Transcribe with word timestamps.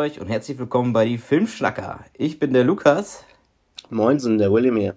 euch 0.00 0.18
und 0.18 0.28
herzlich 0.28 0.58
willkommen 0.58 0.94
bei 0.94 1.04
die 1.04 1.18
Filmschnacker. 1.18 2.00
Ich 2.16 2.38
bin 2.38 2.54
der 2.54 2.64
Lukas. 2.64 3.22
Moinsen, 3.90 4.38
der 4.38 4.50
William 4.50 4.78
hier. 4.78 4.94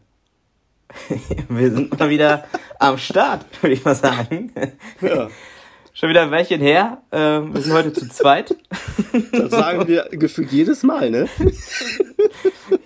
Wir 1.50 1.72
sind 1.72 2.00
mal 2.00 2.10
wieder 2.10 2.46
am 2.80 2.98
Start, 2.98 3.46
würde 3.62 3.74
ich 3.74 3.84
mal 3.84 3.96
sagen. 3.96 4.54
Ja. 5.02 5.30
Schon 5.94 6.08
wieder 6.08 6.22
ein 6.22 6.32
Weilchen 6.32 6.62
her. 6.62 7.04
Ähm, 7.12 7.54
wir 7.54 7.62
sind 7.62 7.74
heute 7.74 7.92
zu 7.92 8.08
zweit. 8.08 8.56
Das 9.32 9.52
sagen 9.52 9.88
wir 9.88 10.08
gefühlt 10.10 10.52
jedes 10.52 10.82
Mal, 10.82 11.12
ne? 11.12 11.28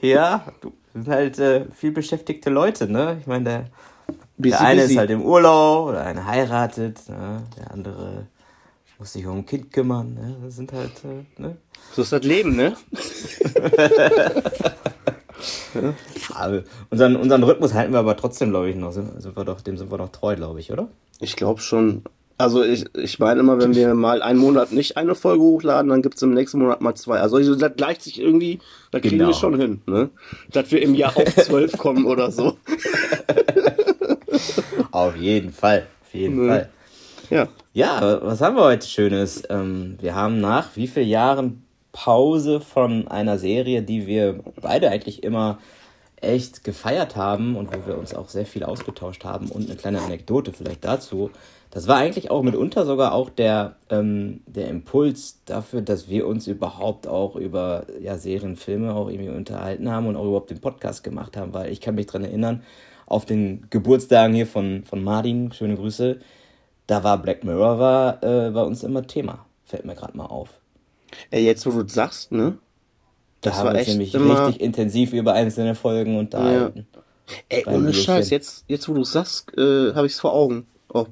Ja, 0.02 0.46
du 0.60 0.74
sind 0.94 1.08
halt 1.08 1.40
äh, 1.40 1.66
viel 1.74 1.92
beschäftigte 1.92 2.50
Leute, 2.50 2.92
ne? 2.92 3.18
Ich 3.22 3.28
meine, 3.28 3.44
der, 3.46 3.66
der 4.38 4.60
eine 4.60 4.82
busy. 4.82 4.94
ist 4.94 4.98
halt 4.98 5.12
im 5.12 5.22
Urlaub 5.22 5.90
oder 5.90 6.04
einer 6.04 6.26
heiratet, 6.26 7.08
ne? 7.08 7.44
der 7.58 7.72
andere 7.72 8.28
muss 9.00 9.14
sich 9.14 9.26
um 9.26 9.38
ein 9.38 9.46
Kind 9.46 9.72
kümmern. 9.72 10.14
Ne? 10.16 10.36
Das 10.44 10.56
sind 10.56 10.74
halt, 10.74 10.92
äh, 11.04 11.42
ne? 11.42 11.58
So 11.94 12.02
ist 12.02 12.12
das 12.12 12.24
Leben, 12.24 12.56
ne? 12.56 12.76
ja. 15.74 16.62
unseren, 16.90 17.16
unseren 17.16 17.44
Rhythmus 17.44 17.74
halten 17.74 17.94
wir 17.94 18.00
aber 18.00 18.18
trotzdem, 18.18 18.50
glaube 18.50 18.70
ich, 18.70 18.76
noch. 18.76 18.92
Sind, 18.92 19.22
sind 19.22 19.38
wir 19.38 19.46
doch, 19.46 19.62
dem 19.62 19.78
sind 19.78 19.92
wir 19.92 19.98
doch 19.98 20.10
treu, 20.10 20.36
glaube 20.36 20.60
ich, 20.60 20.72
oder? 20.72 20.88
Ich 21.20 21.36
glaube 21.36 21.62
schon. 21.62 22.04
Also 22.40 22.64
ich, 22.64 22.86
ich 22.96 23.18
meine 23.18 23.40
immer, 23.40 23.60
wenn 23.60 23.74
wir 23.74 23.96
mal 23.96 24.22
einen 24.22 24.38
Monat 24.38 24.72
nicht 24.72 24.96
eine 24.96 25.16
Folge 25.16 25.42
hochladen, 25.42 25.90
dann 25.90 26.04
gibt 26.04 26.18
es 26.18 26.22
im 26.22 26.36
nächsten 26.36 26.60
Monat 26.60 26.82
mal 26.82 26.94
zwei. 26.94 27.20
Also 27.20 27.56
das 27.56 27.76
gleicht 27.76 28.04
sich 28.04 28.20
irgendwie, 28.20 28.60
da 28.92 29.00
kriegen 29.00 29.18
genau. 29.18 29.30
wir 29.30 29.34
schon 29.34 29.60
hin, 29.60 29.82
ne? 29.88 30.12
Dass 30.52 30.72
wir 30.72 30.80
im 30.84 30.94
Jahr 30.94 31.18
auf 31.18 31.36
zwölf 31.36 31.76
kommen 31.80 32.06
oder 32.06 32.30
so. 32.30 32.58
auf 34.92 35.16
jeden 35.16 35.52
Fall. 35.52 35.88
Auf 36.04 36.14
jeden 36.14 36.46
ne? 36.46 36.48
Fall. 36.48 36.70
Ja. 37.30 37.48
Ja, 37.74 38.20
was 38.24 38.42
haben 38.42 38.56
wir 38.56 38.64
heute 38.64 38.88
Schönes? 38.88 39.44
Ähm, 39.50 39.98
wir 40.00 40.16
haben 40.16 40.40
nach 40.40 40.76
wie 40.76 40.88
vielen 40.88 41.10
Jahren 41.10 41.64
Pause 41.92 42.62
von 42.62 43.08
einer 43.08 43.38
Serie, 43.38 43.82
die 43.82 44.08
wir 44.08 44.40
beide 44.62 44.90
eigentlich 44.90 45.24
immer 45.24 45.60
echt 46.22 46.64
gefeiert 46.64 47.16
haben 47.16 47.56
und 47.56 47.76
wo 47.76 47.86
wir 47.86 47.98
uns 47.98 48.14
auch 48.14 48.30
sehr 48.30 48.46
viel 48.46 48.64
ausgetauscht 48.64 49.24
haben 49.26 49.50
und 49.50 49.68
eine 49.68 49.78
kleine 49.78 50.02
Anekdote 50.02 50.54
vielleicht 50.54 50.86
dazu. 50.86 51.30
Das 51.70 51.88
war 51.88 51.98
eigentlich 51.98 52.32
auch 52.32 52.44
mitunter 52.44 52.86
sogar 52.86 53.14
auch 53.14 53.30
der, 53.30 53.76
ähm, 53.90 54.42
der 54.48 54.70
Impuls 54.70 55.42
dafür, 55.46 55.82
dass 55.82 56.10
wir 56.10 56.26
uns 56.28 56.48
überhaupt 56.48 57.08
auch 57.08 57.36
über 57.36 57.86
ja, 58.02 58.18
Serien, 58.18 58.56
Filme 58.56 58.96
auch 58.96 59.10
irgendwie 59.10 59.30
unterhalten 59.30 59.92
haben 59.92 60.08
und 60.08 60.16
auch 60.16 60.26
überhaupt 60.26 60.50
den 60.50 60.62
Podcast 60.62 61.04
gemacht 61.04 61.36
haben, 61.36 61.54
weil 61.54 61.72
ich 61.72 61.82
kann 61.82 61.96
mich 61.96 62.08
daran 62.08 62.24
erinnern, 62.24 62.64
auf 63.06 63.26
den 63.26 63.68
Geburtstagen 63.70 64.34
hier 64.34 64.48
von, 64.48 64.84
von 64.86 65.04
Martin, 65.04 65.52
schöne 65.52 65.76
Grüße, 65.76 66.20
da 66.88 67.04
war 67.04 67.22
Black 67.22 67.44
Mirror 67.44 67.80
war 67.80 68.24
äh, 68.24 68.50
bei 68.52 68.64
uns 68.64 68.84
immer 68.84 69.06
Thema. 69.06 69.46
Fällt 69.66 69.86
mir 69.86 69.96
gerade 69.96 70.18
mal 70.18 70.26
auf. 70.26 70.50
Ey, 71.30 71.46
jetzt 71.46 71.66
wo 71.66 71.72
du 71.72 71.88
sagst, 71.88 72.32
ne? 72.32 72.58
Das 73.42 73.54
da 73.54 73.60
haben 73.60 73.68
war 73.68 73.76
wir 73.76 73.86
nämlich 73.86 74.16
immer... 74.16 74.48
richtig 74.48 74.62
intensiv 74.62 75.14
über 75.14 75.34
einzelne 75.34 75.76
Folgen 75.76 76.18
unterhalten. 76.18 76.88
Ja. 76.94 77.02
Ey, 77.50 77.66
ohne 77.68 77.94
Scheiß, 77.94 78.30
jetzt, 78.30 78.64
jetzt 78.68 78.88
wo 78.88 78.94
du 78.94 79.04
sagst, 79.04 79.56
äh, 79.58 79.94
habe 79.94 80.08
ich 80.08 80.14
es 80.14 80.20
vor 80.20 80.34
Augen. 80.34 80.66
Oh, 80.94 81.08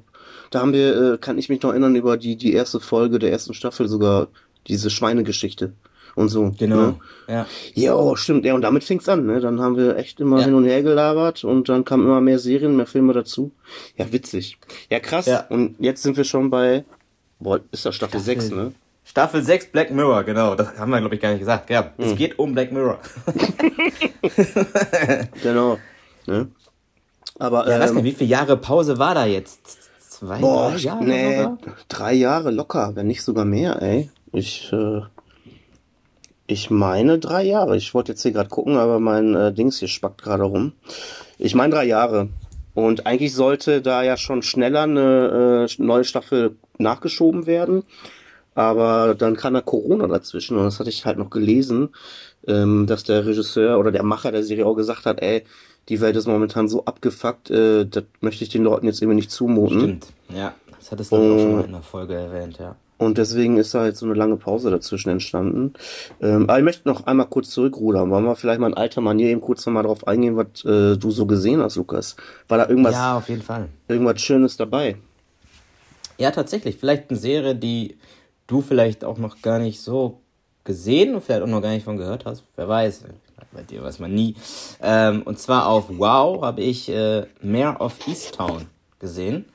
da 0.50 0.60
haben 0.60 0.72
wir, 0.72 1.14
äh, 1.14 1.18
kann 1.18 1.38
ich 1.38 1.48
mich 1.50 1.62
noch 1.62 1.70
erinnern, 1.70 1.94
über 1.94 2.16
die, 2.16 2.36
die 2.36 2.54
erste 2.54 2.80
Folge 2.80 3.18
der 3.18 3.30
ersten 3.30 3.52
Staffel 3.52 3.88
sogar, 3.88 4.28
diese 4.66 4.90
Schweinegeschichte 4.90 5.74
und 6.16 6.28
so. 6.28 6.52
Genau. 6.58 6.76
Ne? 6.76 6.96
Ja. 7.28 7.46
Ja, 7.74 8.16
stimmt. 8.16 8.44
Ja, 8.44 8.54
und 8.54 8.62
damit 8.62 8.82
fing's 8.82 9.08
an, 9.08 9.26
ne? 9.26 9.38
Dann 9.40 9.60
haben 9.60 9.76
wir 9.76 9.96
echt 9.96 10.18
immer 10.18 10.38
ja. 10.40 10.46
hin 10.46 10.54
und 10.54 10.64
her 10.64 10.82
gelabert 10.82 11.44
und 11.44 11.68
dann 11.68 11.84
kamen 11.84 12.04
immer 12.04 12.20
mehr 12.20 12.40
Serien, 12.40 12.74
mehr 12.74 12.86
Filme 12.86 13.12
dazu. 13.12 13.52
Ja, 13.96 14.10
witzig. 14.12 14.58
Ja, 14.90 14.98
krass. 14.98 15.26
Ja. 15.26 15.46
Und 15.48 15.76
jetzt 15.78 16.02
sind 16.02 16.16
wir 16.16 16.24
schon 16.24 16.50
bei, 16.50 16.84
boah, 17.38 17.60
ist 17.70 17.86
das 17.86 17.94
Staffel, 17.94 18.20
Staffel 18.20 18.40
6, 18.40 18.50
ne? 18.50 18.72
Staffel 19.04 19.42
6 19.42 19.66
Black 19.66 19.92
Mirror, 19.92 20.24
genau. 20.24 20.56
Das 20.56 20.76
haben 20.78 20.90
wir, 20.90 20.98
glaube 20.98 21.14
ich, 21.14 21.20
gar 21.20 21.30
nicht 21.30 21.38
gesagt. 21.38 21.70
Ja, 21.70 21.92
es 21.96 22.10
hm. 22.10 22.16
geht 22.16 22.38
um 22.40 22.54
Black 22.54 22.72
Mirror. 22.72 22.98
genau. 25.42 25.78
Ne? 26.26 26.48
Aber, 27.38 27.68
ja, 27.68 27.76
ähm, 27.76 27.80
weiß 27.82 27.92
nicht, 27.92 28.04
wie 28.04 28.12
viele 28.12 28.30
Jahre 28.30 28.56
Pause 28.56 28.98
war 28.98 29.14
da 29.14 29.26
jetzt? 29.26 29.60
Zwei, 30.00 30.38
boah, 30.38 30.70
drei 30.70 30.78
Jahre? 30.78 31.04
Nee, 31.04 31.36
sogar? 31.36 31.58
drei 31.88 32.14
Jahre 32.14 32.50
locker, 32.50 32.92
wenn 32.94 33.06
nicht 33.06 33.22
sogar 33.22 33.44
mehr, 33.44 33.82
ey. 33.82 34.10
Ich, 34.32 34.72
äh, 34.72 35.02
ich 36.46 36.70
meine 36.70 37.18
drei 37.18 37.44
Jahre. 37.44 37.76
Ich 37.76 37.94
wollte 37.94 38.12
jetzt 38.12 38.22
hier 38.22 38.32
gerade 38.32 38.48
gucken, 38.48 38.76
aber 38.76 39.00
mein 39.00 39.34
äh, 39.34 39.52
Dings 39.52 39.78
hier 39.78 39.88
spackt 39.88 40.22
gerade 40.22 40.44
rum. 40.44 40.72
Ich 41.38 41.54
meine 41.54 41.74
drei 41.74 41.84
Jahre. 41.84 42.28
Und 42.74 43.06
eigentlich 43.06 43.34
sollte 43.34 43.80
da 43.80 44.02
ja 44.02 44.16
schon 44.16 44.42
schneller 44.42 44.82
eine 44.82 45.66
äh, 45.68 45.82
neue 45.82 46.04
Staffel 46.04 46.56
nachgeschoben 46.78 47.46
werden. 47.46 47.84
Aber 48.54 49.14
dann 49.14 49.36
kam 49.36 49.54
da 49.54 49.60
Corona 49.60 50.06
dazwischen 50.06 50.56
und 50.56 50.64
das 50.64 50.78
hatte 50.80 50.88
ich 50.88 51.04
halt 51.04 51.18
noch 51.18 51.28
gelesen, 51.28 51.90
ähm, 52.46 52.86
dass 52.86 53.04
der 53.04 53.26
Regisseur 53.26 53.78
oder 53.78 53.92
der 53.92 54.02
Macher 54.02 54.32
der 54.32 54.42
Serie 54.42 54.66
auch 54.66 54.74
gesagt 54.74 55.04
hat, 55.04 55.20
ey, 55.20 55.44
die 55.88 56.00
Welt 56.00 56.16
ist 56.16 56.26
momentan 56.26 56.68
so 56.68 56.84
abgefuckt, 56.84 57.50
äh, 57.50 57.84
das 57.84 58.04
möchte 58.20 58.44
ich 58.44 58.50
den 58.50 58.62
Leuten 58.62 58.86
jetzt 58.86 59.02
irgendwie 59.02 59.16
nicht 59.16 59.30
zumuten. 59.30 59.80
Stimmt, 59.80 60.06
ja. 60.34 60.54
Das 60.78 60.92
hattest 60.92 61.12
du 61.12 61.16
auch 61.16 61.38
schon 61.38 61.56
mal 61.56 61.64
in 61.64 61.72
der 61.72 61.82
Folge 61.82 62.14
erwähnt, 62.14 62.58
ja. 62.58 62.76
Und 62.98 63.18
deswegen 63.18 63.58
ist 63.58 63.74
da 63.74 63.84
jetzt 63.84 63.98
so 63.98 64.06
eine 64.06 64.14
lange 64.14 64.36
Pause 64.36 64.70
dazwischen 64.70 65.10
entstanden. 65.10 65.74
Ähm, 66.20 66.48
aber 66.48 66.58
ich 66.58 66.64
möchte 66.64 66.88
noch 66.88 67.06
einmal 67.06 67.26
kurz 67.26 67.50
zurückrudern. 67.50 68.10
Wollen 68.10 68.24
wir 68.24 68.36
vielleicht 68.36 68.60
mal 68.60 68.68
in 68.68 68.74
alter 68.74 69.02
Manier 69.02 69.28
eben 69.28 69.40
kurz 69.40 69.66
nochmal 69.66 69.82
drauf 69.82 70.06
eingehen, 70.06 70.36
was 70.36 70.64
äh, 70.64 70.96
du 70.96 71.10
so 71.10 71.26
gesehen 71.26 71.60
hast, 71.60 71.76
Lukas? 71.76 72.16
War 72.48 72.58
da 72.58 72.68
irgendwas, 72.68 72.94
ja, 72.94 73.18
auf 73.18 73.28
jeden 73.28 73.42
Fall. 73.42 73.68
irgendwas 73.88 74.20
Schönes 74.20 74.56
dabei? 74.56 74.96
Ja, 76.18 76.30
tatsächlich. 76.30 76.76
Vielleicht 76.76 77.10
eine 77.10 77.18
Serie, 77.18 77.54
die 77.54 77.98
du 78.46 78.62
vielleicht 78.62 79.04
auch 79.04 79.18
noch 79.18 79.42
gar 79.42 79.58
nicht 79.58 79.80
so 79.80 80.20
gesehen 80.64 81.14
und 81.14 81.22
vielleicht 81.22 81.42
auch 81.42 81.46
noch 81.46 81.60
gar 81.60 81.70
nicht 81.70 81.84
von 81.84 81.98
gehört 81.98 82.24
hast. 82.24 82.44
Wer 82.56 82.68
weiß. 82.68 83.04
Bei 83.52 83.62
dir 83.62 83.82
weiß 83.82 83.98
man 84.00 84.14
nie. 84.14 84.34
Ähm, 84.82 85.22
und 85.22 85.38
zwar 85.38 85.66
auf 85.66 85.86
Wow 85.88 86.42
habe 86.42 86.62
ich 86.62 86.88
äh, 86.88 87.26
Mayor 87.40 87.80
of 87.80 88.06
Easttown 88.06 88.66
gesehen. 88.98 89.46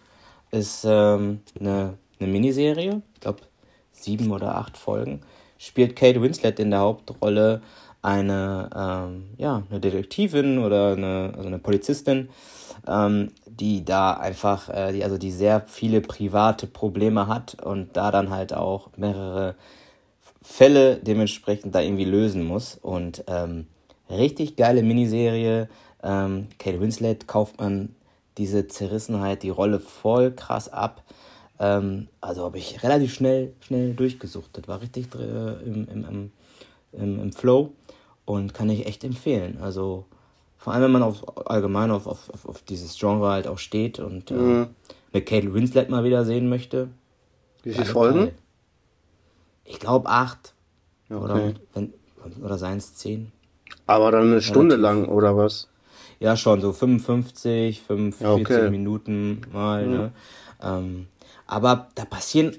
Ist 0.51 0.85
ähm, 0.87 1.41
eine 1.59 1.97
eine 2.21 2.31
Miniserie, 2.31 3.01
ich 3.13 3.19
glaube 3.19 3.41
sieben 3.91 4.31
oder 4.31 4.55
acht 4.55 4.77
Folgen, 4.77 5.21
spielt 5.57 5.95
Kate 5.95 6.21
Winslet 6.21 6.59
in 6.59 6.71
der 6.71 6.79
Hauptrolle 6.79 7.61
eine, 8.01 8.69
ähm, 8.75 9.29
ja, 9.37 9.63
eine 9.69 9.79
Detektivin 9.79 10.57
oder 10.59 10.93
eine, 10.93 11.33
also 11.35 11.47
eine 11.47 11.59
Polizistin, 11.59 12.29
ähm, 12.87 13.31
die 13.45 13.85
da 13.85 14.13
einfach, 14.13 14.69
äh, 14.69 14.91
die, 14.91 15.03
also 15.03 15.17
die 15.17 15.31
sehr 15.31 15.61
viele 15.67 16.01
private 16.01 16.67
Probleme 16.67 17.27
hat 17.27 17.61
und 17.61 17.95
da 17.95 18.11
dann 18.11 18.31
halt 18.31 18.53
auch 18.53 18.89
mehrere 18.97 19.55
Fälle 20.41 20.95
dementsprechend 20.97 21.75
da 21.75 21.81
irgendwie 21.81 22.05
lösen 22.05 22.43
muss. 22.43 22.75
Und 22.81 23.23
ähm, 23.27 23.67
richtig 24.09 24.55
geile 24.55 24.81
Miniserie. 24.81 25.69
Ähm, 26.01 26.47
Kate 26.57 26.81
Winslet 26.81 27.27
kauft 27.27 27.59
man 27.59 27.95
diese 28.37 28.67
Zerrissenheit, 28.67 29.43
die 29.43 29.49
Rolle 29.49 29.79
voll 29.79 30.31
krass 30.31 30.69
ab. 30.69 31.03
Ähm, 31.61 32.07
also 32.21 32.43
habe 32.43 32.57
ich 32.57 32.81
relativ 32.81 33.13
schnell, 33.13 33.53
schnell 33.61 33.93
durchgesuchtet. 33.93 34.67
War 34.67 34.81
richtig 34.81 35.13
äh, 35.13 35.63
im, 35.63 35.87
im, 35.87 36.31
im, 36.91 37.19
im, 37.19 37.31
Flow 37.33 37.73
und 38.25 38.55
kann 38.55 38.67
ich 38.71 38.87
echt 38.87 39.03
empfehlen. 39.03 39.59
Also 39.61 40.05
vor 40.57 40.73
allem, 40.73 40.85
wenn 40.85 40.91
man 40.91 41.03
auf, 41.03 41.47
allgemein 41.47 41.91
auf, 41.91 42.07
auf, 42.07 42.45
auf 42.45 42.63
dieses 42.63 42.97
Genre 42.97 43.29
halt 43.29 43.47
auch 43.47 43.59
steht 43.59 43.99
und 43.99 44.31
äh, 44.31 44.33
mhm. 44.33 44.67
eine 45.13 45.21
Kate 45.21 45.53
Winslet 45.53 45.91
mal 45.91 46.03
wieder 46.03 46.25
sehen 46.25 46.49
möchte. 46.49 46.87
Wie 47.61 47.73
viele 47.73 47.85
Folgen? 47.85 48.31
Ich 49.63 49.79
glaube 49.79 50.09
acht. 50.09 50.55
Okay. 51.11 51.23
Oder, 51.23 51.53
wenn, 51.75 51.93
oder 52.43 52.57
seien 52.57 52.79
es 52.79 52.95
zehn. 52.95 53.31
Aber 53.85 54.09
dann 54.09 54.31
eine 54.31 54.41
Stunde 54.41 54.77
Relativ. 54.77 55.05
lang, 55.05 55.13
oder 55.13 55.37
was? 55.37 55.67
Ja, 56.19 56.35
schon, 56.35 56.59
so 56.59 56.73
55, 56.73 57.81
45 57.81 58.25
ja, 58.25 58.33
okay. 58.33 58.69
Minuten 58.71 59.41
mal. 59.53 59.85
Mhm. 59.85 59.93
Ne? 59.93 60.11
Ähm, 60.63 61.07
aber 61.51 61.89
da 61.95 62.05
passieren 62.05 62.57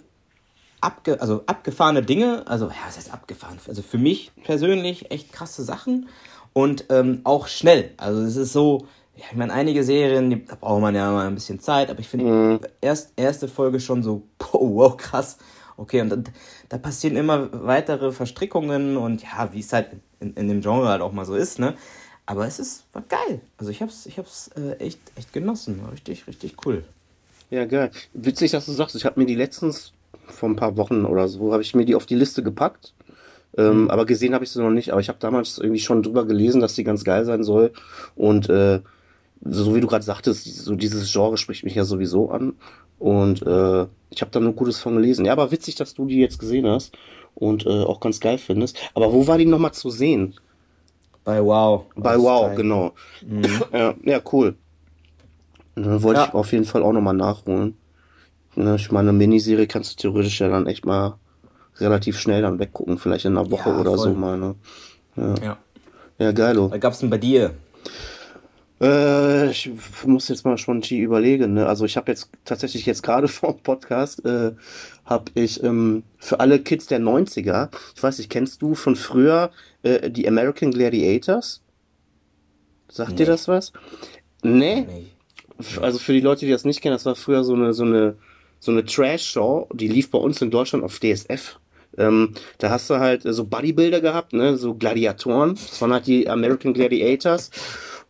abge 0.83 1.21
also 1.21 1.45
abgefahrene 1.47 2.03
Dinge, 2.03 2.47
also 2.47 2.67
ja, 2.67 2.75
was 2.87 2.99
heißt 2.99 3.13
abgefahren? 3.13 3.59
Also 3.67 3.81
für 3.81 3.97
mich 3.97 4.33
persönlich 4.45 5.11
echt 5.11 5.33
krasse 5.33 5.65
Sachen 5.65 6.09
und 6.53 6.85
ähm, 6.91 7.23
auch 7.25 7.47
schnell. 7.47 7.93
Also 7.97 8.21
es 8.21 8.37
ist 8.37 8.53
so, 8.53 8.87
ja, 9.17 9.25
ich 9.31 9.37
meine, 9.37 9.55
einige 9.55 9.83
Serien, 9.83 10.29
die, 10.29 10.45
da 10.45 10.57
braucht 10.57 10.83
man 10.83 10.95
ja 10.95 11.11
mal 11.11 11.27
ein 11.27 11.35
bisschen 11.35 11.59
Zeit, 11.59 11.89
aber 11.89 12.01
ich 12.01 12.09
finde 12.09 12.25
mhm. 12.27 12.61
erst 12.83 13.15
erste 13.17 13.49
Folge 13.49 13.81
schon 13.81 14.03
so, 14.03 14.25
oh, 14.53 14.75
wow, 14.75 14.97
krass. 14.97 15.39
Okay, 15.79 16.03
und 16.03 16.11
dann, 16.11 16.25
da 16.69 16.77
passieren 16.77 17.17
immer 17.17 17.49
weitere 17.65 18.13
Verstrickungen 18.13 18.99
und 18.99 19.23
ja, 19.23 19.55
wie 19.55 19.61
es 19.61 19.73
halt 19.73 19.89
in, 20.21 20.35
in 20.35 20.49
dem 20.49 20.61
Genre 20.61 20.89
halt 20.89 21.01
auch 21.01 21.13
mal 21.13 21.25
so 21.25 21.35
ist, 21.35 21.59
ne? 21.59 21.77
Aber 22.27 22.47
es 22.47 22.59
ist 22.59 22.85
war 22.93 23.03
geil. 23.09 23.41
Also 23.57 23.71
ich 23.71 23.81
hab's, 23.81 24.05
ich 24.05 24.19
hab's 24.19 24.49
äh, 24.49 24.73
echt, 24.73 25.01
echt 25.17 25.33
genossen. 25.33 25.81
Richtig, 25.91 26.27
richtig 26.27 26.57
cool. 26.67 26.85
Ja, 27.53 27.67
geil. 27.67 27.91
Witzig, 28.15 28.53
dass 28.53 28.65
du 28.65 28.73
sagst, 28.73 28.97
ich 28.97 29.05
habe 29.05 29.21
mir 29.21 29.27
die 29.27 29.35
letztens 29.35 29.93
vor 30.27 30.49
ein 30.49 30.57
paar 30.57 30.79
Wochen 30.79 31.05
oder 31.05 31.29
so, 31.29 31.53
habe 31.53 31.63
ich 31.63 31.75
mir 31.75 31.85
die 31.85 31.95
auf 31.95 32.07
die 32.07 32.15
Liste 32.15 32.43
gepackt. 32.43 32.95
Ähm, 33.59 33.83
mhm. 33.83 33.91
Aber 33.91 34.07
gesehen 34.07 34.33
habe 34.33 34.45
ich 34.45 34.51
sie 34.51 34.63
noch 34.63 34.71
nicht. 34.71 34.91
Aber 34.91 35.03
ich 35.03 35.11
habe 35.11 35.19
damals 35.21 35.59
irgendwie 35.59 35.81
schon 35.81 36.03
drüber 36.03 36.25
gelesen, 36.25 36.63
dass 36.63 36.75
die 36.75 36.83
ganz 36.83 37.05
geil 37.05 37.27
sein 37.27 37.43
soll. 37.43 37.73
Und 38.17 38.49
äh, 38.49 38.81
so 39.45 39.75
wie 39.75 39.81
du 39.81 39.87
gerade 39.87 40.03
sagtest, 40.03 40.47
so 40.47 40.75
dieses 40.77 41.13
Genre 41.13 41.37
spricht 41.37 41.63
mich 41.63 41.75
ja 41.75 41.85
sowieso 41.85 42.31
an. 42.31 42.55
Und 42.99 43.43
äh, 43.43 43.87
ich 44.09 44.23
habe 44.23 44.31
da 44.31 44.41
nur 44.41 44.55
Gutes 44.55 44.81
von 44.81 44.95
gelesen. 44.95 45.27
Ja, 45.27 45.33
aber 45.33 45.51
witzig, 45.51 45.75
dass 45.75 45.93
du 45.93 46.07
die 46.07 46.21
jetzt 46.21 46.39
gesehen 46.39 46.67
hast. 46.67 46.97
und 47.35 47.67
äh, 47.67 47.83
auch 47.83 48.01
ganz 48.01 48.19
geil 48.21 48.39
findest. 48.39 48.79
Aber 48.95 49.13
wo 49.13 49.27
war 49.27 49.37
die 49.37 49.45
nochmal 49.45 49.73
zu 49.73 49.91
sehen? 49.91 50.35
Bei 51.25 51.45
Wow. 51.45 51.85
Bei 51.97 52.19
Wow, 52.19 52.55
genau. 52.57 52.93
Mhm. 53.27 53.45
Ja, 53.73 53.95
ja, 54.05 54.21
cool. 54.33 54.57
Dann 55.75 56.03
wollte 56.03 56.21
ja. 56.21 56.27
ich 56.27 56.35
auf 56.35 56.53
jeden 56.53 56.65
Fall 56.65 56.83
auch 56.83 56.93
nochmal 56.93 57.15
nachholen. 57.15 57.77
Ne, 58.55 58.77
ich 58.77 58.91
meine, 58.91 59.09
eine 59.09 59.19
Miniserie 59.19 59.67
kannst 59.67 59.93
du 59.93 60.03
theoretisch 60.03 60.41
ja 60.41 60.49
dann 60.49 60.67
echt 60.67 60.85
mal 60.85 61.17
relativ 61.77 62.19
schnell 62.19 62.43
dann 62.43 62.59
weggucken, 62.59 62.99
vielleicht 62.99 63.25
in 63.25 63.37
einer 63.37 63.51
Woche 63.51 63.71
ja, 63.71 63.81
oder 63.81 63.97
so 63.97 64.13
mal. 64.13 64.37
Ne? 64.37 64.55
Ja. 65.17 65.35
ja. 65.43 65.59
Ja, 66.19 66.33
geil. 66.33 66.57
Was 66.71 66.81
gab's 66.81 66.99
denn 67.01 67.11
bei 67.11 67.19
dir? 67.19 67.55
Äh, 68.81 69.51
ich 69.51 69.71
muss 70.05 70.29
jetzt 70.29 70.45
mal 70.45 70.59
schon 70.59 70.83
überlegen. 70.83 71.55
Ne? 71.55 71.67
Also 71.67 71.85
ich 71.85 71.97
habe 71.97 72.11
jetzt 72.11 72.31
tatsächlich 72.45 72.85
jetzt 72.85 73.03
gerade 73.03 73.29
vor 73.29 73.55
dem 73.55 73.63
Podcast 73.63 74.25
äh, 74.25 74.53
habe 75.05 75.25
ich 75.35 75.63
ähm, 75.63 76.03
für 76.19 76.41
alle 76.41 76.59
Kids 76.59 76.87
der 76.87 77.01
90er, 77.01 77.71
ich 77.95 78.03
weiß 78.03 78.19
nicht, 78.19 78.31
kennst 78.31 78.61
du 78.61 78.75
von 78.75 78.97
früher 78.97 79.51
äh, 79.83 80.11
die 80.11 80.27
American 80.29 80.73
Gladiators? 80.73 81.63
Sagt 82.89 83.11
nee. 83.11 83.17
dir 83.17 83.27
das 83.27 83.49
was? 83.49 83.73
Nee? 84.43 84.83
nee? 84.83 85.07
Also 85.81 85.99
für 85.99 86.13
die 86.13 86.21
Leute, 86.21 86.47
die 86.47 86.53
das 86.53 86.65
nicht 86.65 86.81
kennen, 86.81 86.95
das 86.95 87.07
war 87.07 87.15
früher 87.15 87.45
so 87.45 87.55
eine 87.55 87.73
so 87.73 87.85
eine 87.85 88.17
so 88.61 88.71
eine 88.71 88.85
Trash-Show, 88.85 89.69
die 89.75 89.89
lief 89.89 90.11
bei 90.11 90.19
uns 90.19 90.41
in 90.41 90.51
Deutschland 90.51 90.85
auf 90.85 91.01
DSF. 91.01 91.59
Ähm, 91.99 92.35
da 92.59 92.71
hast 92.71 92.89
du 92.91 92.99
halt 92.99 93.23
so 93.25 93.45
Bodybuilder 93.45 94.01
gehabt, 94.01 94.33
ne, 94.33 94.57
so 94.57 94.75
Gladiatoren. 94.75 95.55
Das 95.55 95.81
waren 95.83 95.93
halt 95.93 96.07
die 96.07 96.29
American 96.29 96.73
Gladiators. 96.73 97.51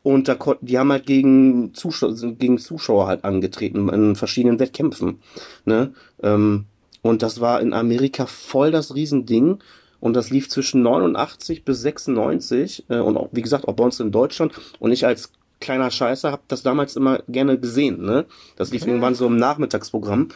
Und 0.03 0.29
da 0.29 0.37
die 0.61 0.79
haben 0.79 0.91
halt 0.91 1.07
gegen 1.07 1.75
Zuschauer, 1.75 2.15
gegen 2.39 2.59
Zuschauer 2.59 3.07
halt 3.07 3.25
angetreten 3.25 3.89
in 3.89 4.17
verschiedenen 4.17 4.59
Wettkämpfen. 4.59 5.21
Ne? 5.65 5.95
Ähm, 6.23 6.67
und 7.03 7.23
das 7.23 7.41
war 7.41 7.61
in 7.61 7.73
Amerika 7.73 8.27
voll 8.27 8.71
das 8.71 8.95
Riesending. 8.95 9.59
Und 10.01 10.15
das 10.15 10.31
lief 10.31 10.49
zwischen 10.49 10.83
89 10.83 11.65
bis 11.65 11.81
96 11.83 12.87
äh, 12.89 12.99
und 12.99 13.17
auch, 13.17 13.29
wie 13.31 13.43
gesagt, 13.43 13.69
auch 13.69 13.75
bei 13.75 13.85
uns 13.85 14.01
in 14.01 14.11
Deutschland. 14.11 14.53
Und 14.81 14.91
ich 14.91 15.07
als 15.07 15.33
kleiner 15.62 15.91
Scheißer 15.91 16.31
habe 16.31 16.43
das 16.49 16.62
damals 16.62 16.97
immer 16.97 17.20
gerne 17.29 17.59
gesehen. 17.59 18.03
Ne? 18.03 18.26
Das 18.56 18.70
lief 18.70 18.87
irgendwann 18.87 19.14
so 19.14 19.26
im 19.26 19.37
Nachmittagsprogramm. 19.37 20.29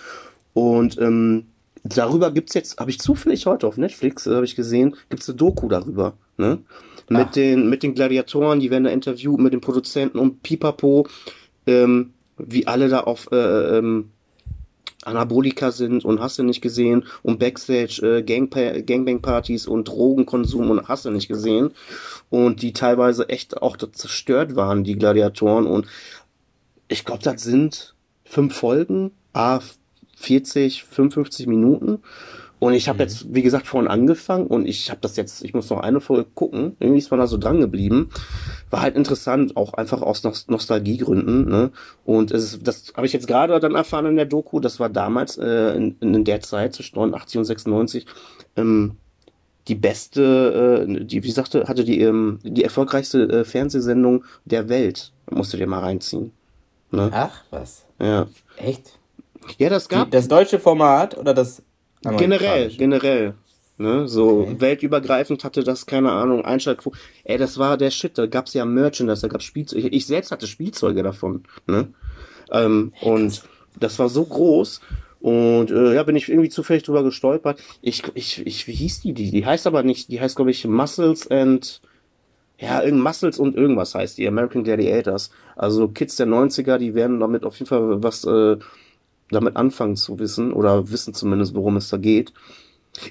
Und 0.54 0.98
ähm, 0.98 1.46
darüber 1.84 2.30
gibt's 2.30 2.54
jetzt, 2.54 2.78
habe 2.78 2.90
ich 2.90 2.98
zufällig 2.98 3.44
heute 3.44 3.66
auf 3.66 3.76
Netflix, 3.76 4.26
äh, 4.26 4.34
habe 4.34 4.46
ich 4.46 4.56
gesehen, 4.56 4.96
gibt's 5.10 5.28
eine 5.28 5.36
Doku 5.36 5.68
darüber. 5.68 6.14
Ne? 6.38 6.58
Mit, 7.08 7.36
den, 7.36 7.68
mit 7.68 7.82
den 7.82 7.94
Gladiatoren, 7.94 8.60
die 8.60 8.70
werden 8.70 8.84
da 8.84 8.90
interviewt, 8.90 9.38
mit 9.38 9.52
den 9.52 9.60
Produzenten 9.60 10.18
und 10.18 10.42
Pipapo, 10.42 11.06
ähm, 11.66 12.14
wie 12.38 12.66
alle 12.66 12.88
da 12.88 13.00
auf 13.00 13.30
äh, 13.32 13.78
ähm, 13.78 14.10
Anabolika 15.06 15.70
sind 15.70 16.04
und 16.04 16.20
hast 16.20 16.38
du 16.38 16.42
nicht 16.42 16.60
gesehen 16.60 17.04
und 17.22 17.38
Backstage 17.38 18.00
äh, 18.02 18.22
Gangbang-Partys 18.22 19.66
und 19.66 19.88
Drogenkonsum 19.88 20.70
und 20.70 20.88
hast 20.88 21.04
du 21.04 21.10
nicht 21.10 21.28
gesehen. 21.28 21.70
Und 22.28 22.62
die 22.62 22.72
teilweise 22.72 23.28
echt 23.28 23.62
auch 23.62 23.76
zerstört 23.76 24.56
waren, 24.56 24.84
die 24.84 24.96
Gladiatoren. 24.96 25.66
Und 25.66 25.86
ich 26.88 27.04
glaube, 27.04 27.22
das 27.22 27.42
sind 27.42 27.94
fünf 28.24 28.56
Folgen, 28.56 29.12
a 29.32 29.60
40, 30.16 30.84
55 30.84 31.46
Minuten 31.46 32.00
und 32.58 32.72
ich 32.72 32.88
habe 32.88 32.96
mhm. 32.96 33.00
jetzt, 33.02 33.34
wie 33.34 33.42
gesagt, 33.42 33.66
vorhin 33.66 33.90
angefangen 33.90 34.46
und 34.46 34.66
ich 34.66 34.90
habe 34.90 35.00
das 35.02 35.16
jetzt, 35.16 35.44
ich 35.44 35.52
muss 35.52 35.68
noch 35.68 35.80
eine 35.80 36.00
Folge 36.00 36.26
gucken. 36.34 36.76
Irgendwie 36.80 36.98
ist 36.98 37.10
man 37.10 37.20
da 37.20 37.26
so 37.26 37.36
dran 37.36 37.60
geblieben. 37.60 38.10
War 38.70 38.80
halt 38.80 38.96
interessant, 38.96 39.56
auch 39.56 39.74
einfach 39.74 40.00
aus 40.00 40.22
Nostalgiegründen. 40.48 41.48
Ne? 41.48 41.70
Und 42.04 42.30
es 42.30 42.54
ist, 42.54 42.66
das 42.66 42.94
habe 42.96 43.06
ich 43.06 43.12
jetzt 43.12 43.26
gerade 43.26 43.60
dann 43.60 43.74
erfahren 43.74 44.06
in 44.06 44.16
der 44.16 44.24
Doku. 44.24 44.58
Das 44.60 44.80
war 44.80 44.88
damals 44.88 45.36
äh, 45.36 45.76
in, 45.76 45.96
in 46.00 46.24
der 46.24 46.40
Zeit 46.40 46.74
zwischen 46.74 46.96
89 46.96 47.38
und 47.38 47.44
96 47.44 48.06
ähm, 48.56 48.96
die 49.68 49.74
beste, 49.74 50.86
äh, 50.88 51.04
die, 51.04 51.24
wie 51.24 51.30
sagte, 51.30 51.68
hatte 51.68 51.84
die, 51.84 52.00
ähm, 52.00 52.38
die 52.42 52.64
erfolgreichste 52.64 53.22
äh, 53.24 53.44
Fernsehsendung 53.44 54.24
der 54.46 54.70
Welt. 54.70 55.12
Musst 55.30 55.52
du 55.52 55.58
dir 55.58 55.66
mal 55.66 55.80
reinziehen. 55.80 56.32
Ne? 56.90 57.10
Ach, 57.12 57.42
was? 57.50 57.84
Ja. 58.00 58.28
Echt? 58.56 58.98
Ja, 59.58 59.68
das 59.68 59.88
gab. 59.88 60.06
Die, 60.06 60.16
das 60.16 60.28
deutsche 60.28 60.58
Format 60.58 61.18
oder 61.18 61.34
das 61.34 61.62
Generell, 62.02 62.68
generell. 62.70 63.34
Ne, 63.78 64.08
so 64.08 64.40
okay. 64.40 64.60
weltübergreifend 64.60 65.44
hatte 65.44 65.62
das, 65.62 65.84
keine 65.84 66.10
Ahnung, 66.10 66.44
Einschaltquote. 66.44 66.96
Ey, 67.24 67.36
das 67.36 67.58
war 67.58 67.76
der 67.76 67.90
Shit, 67.90 68.16
da 68.16 68.26
gab's 68.26 68.54
ja 68.54 68.64
Merchandise, 68.64 69.20
da 69.20 69.28
gab's 69.28 69.44
Spielzeuge. 69.44 69.88
Ich 69.88 70.06
selbst 70.06 70.30
hatte 70.30 70.46
Spielzeuge 70.46 71.02
davon, 71.02 71.44
ne? 71.66 71.88
Ähm, 72.50 72.94
und 73.02 73.42
das 73.78 73.98
war 73.98 74.08
so 74.08 74.24
groß. 74.24 74.80
Und 75.20 75.70
äh, 75.70 75.94
ja, 75.94 76.02
bin 76.04 76.16
ich 76.16 76.30
irgendwie 76.30 76.48
zufällig 76.48 76.84
drüber 76.84 77.02
gestolpert. 77.02 77.60
Ich, 77.82 78.02
ich, 78.14 78.46
ich, 78.46 78.66
wie 78.66 78.72
hieß 78.72 79.00
die? 79.00 79.12
Die, 79.12 79.30
die 79.30 79.44
heißt 79.44 79.66
aber 79.66 79.82
nicht, 79.82 80.10
die 80.10 80.20
heißt, 80.20 80.36
glaube 80.36 80.52
ich, 80.52 80.66
Muscles 80.66 81.30
and 81.30 81.82
ja, 82.58 82.82
irgend 82.82 83.02
Muscles 83.02 83.38
und 83.38 83.54
irgendwas 83.54 83.94
heißt 83.94 84.16
die, 84.16 84.26
American 84.26 84.64
Gladiators. 84.64 85.30
Also 85.56 85.88
Kids 85.88 86.16
der 86.16 86.26
90er, 86.26 86.78
die 86.78 86.94
werden 86.94 87.20
damit 87.20 87.44
auf 87.44 87.58
jeden 87.58 87.68
Fall 87.68 88.02
was 88.02 88.24
äh, 88.24 88.56
damit 89.30 89.56
anfangen 89.56 89.96
zu 89.96 90.18
wissen 90.18 90.52
oder 90.52 90.90
wissen 90.90 91.14
zumindest, 91.14 91.54
worum 91.54 91.76
es 91.76 91.88
da 91.88 91.96
geht. 91.96 92.32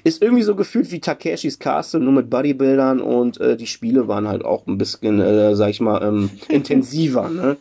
Ist 0.02 0.20
irgendwie 0.20 0.42
so 0.42 0.56
gefühlt 0.56 0.90
wie 0.90 1.00
Takeshis 1.00 1.58
Castle, 1.58 2.00
nur 2.00 2.12
mit 2.12 2.28
Bodybuildern 2.28 3.00
und 3.00 3.40
äh, 3.40 3.56
die 3.56 3.68
Spiele 3.68 4.08
waren 4.08 4.26
halt 4.26 4.44
auch 4.44 4.66
ein 4.66 4.78
bisschen, 4.78 5.20
äh, 5.20 5.54
sag 5.54 5.70
ich 5.70 5.80
mal, 5.80 6.02
ähm, 6.02 6.30
intensiver, 6.48 7.28
ne? 7.28 7.56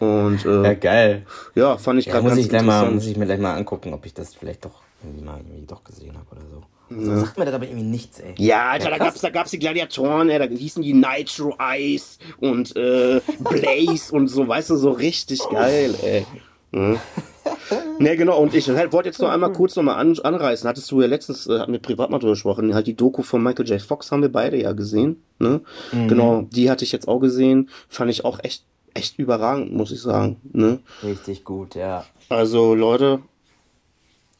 Und, 0.00 0.44
äh, 0.44 0.62
ja, 0.64 0.74
geil. 0.74 1.26
Ja, 1.54 1.78
fand 1.78 2.00
ich 2.00 2.06
ja, 2.06 2.12
gerade 2.12 2.28
ganz 2.28 2.40
ich 2.40 2.46
interessant. 2.46 2.66
Mal, 2.66 2.90
muss 2.90 3.06
ich 3.06 3.16
mir 3.16 3.26
gleich 3.26 3.38
mal 3.38 3.54
angucken, 3.54 3.94
ob 3.94 4.04
ich 4.04 4.12
das 4.12 4.34
vielleicht 4.34 4.64
doch 4.64 4.82
irgendwie 5.02 5.24
mal 5.24 5.38
irgendwie 5.38 5.66
doch 5.66 5.84
gesehen 5.84 6.14
habe 6.14 6.26
oder 6.32 6.42
so. 6.50 6.62
So 6.92 7.16
sagt 7.16 7.38
mir 7.38 7.44
das 7.44 7.54
aber 7.54 7.66
irgendwie 7.66 7.84
nichts, 7.84 8.18
ey. 8.18 8.34
Ja, 8.36 8.70
Alter, 8.70 8.90
ja, 8.90 8.98
da 8.98 9.04
gab's, 9.04 9.20
da 9.20 9.30
gab's 9.30 9.52
die 9.52 9.60
Gladiatoren, 9.60 10.28
ey, 10.28 10.40
da 10.40 10.46
hießen 10.46 10.82
die 10.82 10.92
Nitro 10.92 11.56
Ice 11.76 12.18
und 12.40 12.74
äh, 12.74 13.20
Blaze 13.38 14.12
und 14.12 14.26
so, 14.26 14.48
weißt 14.48 14.70
du, 14.70 14.76
so 14.76 14.90
richtig 14.90 15.40
geil, 15.50 15.94
ey. 16.02 16.26
Mhm. 16.72 17.00
ne, 17.98 18.16
genau, 18.16 18.40
und 18.40 18.54
ich 18.54 18.68
wollte 18.68 19.08
jetzt 19.08 19.20
noch 19.20 19.30
einmal 19.30 19.52
kurz 19.52 19.76
nochmal 19.76 19.96
an, 19.96 20.18
anreißen. 20.18 20.68
Hattest 20.68 20.90
du 20.90 21.00
ja 21.00 21.06
letztens, 21.06 21.46
äh, 21.46 21.58
hatten 21.58 21.72
wir 21.72 21.80
privat 21.80 22.10
mal 22.10 22.18
drüber 22.18 22.32
gesprochen, 22.32 22.74
halt 22.74 22.86
die 22.86 22.96
Doku 22.96 23.22
von 23.22 23.42
Michael 23.42 23.68
J. 23.68 23.80
Fox 23.80 24.10
haben 24.12 24.22
wir 24.22 24.32
beide 24.32 24.60
ja 24.60 24.72
gesehen. 24.72 25.22
Ne? 25.38 25.60
Mhm. 25.92 26.08
Genau, 26.08 26.42
die 26.42 26.70
hatte 26.70 26.84
ich 26.84 26.92
jetzt 26.92 27.08
auch 27.08 27.20
gesehen. 27.20 27.70
Fand 27.88 28.10
ich 28.10 28.24
auch 28.24 28.38
echt, 28.42 28.64
echt 28.94 29.18
überragend, 29.18 29.72
muss 29.72 29.92
ich 29.92 30.00
sagen. 30.00 30.36
Ne? 30.52 30.80
Richtig 31.02 31.44
gut, 31.44 31.74
ja. 31.74 32.04
Also, 32.28 32.74
Leute. 32.74 33.20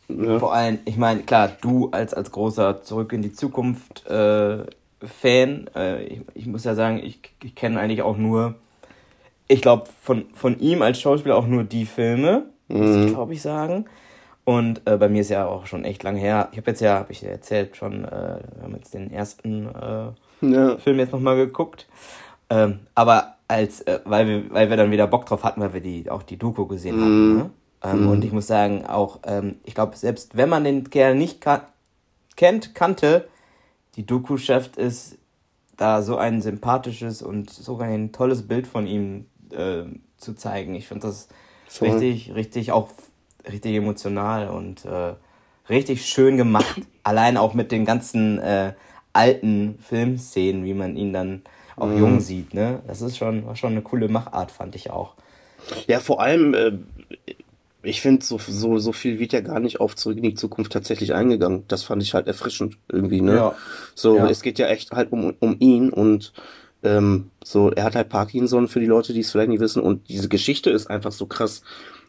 Ne? 0.09 0.41
Vor 0.41 0.55
allem, 0.55 0.79
ich 0.85 0.97
meine, 0.97 1.23
klar, 1.23 1.51
du 1.61 1.91
als, 1.91 2.15
als 2.15 2.33
großer 2.33 2.83
Zurück 2.83 3.13
in 3.13 3.23
die 3.23 3.33
Zukunft 3.33 4.07
äh, 4.07 4.59
Fan, 5.03 5.71
äh, 5.75 6.05
ich, 6.05 6.21
ich 6.35 6.47
muss 6.47 6.65
ja 6.65 6.75
sagen, 6.75 7.01
ich, 7.03 7.21
ich 7.43 7.55
kenne 7.55 7.81
eigentlich 7.81 8.03
auch 8.03 8.17
nur 8.17 8.57
ich 9.51 9.63
glaube, 9.63 9.87
von, 10.01 10.27
von 10.33 10.61
ihm 10.61 10.81
als 10.81 11.01
Schauspieler 11.01 11.37
auch 11.37 11.47
nur 11.47 11.65
die 11.65 11.85
Filme, 11.85 12.45
mhm. 12.71 12.79
muss 12.79 12.97
ich 12.97 13.07
mhm. 13.07 13.15
glaube 13.15 13.35
ich 13.35 13.43
sagen. 13.43 13.87
Und 14.45 14.83
äh, 14.87 14.97
bei 14.97 15.09
mir 15.09 15.21
ist 15.21 15.31
ja 15.31 15.47
auch 15.47 15.67
schon 15.67 15.85
echt 15.85 16.03
lange 16.03 16.19
her. 16.19 16.49
Ich 16.53 16.59
habe 16.59 16.71
jetzt 16.71 16.81
ja, 16.81 16.95
habe 16.95 17.13
ich 17.13 17.21
dir 17.21 17.31
erzählt, 17.31 17.77
schon, 17.77 18.05
äh, 18.05 18.39
wir 18.55 18.63
haben 18.63 18.75
jetzt 18.75 18.95
den 18.95 19.13
ersten 19.13 19.69
äh, 19.69 20.47
ja. 20.47 20.79
Film 20.79 20.99
jetzt 20.99 21.13
nochmal 21.13 21.37
geguckt. 21.37 21.87
Ähm, 22.49 22.81
aber 22.95 23.37
als, 23.47 23.83
äh, 23.83 24.01
weil, 24.05 24.27
wir, 24.27 24.51
weil 24.51 24.71
wir 24.71 24.77
dann 24.77 24.91
wieder 24.91 25.07
Bock 25.07 25.27
drauf 25.27 25.45
hatten, 25.45 25.61
weil 25.61 25.75
wir 25.75 25.81
die, 25.81 26.11
auch 26.11 26.23
die 26.23 26.37
Doku 26.37 26.67
gesehen 26.67 26.97
mhm. 26.97 27.01
hatten. 27.01 27.37
Ne? 27.37 27.51
Ähm, 27.83 28.03
mhm. 28.05 28.11
Und 28.11 28.25
ich 28.25 28.33
muss 28.33 28.47
sagen, 28.47 28.87
auch, 28.87 29.21
ähm, 29.25 29.57
ich 29.65 29.75
glaube, 29.75 29.97
selbst 29.97 30.37
wenn 30.37 30.49
man 30.49 30.65
den 30.65 30.89
Kerl 30.91 31.15
nicht 31.15 31.41
kan 31.41 31.61
kennt, 32.37 32.75
kannte, 32.75 33.29
die 33.97 34.07
Doku 34.07 34.39
schafft 34.39 34.79
es, 34.79 35.19
da 35.77 36.03
so 36.03 36.17
ein 36.17 36.43
sympathisches 36.43 37.23
und 37.23 37.51
sogar 37.51 37.89
ein 37.89 38.13
tolles 38.13 38.47
Bild 38.47 38.67
von 38.67 38.87
ihm 38.87 39.27
äh, 39.51 39.85
zu 40.17 40.35
zeigen. 40.35 40.75
Ich 40.75 40.87
finde 40.87 41.07
das 41.07 41.29
Voll. 41.71 41.91
richtig, 41.91 42.35
richtig 42.35 42.73
auch 42.73 42.89
richtig 43.51 43.77
emotional 43.77 44.49
und 44.49 44.85
äh, 44.85 45.15
richtig 45.69 46.05
schön 46.05 46.37
gemacht. 46.37 46.83
Allein 47.05 47.37
auch 47.37 47.55
mit 47.55 47.71
den 47.73 47.85
ganzen 47.85 48.39
äh, 48.41 48.73
alten 49.13 49.79
Filmszenen, 49.81 50.65
wie 50.65 50.75
man 50.75 50.97
ihn 50.97 51.13
dann 51.13 51.43
auch 51.77 51.87
mhm. 51.87 51.99
jung 51.99 52.21
sieht. 52.21 52.55
Ne? 52.55 52.81
Das 52.87 53.01
ist 53.01 53.17
schon, 53.17 53.47
war 53.47 53.57
schon 53.57 53.73
eine 53.73 53.83
coole 53.83 54.09
Machart, 54.09 54.51
fand 54.51 54.75
ich 54.75 54.91
auch. 54.91 55.15
Ja, 55.87 56.01
vor 56.01 56.21
allem, 56.21 56.55
äh, 56.55 56.73
ich 57.83 58.01
finde, 58.01 58.25
so, 58.25 58.39
so, 58.39 58.79
so 58.79 58.93
viel 58.93 59.19
wird 59.21 59.33
ja 59.33 59.41
gar 59.41 59.61
nicht 59.61 59.81
auf 59.81 59.95
Zurück 59.95 60.19
in 60.19 60.25
die 60.25 60.35
Zukunft 60.35 60.73
tatsächlich 60.73 61.15
eingegangen. 61.15 61.65
Das 61.69 61.85
fand 61.85 62.03
ich 62.03 62.15
halt 62.15 62.27
erfrischend 62.27 62.77
irgendwie, 62.89 63.21
ne? 63.21 63.37
Ja. 63.37 63.55
So, 63.95 64.17
ja. 64.17 64.29
es 64.29 64.43
geht 64.43 64.59
ja 64.59 64.67
echt 64.67 64.91
halt 64.91 65.13
um, 65.13 65.35
um 65.39 65.57
ihn 65.61 65.91
und 65.91 66.33
ähm, 66.83 67.31
so, 67.45 67.71
er 67.71 67.85
hat 67.85 67.95
halt 67.95 68.09
Parkinson 68.09 68.69
für 68.69 68.81
die 68.81 68.87
Leute, 68.87 69.13
die 69.13 69.21
es 69.21 69.31
vielleicht 69.31 69.51
nicht 69.51 69.61
wissen. 69.61 69.83
Und 69.83 70.09
diese 70.09 70.29
Geschichte 70.29 70.71
ist 70.71 70.89
einfach 70.89 71.13
so 71.13 71.27
krass, 71.27 71.63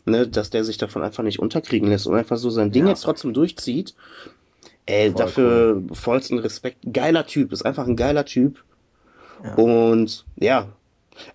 ne, 0.06 0.28
dass 0.28 0.50
der 0.50 0.64
sich 0.64 0.78
davon 0.78 1.04
einfach 1.04 1.24
nicht 1.24 1.40
unterkriegen 1.40 1.90
lässt 1.90 2.08
und 2.08 2.16
einfach 2.16 2.38
so 2.38 2.50
sein 2.50 2.72
Ding 2.72 2.86
ja. 2.86 2.90
jetzt 2.90 3.02
trotzdem 3.02 3.34
durchzieht. 3.34 3.96
Ey, 4.86 5.12
Voll 5.12 5.20
dafür 5.20 5.76
cool. 5.76 5.96
vollsten 5.96 6.40
Respekt. 6.40 6.80
Geiler 6.92 7.26
Typ, 7.26 7.52
ist 7.52 7.66
einfach 7.66 7.88
ein 7.88 7.96
geiler 7.96 8.26
Typ. 8.26 8.64
Ja. 9.44 9.56
Und 9.56 10.26
ja, 10.38 10.68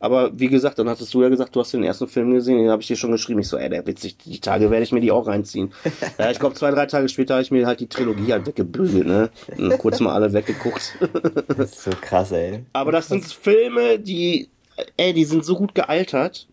Aber 0.00 0.30
wie 0.38 0.48
gesagt, 0.48 0.78
dann 0.78 0.88
hattest 0.88 1.12
du 1.14 1.22
ja 1.22 1.28
gesagt, 1.28 1.54
du 1.54 1.60
hast 1.60 1.72
den 1.72 1.84
ersten 1.84 2.08
Film 2.08 2.32
gesehen, 2.32 2.58
den 2.58 2.70
habe 2.70 2.82
ich 2.82 2.88
dir 2.88 2.96
schon 2.96 3.12
geschrieben. 3.12 3.40
Ich 3.40 3.48
so, 3.48 3.56
ey, 3.56 3.68
der 3.68 3.86
witzig, 3.86 4.16
die 4.18 4.40
Tage 4.40 4.70
werde 4.70 4.82
ich 4.82 4.92
mir 4.92 5.00
die 5.00 5.12
auch 5.12 5.26
reinziehen. 5.26 5.72
ja, 6.18 6.30
ich 6.30 6.38
glaube, 6.38 6.54
zwei, 6.54 6.70
drei 6.70 6.86
Tage 6.86 7.08
später 7.08 7.34
habe 7.34 7.42
ich 7.42 7.50
mir 7.50 7.66
halt 7.66 7.80
die 7.80 7.88
Trilogie 7.88 8.32
halt 8.32 8.46
weggebügelt, 8.46 9.06
ne? 9.06 9.30
Und 9.56 9.78
kurz 9.78 10.00
mal 10.00 10.12
alle 10.14 10.32
weggeguckt. 10.32 10.98
das 11.48 11.72
ist 11.72 11.84
so 11.84 11.90
krass, 12.00 12.32
ey. 12.32 12.64
Aber 12.72 12.92
das 12.92 13.08
sind 13.08 13.24
Filme, 13.24 13.98
die, 13.98 14.48
ey, 14.96 15.12
die 15.12 15.24
sind 15.24 15.44
so 15.44 15.56
gut 15.56 15.74
gealtert. 15.74 16.48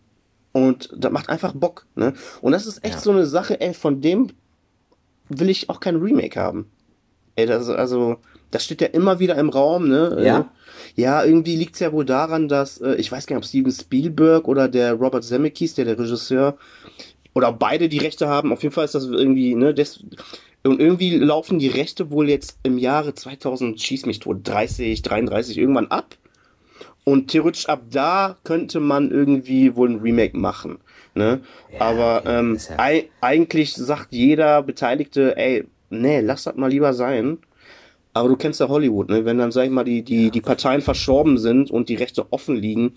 Und 0.52 0.90
das 0.96 1.10
macht 1.10 1.30
einfach 1.30 1.52
Bock, 1.52 1.86
ne? 1.96 2.14
Und 2.40 2.52
das 2.52 2.66
ist 2.66 2.84
echt 2.84 2.94
ja. 2.94 3.00
so 3.00 3.10
eine 3.10 3.26
Sache, 3.26 3.60
ey, 3.60 3.74
von 3.74 4.00
dem 4.00 4.28
will 5.28 5.50
ich 5.50 5.68
auch 5.68 5.80
kein 5.80 5.96
Remake 5.96 6.38
haben. 6.38 6.70
Ey, 7.34 7.46
das, 7.46 7.68
also, 7.68 8.18
das 8.54 8.64
steht 8.64 8.80
ja 8.80 8.86
immer 8.88 9.18
wieder 9.18 9.36
im 9.36 9.48
Raum, 9.48 9.88
ne? 9.88 10.16
Ja. 10.24 10.50
Ja, 10.96 11.24
irgendwie 11.24 11.56
liegt 11.56 11.74
es 11.74 11.80
ja 11.80 11.92
wohl 11.92 12.04
daran, 12.04 12.48
dass, 12.48 12.80
äh, 12.80 12.94
ich 12.94 13.10
weiß 13.10 13.26
gar 13.26 13.36
nicht, 13.36 13.44
ob 13.44 13.48
Steven 13.48 13.72
Spielberg 13.72 14.46
oder 14.46 14.68
der 14.68 14.94
Robert 14.94 15.24
Zemeckis, 15.24 15.74
der 15.74 15.86
der 15.86 15.98
Regisseur, 15.98 16.56
oder 17.34 17.52
beide 17.52 17.88
die 17.88 17.98
Rechte 17.98 18.28
haben. 18.28 18.52
Auf 18.52 18.62
jeden 18.62 18.74
Fall 18.74 18.84
ist 18.84 18.94
das 18.94 19.06
irgendwie, 19.06 19.56
ne, 19.56 19.74
des, 19.74 20.04
und 20.62 20.80
irgendwie 20.80 21.16
laufen 21.18 21.58
die 21.58 21.68
Rechte 21.68 22.12
wohl 22.12 22.30
jetzt 22.30 22.58
im 22.62 22.78
Jahre 22.78 23.14
2000, 23.14 23.80
schieß 23.80 24.06
mich 24.06 24.20
tot, 24.20 24.38
30, 24.44 25.02
33 25.02 25.58
irgendwann 25.58 25.88
ab. 25.88 26.16
Und 27.02 27.28
theoretisch 27.28 27.68
ab 27.68 27.82
da 27.90 28.36
könnte 28.44 28.80
man 28.80 29.10
irgendwie 29.10 29.76
wohl 29.76 29.90
ein 29.90 30.00
Remake 30.00 30.38
machen. 30.38 30.78
Ne? 31.14 31.40
Ja, 31.72 31.80
Aber 31.80 32.22
ähm, 32.26 32.56
ja 32.56 33.02
eigentlich 33.20 33.74
sagt 33.74 34.12
jeder 34.12 34.62
Beteiligte, 34.62 35.36
ey, 35.36 35.64
nee, 35.90 36.20
lass 36.20 36.44
das 36.44 36.56
mal 36.56 36.70
lieber 36.70 36.94
sein. 36.94 37.38
Aber 38.14 38.28
du 38.28 38.36
kennst 38.36 38.60
ja 38.60 38.68
Hollywood, 38.68 39.10
ne? 39.10 39.24
Wenn 39.24 39.38
dann, 39.38 39.52
sag 39.52 39.64
ich 39.64 39.70
mal, 39.70 39.84
die, 39.84 40.02
die, 40.02 40.30
die 40.30 40.40
Parteien 40.40 40.80
verstorben 40.80 41.36
sind 41.36 41.70
und 41.70 41.88
die 41.88 41.96
Rechte 41.96 42.32
offen 42.32 42.56
liegen, 42.56 42.94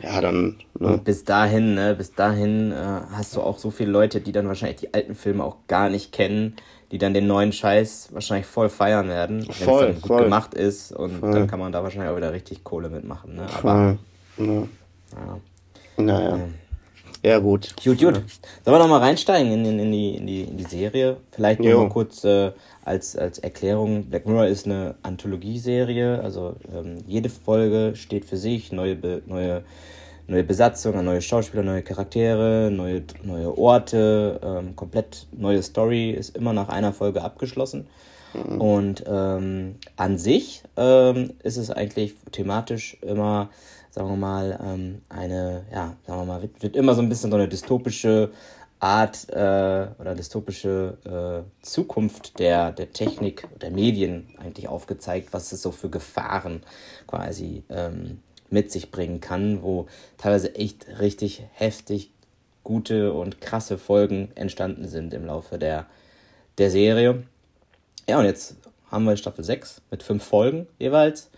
ja, 0.00 0.20
dann. 0.20 0.56
Ne? 0.78 0.88
Und 0.88 1.04
bis 1.04 1.24
dahin, 1.24 1.74
ne, 1.74 1.94
bis 1.94 2.12
dahin 2.14 2.72
äh, 2.72 3.00
hast 3.12 3.34
du 3.34 3.40
auch 3.40 3.58
so 3.58 3.70
viele 3.70 3.90
Leute, 3.90 4.20
die 4.20 4.32
dann 4.32 4.46
wahrscheinlich 4.46 4.80
die 4.80 4.94
alten 4.94 5.14
Filme 5.14 5.42
auch 5.42 5.56
gar 5.66 5.88
nicht 5.88 6.12
kennen, 6.12 6.54
die 6.90 6.98
dann 6.98 7.14
den 7.14 7.26
neuen 7.26 7.52
Scheiß 7.52 8.10
wahrscheinlich 8.12 8.46
voll 8.46 8.68
feiern 8.68 9.08
werden, 9.08 9.42
wenn 9.42 9.50
es 9.50 9.58
dann 9.58 9.94
gut 9.94 10.06
voll. 10.06 10.24
gemacht 10.24 10.54
ist 10.54 10.92
und 10.92 11.20
voll. 11.20 11.32
dann 11.32 11.46
kann 11.46 11.58
man 11.58 11.72
da 11.72 11.82
wahrscheinlich 11.82 12.12
auch 12.12 12.16
wieder 12.16 12.32
richtig 12.32 12.62
Kohle 12.62 12.90
mitmachen. 12.90 13.34
Ne? 13.34 13.46
Aber 13.58 13.98
ja. 14.38 14.44
Ja. 14.44 15.38
Naja. 15.96 16.36
Ja. 16.36 16.48
Ja, 17.24 17.38
gut. 17.38 17.74
Gut, 17.76 17.98
gut. 18.00 18.14
Sollen 18.14 18.24
wir 18.64 18.78
noch 18.80 18.88
mal 18.88 18.98
reinsteigen 18.98 19.52
in, 19.52 19.64
in, 19.64 19.78
in, 19.78 19.92
die, 19.92 20.16
in, 20.16 20.26
die, 20.26 20.42
in 20.42 20.56
die 20.56 20.64
Serie? 20.64 21.18
Vielleicht 21.30 21.60
noch 21.60 21.84
mal 21.84 21.88
kurz 21.88 22.24
äh, 22.24 22.50
als, 22.84 23.16
als 23.16 23.38
Erklärung. 23.38 24.04
Black 24.06 24.26
Mirror 24.26 24.46
ist 24.46 24.66
eine 24.66 24.94
Anthologieserie. 25.02 26.20
Also 26.22 26.56
ähm, 26.74 26.98
jede 27.06 27.28
Folge 27.28 27.94
steht 27.96 28.24
für 28.24 28.36
sich. 28.36 28.72
Neue, 28.72 28.96
Be 28.96 29.22
neue, 29.26 29.62
neue 30.26 30.44
Besatzung, 30.44 31.02
neue 31.04 31.22
Schauspieler, 31.22 31.62
neue 31.62 31.82
Charaktere, 31.82 32.70
neue, 32.72 33.02
neue 33.22 33.56
Orte. 33.56 34.40
Ähm, 34.42 34.76
komplett 34.76 35.26
neue 35.32 35.62
Story 35.62 36.10
ist 36.10 36.36
immer 36.36 36.52
nach 36.52 36.68
einer 36.68 36.92
Folge 36.92 37.22
abgeschlossen. 37.22 37.86
Mhm. 38.34 38.60
Und 38.60 39.04
ähm, 39.06 39.76
an 39.96 40.18
sich 40.18 40.62
ähm, 40.76 41.34
ist 41.42 41.56
es 41.56 41.70
eigentlich 41.70 42.14
thematisch 42.32 42.96
immer 43.02 43.50
sagen 43.92 44.08
wir 44.08 44.16
mal, 44.16 44.58
ähm, 44.64 45.02
eine, 45.10 45.64
ja, 45.70 45.94
sagen 46.06 46.20
wir 46.20 46.24
mal, 46.24 46.40
wird, 46.40 46.62
wird 46.62 46.76
immer 46.76 46.94
so 46.94 47.02
ein 47.02 47.10
bisschen 47.10 47.30
so 47.30 47.36
eine 47.36 47.46
dystopische 47.46 48.30
Art 48.82 49.28
äh, 49.28 49.86
oder 50.00 50.16
dystopische 50.16 50.98
äh, 51.04 51.64
Zukunft 51.64 52.40
der, 52.40 52.72
der 52.72 52.92
Technik, 52.92 53.46
der 53.60 53.70
Medien 53.70 54.34
eigentlich 54.38 54.66
aufgezeigt, 54.66 55.32
was 55.32 55.52
es 55.52 55.62
so 55.62 55.70
für 55.70 55.88
Gefahren 55.88 56.62
quasi 57.06 57.62
ähm, 57.68 58.20
mit 58.50 58.72
sich 58.72 58.90
bringen 58.90 59.20
kann, 59.20 59.62
wo 59.62 59.86
teilweise 60.18 60.56
echt 60.56 60.86
richtig 60.98 61.44
heftig 61.52 62.10
gute 62.64 63.12
und 63.12 63.40
krasse 63.40 63.78
Folgen 63.78 64.30
entstanden 64.34 64.88
sind 64.88 65.14
im 65.14 65.26
Laufe 65.26 65.58
der, 65.58 65.86
der 66.58 66.70
Serie. 66.70 67.22
Ja, 68.08 68.18
und 68.18 68.24
jetzt 68.24 68.56
haben 68.90 69.04
wir 69.04 69.16
Staffel 69.16 69.44
6 69.44 69.80
mit 69.92 70.02
fünf 70.02 70.24
Folgen 70.24 70.66
jeweils. 70.80 71.30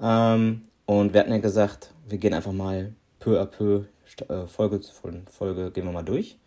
Ähm, 0.00 0.62
und 0.86 1.12
wir 1.12 1.20
hatten 1.20 1.32
ja 1.32 1.38
gesagt, 1.38 1.90
wir 2.08 2.16
gehen 2.16 2.32
einfach 2.32 2.52
mal 2.52 2.94
peu 3.20 3.38
à 3.38 3.44
peu 3.44 3.84
äh, 4.28 4.46
Folge 4.46 4.80
von 4.80 5.26
Folge 5.26 5.70
gehen 5.70 5.84
wir 5.84 5.92
mal 5.92 6.02
durch. 6.02 6.38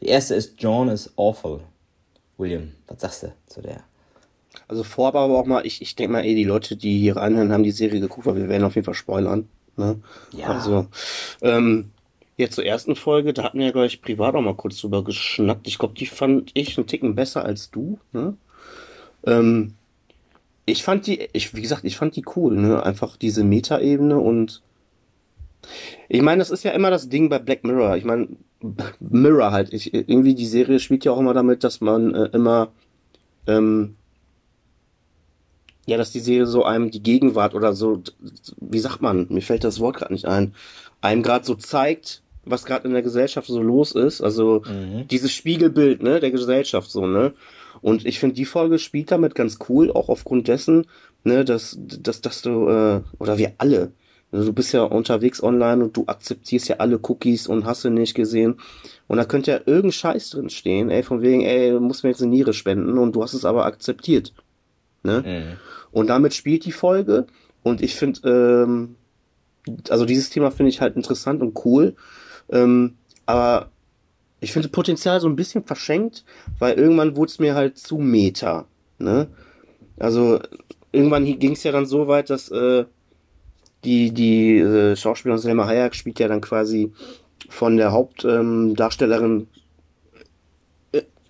Die 0.00 0.06
erste 0.06 0.34
ist 0.34 0.54
John 0.58 0.88
is 0.88 1.12
awful. 1.16 1.60
William, 2.36 2.72
was 2.86 3.00
sagst 3.00 3.22
du 3.24 3.32
zu 3.46 3.62
der? 3.62 3.82
Also 4.68 4.84
vorab 4.84 5.14
aber 5.14 5.38
auch 5.38 5.46
mal, 5.46 5.66
ich, 5.66 5.82
ich 5.82 5.96
denke 5.96 6.12
mal 6.12 6.24
eh, 6.24 6.34
die 6.34 6.44
Leute, 6.44 6.76
die 6.76 6.98
hier 6.98 7.16
reinhören, 7.16 7.52
haben 7.52 7.62
die 7.62 7.70
Serie 7.70 8.00
geguckt, 8.00 8.26
weil 8.26 8.36
wir 8.36 8.48
werden 8.48 8.64
auf 8.64 8.74
jeden 8.74 8.84
Fall 8.84 8.94
spoilern. 8.94 9.48
Ne? 9.76 10.00
Ja. 10.32 10.48
Also, 10.48 10.86
ähm, 11.42 11.90
jetzt 12.36 12.54
zur 12.54 12.64
ersten 12.66 12.96
Folge, 12.96 13.32
da 13.32 13.44
hatten 13.44 13.58
wir 13.58 13.66
ja 13.66 13.72
gleich 13.72 14.02
privat 14.02 14.34
auch 14.34 14.40
mal 14.40 14.54
kurz 14.54 14.80
drüber 14.80 15.04
geschnackt. 15.04 15.66
Ich 15.66 15.78
glaube, 15.78 15.94
die 15.94 16.06
fand 16.06 16.50
ich 16.54 16.76
einen 16.76 16.86
Ticken 16.86 17.14
besser 17.14 17.44
als 17.44 17.70
du. 17.70 17.98
Ne? 18.12 18.36
Ähm, 19.26 19.74
ich 20.66 20.82
fand 20.82 21.06
die, 21.06 21.28
ich, 21.32 21.54
wie 21.54 21.62
gesagt, 21.62 21.84
ich 21.84 21.96
fand 21.96 22.14
die 22.14 22.24
cool, 22.36 22.56
ne? 22.56 22.82
Einfach 22.82 23.16
diese 23.16 23.42
Metaebene 23.42 24.18
und 24.18 24.62
ich 26.08 26.22
meine, 26.22 26.38
das 26.38 26.50
ist 26.50 26.62
ja 26.62 26.72
immer 26.72 26.90
das 26.90 27.08
Ding 27.08 27.28
bei 27.28 27.38
Black 27.38 27.64
Mirror. 27.64 27.96
Ich 27.96 28.04
meine, 28.04 28.28
Mirror 29.00 29.52
halt. 29.52 29.72
Ich, 29.72 29.94
irgendwie 29.94 30.34
die 30.34 30.46
Serie 30.46 30.80
spielt 30.80 31.04
ja 31.04 31.12
auch 31.12 31.20
immer 31.20 31.34
damit, 31.34 31.64
dass 31.64 31.80
man 31.80 32.14
äh, 32.14 32.30
immer, 32.32 32.72
ähm, 33.46 33.96
ja, 35.86 35.96
dass 35.96 36.12
die 36.12 36.20
Serie 36.20 36.46
so 36.46 36.64
einem 36.64 36.90
die 36.90 37.02
Gegenwart 37.02 37.54
oder 37.54 37.72
so, 37.72 38.02
wie 38.60 38.78
sagt 38.78 39.00
man, 39.00 39.26
mir 39.30 39.42
fällt 39.42 39.64
das 39.64 39.80
Wort 39.80 39.96
gerade 39.96 40.12
nicht 40.12 40.26
ein, 40.26 40.54
einem 41.00 41.22
gerade 41.22 41.44
so 41.44 41.54
zeigt, 41.54 42.22
was 42.44 42.64
gerade 42.64 42.86
in 42.86 42.94
der 42.94 43.02
Gesellschaft 43.02 43.48
so 43.48 43.62
los 43.62 43.92
ist. 43.92 44.20
Also 44.20 44.62
mhm. 44.66 45.06
dieses 45.08 45.32
Spiegelbild, 45.32 46.02
ne, 46.02 46.20
der 46.20 46.30
Gesellschaft 46.30 46.90
so, 46.90 47.06
ne. 47.06 47.32
Und 47.80 48.06
ich 48.06 48.18
finde, 48.18 48.34
die 48.34 48.44
Folge 48.44 48.78
spielt 48.80 49.12
damit 49.12 49.36
ganz 49.36 49.58
cool, 49.68 49.92
auch 49.92 50.08
aufgrund 50.08 50.48
dessen, 50.48 50.86
ne, 51.22 51.44
dass, 51.44 51.78
dass, 51.78 52.20
dass 52.20 52.42
du, 52.42 52.68
äh, 52.68 53.00
oder 53.18 53.38
wir 53.38 53.52
alle, 53.58 53.92
also 54.30 54.46
du 54.46 54.52
bist 54.52 54.72
ja 54.72 54.82
unterwegs 54.82 55.42
online 55.42 55.82
und 55.82 55.96
du 55.96 56.04
akzeptierst 56.06 56.68
ja 56.68 56.76
alle 56.76 57.00
Cookies 57.02 57.46
und 57.46 57.64
hast 57.64 57.84
du 57.84 57.90
nicht 57.90 58.14
gesehen. 58.14 58.56
Und 59.06 59.16
da 59.16 59.24
könnte 59.24 59.50
ja 59.50 59.58
irgendein 59.64 59.92
Scheiß 59.92 60.30
drin 60.30 60.50
stehen, 60.50 60.90
ey, 60.90 61.02
von 61.02 61.22
wegen, 61.22 61.42
ey, 61.42 61.70
du 61.70 61.80
musst 61.80 62.04
mir 62.04 62.10
jetzt 62.10 62.20
eine 62.20 62.30
Niere 62.30 62.52
spenden 62.52 62.98
und 62.98 63.16
du 63.16 63.22
hast 63.22 63.32
es 63.32 63.46
aber 63.46 63.64
akzeptiert. 63.64 64.34
Ne? 65.02 65.22
Mhm. 65.24 65.56
Und 65.92 66.08
damit 66.08 66.34
spielt 66.34 66.66
die 66.66 66.72
Folge. 66.72 67.26
Und 67.62 67.80
ich 67.80 67.94
finde, 67.94 68.28
ähm, 68.28 68.96
also 69.88 70.04
dieses 70.04 70.28
Thema 70.28 70.50
finde 70.50 70.70
ich 70.70 70.82
halt 70.82 70.96
interessant 70.96 71.40
und 71.40 71.64
cool. 71.64 71.96
Ähm, 72.50 72.96
aber 73.24 73.70
ich 74.40 74.52
finde 74.52 74.68
Potenzial 74.68 75.20
so 75.20 75.28
ein 75.28 75.36
bisschen 75.36 75.64
verschenkt, 75.64 76.24
weil 76.58 76.74
irgendwann 76.74 77.16
wurde 77.16 77.30
es 77.30 77.38
mir 77.38 77.54
halt 77.54 77.78
zu 77.78 77.96
meta. 77.96 78.66
Ne? 78.98 79.28
Also 79.98 80.40
irgendwann 80.92 81.24
ging 81.24 81.52
es 81.52 81.62
ja 81.64 81.72
dann 81.72 81.86
so 81.86 82.08
weit, 82.08 82.30
dass 82.30 82.50
äh, 82.50 82.84
die, 83.84 84.12
die 84.12 84.58
äh, 84.58 84.96
Schauspielerin 84.96 85.40
Selma 85.40 85.66
Hayek 85.66 85.94
spielt 85.94 86.18
ja 86.18 86.28
dann 86.28 86.40
quasi 86.40 86.92
von 87.48 87.76
der 87.76 87.92
Hauptdarstellerin 87.92 89.40
ähm, 89.40 89.46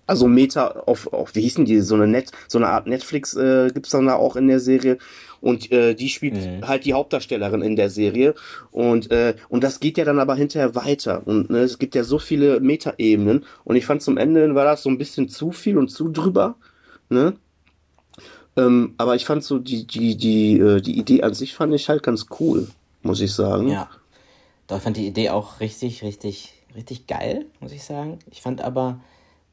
also 0.09 0.27
Meta 0.27 0.69
auf, 0.87 1.13
auf, 1.13 1.35
wie 1.35 1.41
hießen 1.41 1.65
die, 1.65 1.79
so 1.81 1.93
eine 1.93 2.07
Net, 2.07 2.31
so 2.47 2.57
eine 2.57 2.67
Art 2.67 2.87
Netflix 2.87 3.35
äh, 3.35 3.69
gibt's 3.71 3.91
dann 3.91 4.07
da 4.07 4.15
auch 4.15 4.35
in 4.35 4.47
der 4.47 4.59
Serie. 4.59 4.97
Und 5.39 5.71
äh, 5.71 5.93
die 5.93 6.09
spielt 6.09 6.33
mhm. 6.33 6.67
halt 6.67 6.83
die 6.83 6.93
Hauptdarstellerin 6.93 7.61
in 7.61 7.75
der 7.75 7.89
Serie. 7.89 8.33
Und, 8.71 9.11
äh, 9.11 9.35
und 9.47 9.63
das 9.63 9.79
geht 9.79 9.97
ja 9.97 10.03
dann 10.03 10.19
aber 10.19 10.35
hinterher 10.35 10.75
weiter. 10.75 11.25
Und 11.25 11.49
ne, 11.49 11.59
es 11.59 11.77
gibt 11.77 11.95
ja 11.95 12.03
so 12.03 12.17
viele 12.17 12.59
Meta-Ebenen. 12.59 13.45
Und 13.63 13.75
ich 13.75 13.85
fand 13.85 14.01
zum 14.01 14.17
Ende 14.17 14.53
war 14.55 14.65
das 14.65 14.83
so 14.83 14.89
ein 14.89 14.97
bisschen 14.97 15.29
zu 15.29 15.51
viel 15.51 15.77
und 15.77 15.89
zu 15.89 16.09
drüber. 16.09 16.55
Ne? 17.09 17.35
Ähm, 18.57 18.95
aber 18.97 19.15
ich 19.15 19.25
fand 19.25 19.43
so 19.43 19.59
die, 19.59 19.85
die, 19.85 20.17
die, 20.17 20.59
äh, 20.59 20.81
die 20.81 20.97
Idee 20.97 21.23
an 21.23 21.33
sich 21.33 21.53
fand 21.53 21.73
ich 21.73 21.89
halt 21.89 22.03
ganz 22.03 22.25
cool, 22.39 22.67
muss 23.03 23.21
ich 23.21 23.33
sagen. 23.33 23.67
Ja. 23.69 23.89
Doch, 24.67 24.77
ich 24.77 24.83
fand 24.83 24.97
die 24.97 25.07
Idee 25.07 25.29
auch 25.29 25.59
richtig, 25.59 26.03
richtig, 26.03 26.53
richtig 26.75 27.07
geil, 27.07 27.45
muss 27.59 27.71
ich 27.71 27.83
sagen. 27.83 28.19
Ich 28.29 28.41
fand 28.41 28.61
aber 28.61 28.99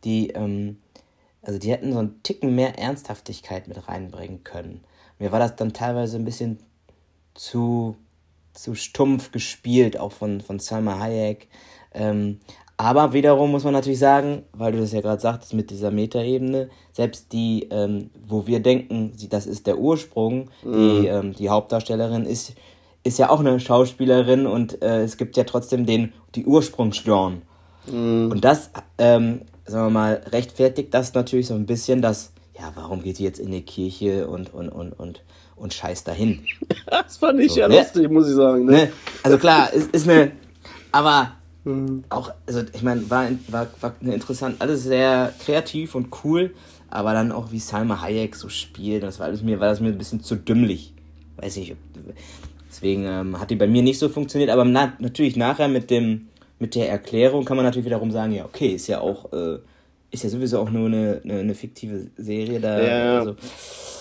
die, 0.05 0.31
ähm, 0.31 0.79
also 1.43 1.59
die 1.59 1.71
hätten 1.71 1.93
so 1.93 2.01
einen 2.01 2.23
Ticken 2.23 2.55
mehr 2.55 2.79
Ernsthaftigkeit 2.79 3.69
mit 3.69 3.89
reinbringen 3.89 4.45
können. 4.45 4.83
Mir 5.19 5.33
war 5.33 5.39
das 5.39 5.57
dann 5.57 5.73
teilweise 5.73 6.17
ein 6.17 6.25
bisschen 6.25 6.59
zu, 7.35 7.97
zu 8.53 8.75
stumpf 8.75 9.31
gespielt, 9.31 9.99
auch 9.99 10.13
von, 10.13 10.41
von 10.41 10.59
Salma 10.59 10.99
Hayek. 10.99 11.49
Ähm, 11.95 12.41
aber 12.79 13.13
wiederum 13.13 13.51
muss 13.51 13.65
man 13.65 13.73
natürlich 13.73 13.99
sagen, 13.99 14.43
weil 14.53 14.73
du 14.73 14.81
das 14.81 14.93
ja 14.93 15.01
gerade 15.01 15.21
sagtest 15.21 15.55
mit 15.55 15.71
dieser 15.71 15.91
Metaebene, 15.91 16.69
selbst 16.93 17.33
die, 17.33 17.69
ähm, 17.71 18.11
wo 18.27 18.47
wir 18.47 18.61
denken, 18.61 19.13
das 19.31 19.47
ist 19.47 19.67
der 19.67 19.79
Ursprung, 19.79 20.51
mhm. 20.63 20.73
die, 20.73 21.07
ähm, 21.07 21.33
die 21.33 21.49
Hauptdarstellerin 21.49 22.27
ist, 22.27 22.53
ist 23.03 23.19
ja 23.19 23.31
auch 23.31 23.41
eine 23.41 23.59
Schauspielerin 23.61 24.47
und 24.47 24.83
äh, 24.83 25.03
es 25.03 25.17
gibt 25.17 25.37
ja 25.37 25.45
trotzdem 25.45 25.87
den, 25.87 26.13
die 26.35 26.45
Ursprungsgenre. 26.45 27.39
Mhm. 27.91 28.31
Und 28.31 28.45
das, 28.45 28.71
ähm, 28.99 29.43
sagen 29.65 29.87
wir 29.87 29.91
mal, 29.91 30.23
rechtfertigt 30.33 30.93
das 30.93 31.15
natürlich 31.15 31.47
so 31.47 31.55
ein 31.55 31.67
bisschen, 31.67 32.03
dass, 32.03 32.33
ja, 32.59 32.73
warum 32.75 33.03
geht 33.03 33.17
sie 33.17 33.25
jetzt 33.25 33.39
in 33.39 33.53
die 33.53 33.63
Kirche 33.63 34.29
und, 34.29 34.53
und, 34.53 34.69
und, 34.69 34.93
und 34.93 35.23
und 35.57 35.73
scheiß 35.73 36.05
dahin. 36.05 36.45
Das 36.87 37.17
fand 37.17 37.41
ich 37.41 37.53
so, 37.53 37.61
ja 37.61 37.69
ne? 37.69 37.79
lustig, 37.79 38.11
muss 38.11 38.29
ich 38.29 38.35
sagen. 38.37 38.65
Ne? 38.65 38.73
Ne? 38.73 38.93
Also 39.23 39.39
klar, 39.39 39.73
ist, 39.73 39.91
ist 39.91 40.09
eine, 40.09 40.33
aber 40.93 41.33
auch, 42.11 42.33
also 42.47 42.63
ich 42.73 42.83
meine, 42.83 43.09
war, 43.11 43.29
war, 43.49 43.67
war 43.81 43.95
eine 44.01 44.15
interessant, 44.15 44.57
alles 44.61 44.85
sehr 44.85 45.33
kreativ 45.45 45.95
und 45.95 46.09
cool, 46.25 46.55
aber 46.89 47.13
dann 47.13 47.33
auch 47.33 47.51
wie 47.51 47.59
Salma 47.59 48.01
Hayek 48.01 48.37
so 48.37 48.49
spielt, 48.49 49.03
das 49.03 49.19
war 49.19 49.27
alles 49.27 49.43
mir, 49.43 49.59
war 49.59 49.69
das 49.69 49.81
mir 49.81 49.89
ein 49.89 49.99
bisschen 49.99 50.23
zu 50.23 50.37
dümmlich. 50.37 50.93
Weiß 51.37 51.57
nicht, 51.57 51.75
deswegen 52.71 53.05
ähm, 53.05 53.41
hat 53.41 53.51
die 53.51 53.57
bei 53.57 53.67
mir 53.67 53.83
nicht 53.83 53.99
so 53.99 54.09
funktioniert, 54.09 54.51
aber 54.51 54.65
na, 54.65 54.93
natürlich 55.01 55.37
nachher 55.37 55.69
mit 55.69 55.91
dem, 55.91 56.29
mit 56.59 56.75
der 56.75 56.89
Erklärung 56.89 57.45
kann 57.45 57.57
man 57.57 57.67
natürlich 57.67 57.87
wiederum 57.87 58.11
sagen, 58.13 58.33
ja, 58.33 58.45
okay, 58.45 58.69
ist 58.69 58.87
ja 58.87 59.01
auch, 59.01 59.33
äh, 59.33 59.59
ist 60.17 60.25
ja 60.25 60.31
sowieso 60.31 60.59
auch 60.59 60.71
nur 60.71 60.87
eine, 60.87 61.21
eine, 61.25 61.41
eine 61.41 61.55
fiktive 61.55 62.09
Serie 62.17 62.61
da. 62.61 62.81
Ja. 62.83 63.19
Also, 63.21 63.37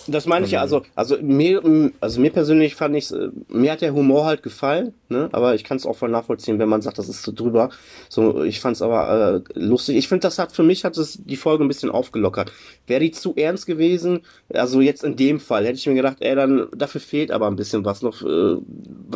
Das 0.07 0.27
meine 0.27 0.45
ich 0.45 0.51
ja, 0.51 0.62
also, 0.62 0.84
also 0.93 1.17
mir, 1.19 1.63
also 2.00 2.22
mir 2.22 2.29
persönlich 2.31 2.75
fand 2.75 2.95
ich, 2.95 3.12
mir 3.48 3.72
hat 3.72 3.81
der 3.81 3.93
Humor 3.95 4.25
halt 4.25 4.43
gefallen, 4.43 4.93
ne? 5.10 5.29
Aber 5.31 5.55
ich 5.55 5.63
kann 5.63 5.77
es 5.77 5.86
auch 5.88 5.95
voll 5.95 6.10
nachvollziehen, 6.10 6.60
wenn 6.60 6.69
man 6.69 6.84
sagt, 6.84 7.00
das 7.00 7.10
ist 7.10 7.24
zu 7.24 7.31
drüber. 7.31 7.69
So, 8.07 8.43
ich 8.43 8.60
fand 8.60 8.75
es 8.75 8.84
aber 8.84 9.41
äh, 9.55 9.60
lustig. 9.60 9.95
Ich 9.98 10.07
finde, 10.07 10.22
das 10.22 10.38
hat 10.38 10.51
für 10.51 10.62
mich 10.62 10.86
hat 10.86 10.95
es 10.98 11.17
die 11.25 11.36
Folge 11.38 11.63
ein 11.65 11.67
bisschen 11.67 11.89
aufgelockert. 11.89 12.51
Wäre 12.86 13.00
die 13.00 13.10
zu 13.12 13.34
ernst 13.36 13.65
gewesen, 13.65 14.19
also 14.53 14.79
jetzt 14.79 15.03
in 15.03 15.15
dem 15.15 15.39
Fall, 15.39 15.65
hätte 15.65 15.79
ich 15.79 15.88
mir 15.88 15.95
gedacht, 15.95 16.17
ey, 16.19 16.36
dann 16.36 16.67
dafür 16.77 17.01
fehlt 17.01 17.31
aber 17.31 17.48
ein 17.48 17.55
bisschen 17.55 17.84
was 17.84 18.03
noch. 18.03 18.22
Äh, 18.22 18.57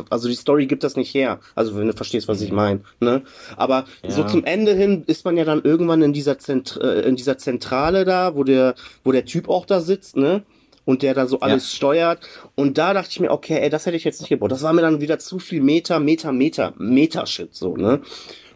also 0.09 0.27
die 0.27 0.33
Story 0.35 0.65
gibt 0.65 0.83
das 0.83 0.95
nicht 0.95 1.13
her. 1.13 1.39
Also 1.53 1.77
wenn 1.77 1.85
du 1.85 1.93
verstehst, 1.93 2.27
was 2.27 2.41
ich 2.41 2.51
meine, 2.51 2.79
ne? 2.99 3.21
Aber 3.57 3.85
so 4.07 4.21
Ja. 4.21 4.27
zum 4.27 4.43
Ende 4.43 4.73
hin 4.73 5.03
ist 5.05 5.23
man 5.23 5.37
ja 5.37 5.45
dann 5.45 5.61
irgendwann 5.61 6.01
in 6.01 6.13
dieser 6.13 6.39
Zent 6.39 6.79
äh, 6.95 7.01
in 7.07 7.15
dieser 7.15 7.37
Zentrale 7.37 8.05
da, 8.05 8.35
wo 8.35 8.43
der, 8.43 8.75
wo 9.03 9.11
der 9.11 9.25
Typ 9.25 9.49
auch 9.49 9.65
da 9.65 9.81
sitzt, 9.81 10.17
ne? 10.17 10.43
und 10.85 11.03
der 11.03 11.13
da 11.13 11.27
so 11.27 11.39
alles 11.41 11.75
steuert. 11.75 12.27
Und 12.55 12.79
da 12.79 12.93
dachte 12.95 13.09
ich 13.11 13.19
mir, 13.19 13.29
okay, 13.29 13.59
ey, 13.59 13.69
das 13.69 13.85
hätte 13.85 13.95
ich 13.95 14.03
jetzt 14.03 14.21
nicht 14.21 14.29
gebraucht. 14.29 14.51
Das 14.51 14.63
war 14.63 14.73
mir 14.73 14.81
dann 14.81 15.01
wieder 15.01 15.19
zu 15.19 15.37
viel 15.37 15.61
Meta, 15.61 15.99
Meta, 15.99 16.31
Meta, 16.31 16.73
Meta-Shit, 16.79 17.53
so, 17.53 17.77
ne? 17.77 18.01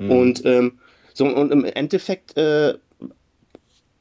Und, 0.09 0.43
ähm, 0.45 0.79
so, 1.13 1.25
und 1.27 1.51
im 1.51 1.63
Endeffekt, 1.63 2.35
äh, 2.35 2.73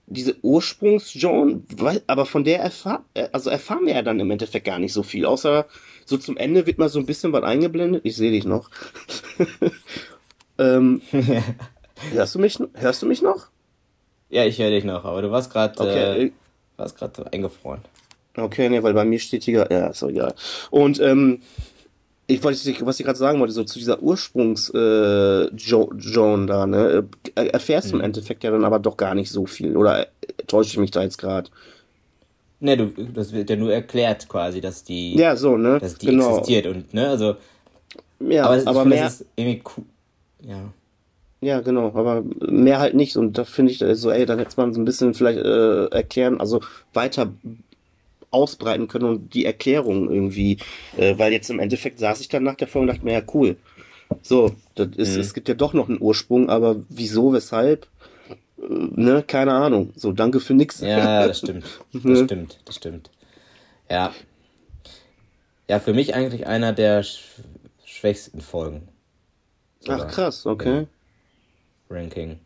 diese 0.06 0.36
Ursprungs-John, 0.42 1.64
weil- 1.76 2.02
aber 2.06 2.24
von 2.26 2.44
der 2.44 2.60
erfahr 2.60 3.04
äh, 3.14 3.28
also 3.32 3.50
erfahren 3.50 3.84
wir 3.86 3.94
ja 3.94 4.02
dann 4.02 4.20
im 4.20 4.30
Endeffekt 4.30 4.66
gar 4.66 4.78
nicht 4.78 4.92
so 4.94 5.02
viel, 5.02 5.26
außer 5.26 5.66
so 6.06 6.16
zum 6.16 6.36
Ende 6.36 6.66
wird 6.66 6.78
mal 6.78 6.88
so 6.88 6.98
ein 6.98 7.06
bisschen 7.06 7.32
was 7.32 7.42
eingeblendet. 7.44 8.00
Ich 8.04 8.16
sehe 8.16 8.30
dich 8.30 8.44
noch. 8.46 8.70
ähm, 10.58 11.02
hörst 12.12 12.34
du 12.34 12.38
mich, 12.38 12.58
hörst 12.74 13.02
du 13.02 13.06
mich 13.06 13.22
noch? 13.22 13.48
Ja, 14.32 14.44
ich 14.46 14.58
höre 14.58 14.70
dich 14.70 14.84
noch, 14.84 15.04
aber 15.04 15.22
du 15.22 15.30
warst 15.30 15.52
gerade 15.52 15.80
Okay, 15.80 16.26
äh, 16.26 16.32
warst 16.76 16.98
so 16.98 17.24
eingefroren. 17.30 17.82
Okay, 18.36 18.68
ne, 18.68 18.82
weil 18.82 18.94
bei 18.94 19.04
mir 19.04 19.18
steht 19.18 19.44
hier, 19.44 19.68
ja, 19.70 19.88
ist 19.88 20.02
doch 20.02 20.08
egal. 20.08 20.34
Und 20.70 20.98
ähm, 21.00 21.42
ich 22.26 22.42
wollte, 22.42 22.58
was 22.86 22.98
ich 22.98 23.04
gerade 23.04 23.18
sagen 23.18 23.40
wollte, 23.40 23.52
so 23.52 23.62
zu 23.64 23.78
dieser 23.78 24.02
Ursprungs 24.02 24.70
äh, 24.74 25.48
jo 25.54 25.92
da, 26.46 26.66
ne, 26.66 27.06
äh, 27.34 27.46
erfährst 27.48 27.92
du 27.92 27.96
im 27.96 28.00
Endeffekt 28.00 28.42
ja 28.42 28.50
dann 28.50 28.64
aber 28.64 28.78
doch 28.78 28.96
gar 28.96 29.14
nicht 29.14 29.30
so 29.30 29.44
viel. 29.44 29.76
Oder 29.76 30.06
äh, 30.06 30.06
täusche 30.46 30.70
ich 30.70 30.78
mich 30.78 30.90
da 30.90 31.02
jetzt 31.02 31.18
gerade? 31.18 31.50
Ne, 32.60 32.76
du, 32.76 32.86
das 33.12 33.32
wird 33.32 33.50
ja 33.50 33.56
nur 33.56 33.72
erklärt 33.72 34.28
quasi, 34.28 34.60
dass 34.62 34.82
die, 34.84 35.16
Ja, 35.16 35.36
so, 35.36 35.58
ne? 35.58 35.78
dass 35.80 35.98
die 35.98 36.06
genau. 36.06 36.30
existiert 36.38 36.66
und, 36.68 36.94
ne, 36.94 37.08
also, 37.08 37.36
Ja, 38.20 38.44
aber, 38.44 38.54
aber, 38.54 38.70
es- 38.70 38.78
finde, 38.78 38.88
mehr, 38.88 39.06
ist 39.08 39.24
irgendwie 39.36 39.62
cool. 39.76 39.84
Ja. 40.40 40.72
Ja, 41.42 41.60
genau, 41.60 41.88
aber 41.94 42.22
mehr 42.40 42.78
halt 42.78 42.94
nicht. 42.94 43.16
Und 43.16 43.36
da 43.36 43.44
finde 43.44 43.72
ich 43.72 43.78
so, 43.98 44.10
ey, 44.10 44.24
dann 44.24 44.38
hätte 44.38 44.54
man 44.56 44.72
so 44.72 44.80
ein 44.80 44.84
bisschen 44.86 45.12
vielleicht 45.12 45.40
äh, 45.40 45.86
erklären, 45.86 46.40
also 46.40 46.60
weiter 46.94 47.32
ausbreiten 48.30 48.88
können 48.88 49.04
und 49.04 49.34
die 49.34 49.44
Erklärung 49.44 50.10
irgendwie, 50.10 50.56
äh, 50.96 51.18
weil 51.18 51.32
jetzt 51.32 51.50
im 51.50 51.58
Endeffekt 51.58 51.98
saß 51.98 52.20
ich 52.20 52.28
dann 52.28 52.44
nach 52.44 52.54
der 52.54 52.68
Folge 52.68 52.88
und 52.90 52.96
dachte 52.96 53.04
mir, 53.04 53.12
ja, 53.12 53.22
cool. 53.34 53.56
So, 54.22 54.52
das 54.74 54.88
ist, 54.96 55.14
Mhm. 55.16 55.20
es 55.20 55.34
gibt 55.34 55.48
ja 55.48 55.54
doch 55.54 55.74
noch 55.74 55.88
einen 55.88 56.00
Ursprung, 56.00 56.48
aber 56.48 56.76
wieso, 56.88 57.32
weshalb, 57.32 57.86
äh, 58.58 58.62
ne, 58.68 59.22
keine 59.26 59.52
Ahnung. 59.52 59.92
So, 59.96 60.12
danke 60.12 60.40
für 60.40 60.54
nix. 60.54 60.80
Ja, 60.80 61.26
das 61.26 61.38
stimmt. 61.40 61.64
Das 61.92 62.02
Ne? 62.04 62.24
stimmt, 62.24 62.58
das 62.64 62.76
stimmt. 62.76 63.10
Ja. 63.90 64.12
Ja, 65.68 65.78
für 65.78 65.92
mich 65.92 66.14
eigentlich 66.14 66.46
einer 66.46 66.72
der 66.72 67.02
sch 67.02 67.20
schwächsten 67.84 68.40
Folgen. 68.40 68.88
Ach, 69.88 70.08
krass, 70.08 70.46
okay. 70.46 70.80
im 70.80 70.86
Ranking. 71.92 72.38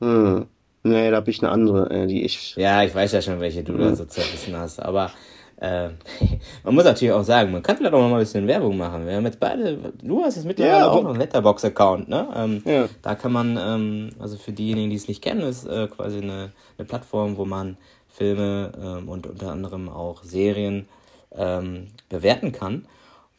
Hm. 0.00 0.46
Nee, 0.84 1.10
da 1.10 1.18
hab 1.18 1.28
ich 1.28 1.42
eine 1.42 1.52
andere, 1.52 1.90
äh, 1.90 2.06
die 2.06 2.24
ich. 2.24 2.56
Ja, 2.56 2.82
ich 2.82 2.94
weiß 2.94 3.12
ja 3.12 3.22
schon, 3.22 3.40
welche 3.40 3.62
du 3.62 3.76
da 3.76 3.94
so 3.94 4.04
zerrissen 4.04 4.56
hast, 4.56 4.80
aber 4.80 5.12
äh, 5.60 5.90
man 6.64 6.74
muss 6.74 6.84
natürlich 6.84 7.12
auch 7.12 7.22
sagen, 7.22 7.52
man 7.52 7.62
kann 7.62 7.76
vielleicht 7.76 7.94
auch 7.94 8.00
mal 8.00 8.14
ein 8.14 8.18
bisschen 8.18 8.48
Werbung 8.48 8.76
machen. 8.76 9.06
Wir 9.06 9.14
haben 9.14 9.24
jetzt 9.24 9.38
beide, 9.38 9.78
du 10.02 10.24
hast 10.24 10.34
jetzt 10.34 10.44
mittlerweile 10.44 10.78
Ja, 10.78 10.88
auch 10.88 11.02
noch 11.02 11.10
einen 11.10 11.20
Letterbox-Account, 11.20 12.08
ne? 12.08 12.28
Ähm, 12.34 12.62
Ja. 12.64 12.88
Da 13.00 13.14
kann 13.14 13.30
man, 13.30 13.56
ähm, 13.56 14.10
also 14.18 14.36
für 14.36 14.52
diejenigen, 14.52 14.90
die 14.90 14.96
es 14.96 15.06
nicht 15.06 15.22
kennen, 15.22 15.42
ist 15.42 15.64
äh, 15.66 15.86
quasi 15.86 16.18
eine, 16.18 16.50
eine 16.78 16.86
Plattform, 16.86 17.36
wo 17.36 17.44
man 17.44 17.76
Filme 18.08 18.72
ähm, 18.76 19.08
und 19.08 19.26
unter 19.28 19.52
anderem 19.52 19.88
auch 19.88 20.24
Serien 20.24 20.88
ähm, 21.34 21.86
bewerten 22.08 22.50
kann. 22.50 22.86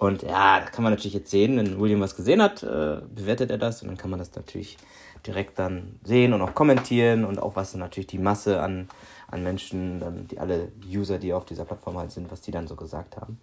Und 0.03 0.21
ja, 0.21 0.59
da 0.59 0.65
kann 0.65 0.83
man 0.83 0.91
natürlich 0.91 1.13
jetzt 1.13 1.31
sehen, 1.31 1.55
wenn 1.55 1.79
William 1.79 2.01
was 2.01 2.17
gesehen 2.17 2.41
hat, 2.41 2.61
äh, 2.61 2.97
bewertet 3.15 3.49
er 3.51 3.57
das 3.57 3.81
und 3.81 3.87
dann 3.87 3.97
kann 3.97 4.09
man 4.09 4.19
das 4.19 4.35
natürlich 4.35 4.77
direkt 5.25 5.57
dann 5.57 5.97
sehen 6.03 6.33
und 6.33 6.41
auch 6.41 6.53
kommentieren 6.53 7.23
und 7.23 7.41
auch 7.41 7.55
was 7.55 7.71
dann 7.71 7.79
natürlich 7.79 8.07
die 8.07 8.17
Masse 8.17 8.61
an, 8.61 8.89
an 9.29 9.43
Menschen, 9.43 10.01
dann 10.01 10.27
die 10.27 10.39
alle 10.39 10.73
User, 10.85 11.19
die 11.19 11.31
auf 11.31 11.45
dieser 11.45 11.63
Plattform 11.63 11.97
halt 11.97 12.11
sind, 12.11 12.29
was 12.29 12.41
die 12.41 12.51
dann 12.51 12.67
so 12.67 12.75
gesagt 12.75 13.15
haben. 13.15 13.39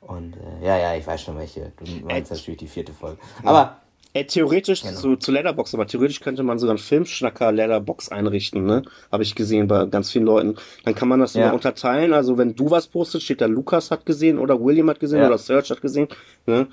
Und 0.00 0.36
äh, 0.36 0.64
ja, 0.64 0.78
ja, 0.78 0.94
ich 0.94 1.04
weiß 1.04 1.20
schon 1.20 1.36
welche. 1.36 1.72
Du 1.76 1.84
meinst 2.06 2.30
natürlich 2.30 2.58
die 2.58 2.68
vierte 2.68 2.92
Folge. 2.92 3.18
Aber 3.42 3.78
Ey, 4.14 4.26
theoretisch 4.26 4.82
Genau. 4.82 4.98
zu, 4.98 5.16
zu 5.16 5.30
Letterbox, 5.32 5.74
aber 5.74 5.86
theoretisch 5.86 6.20
könnte 6.20 6.42
man 6.42 6.58
sogar 6.58 6.72
einen 6.72 6.78
Filmschnacker 6.78 7.52
Letterbox 7.52 8.08
einrichten, 8.10 8.64
ne? 8.64 8.82
Habe 9.12 9.22
ich 9.22 9.34
gesehen 9.34 9.68
bei 9.68 9.84
ganz 9.86 10.10
vielen 10.10 10.24
Leuten. 10.24 10.56
Dann 10.84 10.94
kann 10.94 11.08
man 11.08 11.20
das 11.20 11.34
Ja. 11.34 11.42
sogar 11.42 11.54
unterteilen. 11.54 12.12
Also 12.14 12.38
wenn 12.38 12.54
du 12.54 12.70
was 12.70 12.86
postest, 12.88 13.24
steht 13.26 13.40
da 13.42 13.46
Lukas 13.46 13.90
hat 13.90 14.06
gesehen 14.06 14.38
oder 14.38 14.62
William 14.64 14.88
hat 14.88 14.98
gesehen 15.00 15.20
Ja. 15.20 15.26
oder 15.26 15.38
Serge 15.38 15.68
hat 15.70 15.82
gesehen. 15.82 16.08
Ne? 16.46 16.66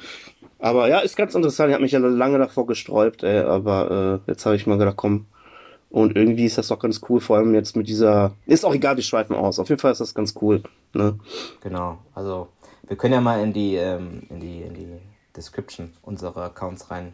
Aber 0.60 0.88
ja, 0.88 1.00
ist 1.00 1.18
ganz 1.18 1.36
interessant. 1.36 1.70
Ich 1.70 1.74
habe 1.74 1.84
mich 1.84 1.92
ja 1.92 2.00
lange 2.00 2.38
davor 2.40 2.66
gesträubt, 2.66 3.24
ey, 3.24 3.40
aber 3.40 4.22
äh, 4.26 4.32
jetzt 4.32 4.46
habe 4.46 4.56
ich 4.56 4.66
mal 4.66 4.78
gedacht, 4.78 4.96
komm. 4.98 5.26
Und 5.90 6.16
irgendwie 6.18 6.46
ist 6.46 6.58
das 6.58 6.70
doch 6.70 6.80
ganz 6.80 7.00
cool, 7.10 7.20
vor 7.22 7.38
allem 7.38 7.54
jetzt 7.54 7.76
mit 7.76 7.88
dieser. 7.88 8.34
Ist 8.48 8.66
auch 8.66 8.74
egal, 8.74 8.96
wir 8.98 9.04
schweifen 9.04 9.36
aus. 9.36 9.60
Auf 9.60 9.70
jeden 9.70 9.80
Fall 9.80 9.92
ist 9.92 10.02
das 10.02 10.14
ganz 10.14 10.34
cool. 10.42 10.62
Ne? 10.94 11.20
Genau, 11.62 12.00
also 12.14 12.48
wir 12.88 12.98
können 12.98 13.14
ja 13.14 13.22
mal 13.22 13.42
in 13.44 13.54
die, 13.54 13.76
ähm, 13.76 14.24
in 14.30 14.40
die, 14.40 14.62
in 14.62 14.74
die 14.74 14.88
Description 15.36 15.94
unserer 16.02 16.46
Accounts 16.46 16.92
rein, 16.92 17.14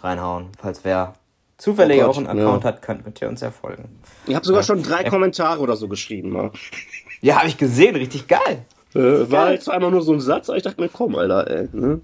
reinhauen. 0.00 0.48
Falls 0.60 0.80
wer 0.84 1.14
zufällig 1.58 1.98
Oh 2.02 2.06
Gott, 2.06 2.10
auch 2.10 2.18
einen 2.18 2.26
Account 2.38 2.64
ja. 2.64 2.68
hat, 2.68 2.82
kann, 2.82 3.02
könnt 3.04 3.20
ihr 3.20 3.28
uns 3.28 3.40
ja 3.40 3.50
folgen. 3.50 4.00
Ich 4.26 4.34
habe 4.34 4.44
sogar 4.44 4.62
Ja. 4.62 4.66
schon 4.66 4.82
drei 4.82 5.04
Kommentare 5.04 5.60
oder 5.60 5.76
so 5.76 5.88
geschrieben. 5.88 6.32
Ne? 6.32 6.50
Ja, 7.20 7.36
habe 7.38 7.48
ich 7.48 7.56
gesehen, 7.56 7.96
richtig 7.96 8.28
geil. 8.28 8.64
Äh, 8.94 9.30
war 9.30 9.52
jetzt 9.52 9.68
einmal 9.68 9.90
nur 9.90 10.02
so 10.02 10.12
ein 10.12 10.20
Satz, 10.20 10.48
aber 10.48 10.56
ich 10.56 10.62
dachte 10.64 10.80
mir, 10.80 10.88
komm, 10.88 11.16
Alter, 11.16 11.50
ey. 11.50 11.68
Ne? 11.72 12.00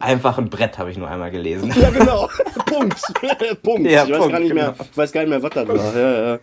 Einfach 0.00 0.38
ein 0.38 0.48
Brett 0.48 0.78
habe 0.78 0.90
ich 0.92 0.96
nur 0.96 1.08
einmal 1.08 1.30
gelesen. 1.30 1.72
Ja, 1.80 1.90
genau. 1.90 2.28
Punkt. 2.66 3.00
Punkt. 3.62 3.90
Ja, 3.90 4.04
ich, 4.04 4.10
weiß 4.10 4.18
Punkt, 4.18 4.32
gar 4.32 4.40
nicht 4.40 4.54
mehr, 4.54 4.72
genau. 4.72 4.84
ich 4.90 4.96
weiß 4.96 5.12
gar 5.12 5.20
nicht 5.22 5.30
mehr, 5.30 5.42
was 5.42 5.50
da 5.50 5.66
war. 5.68 5.94
Ja, 5.96 6.12
ja. 6.12 6.38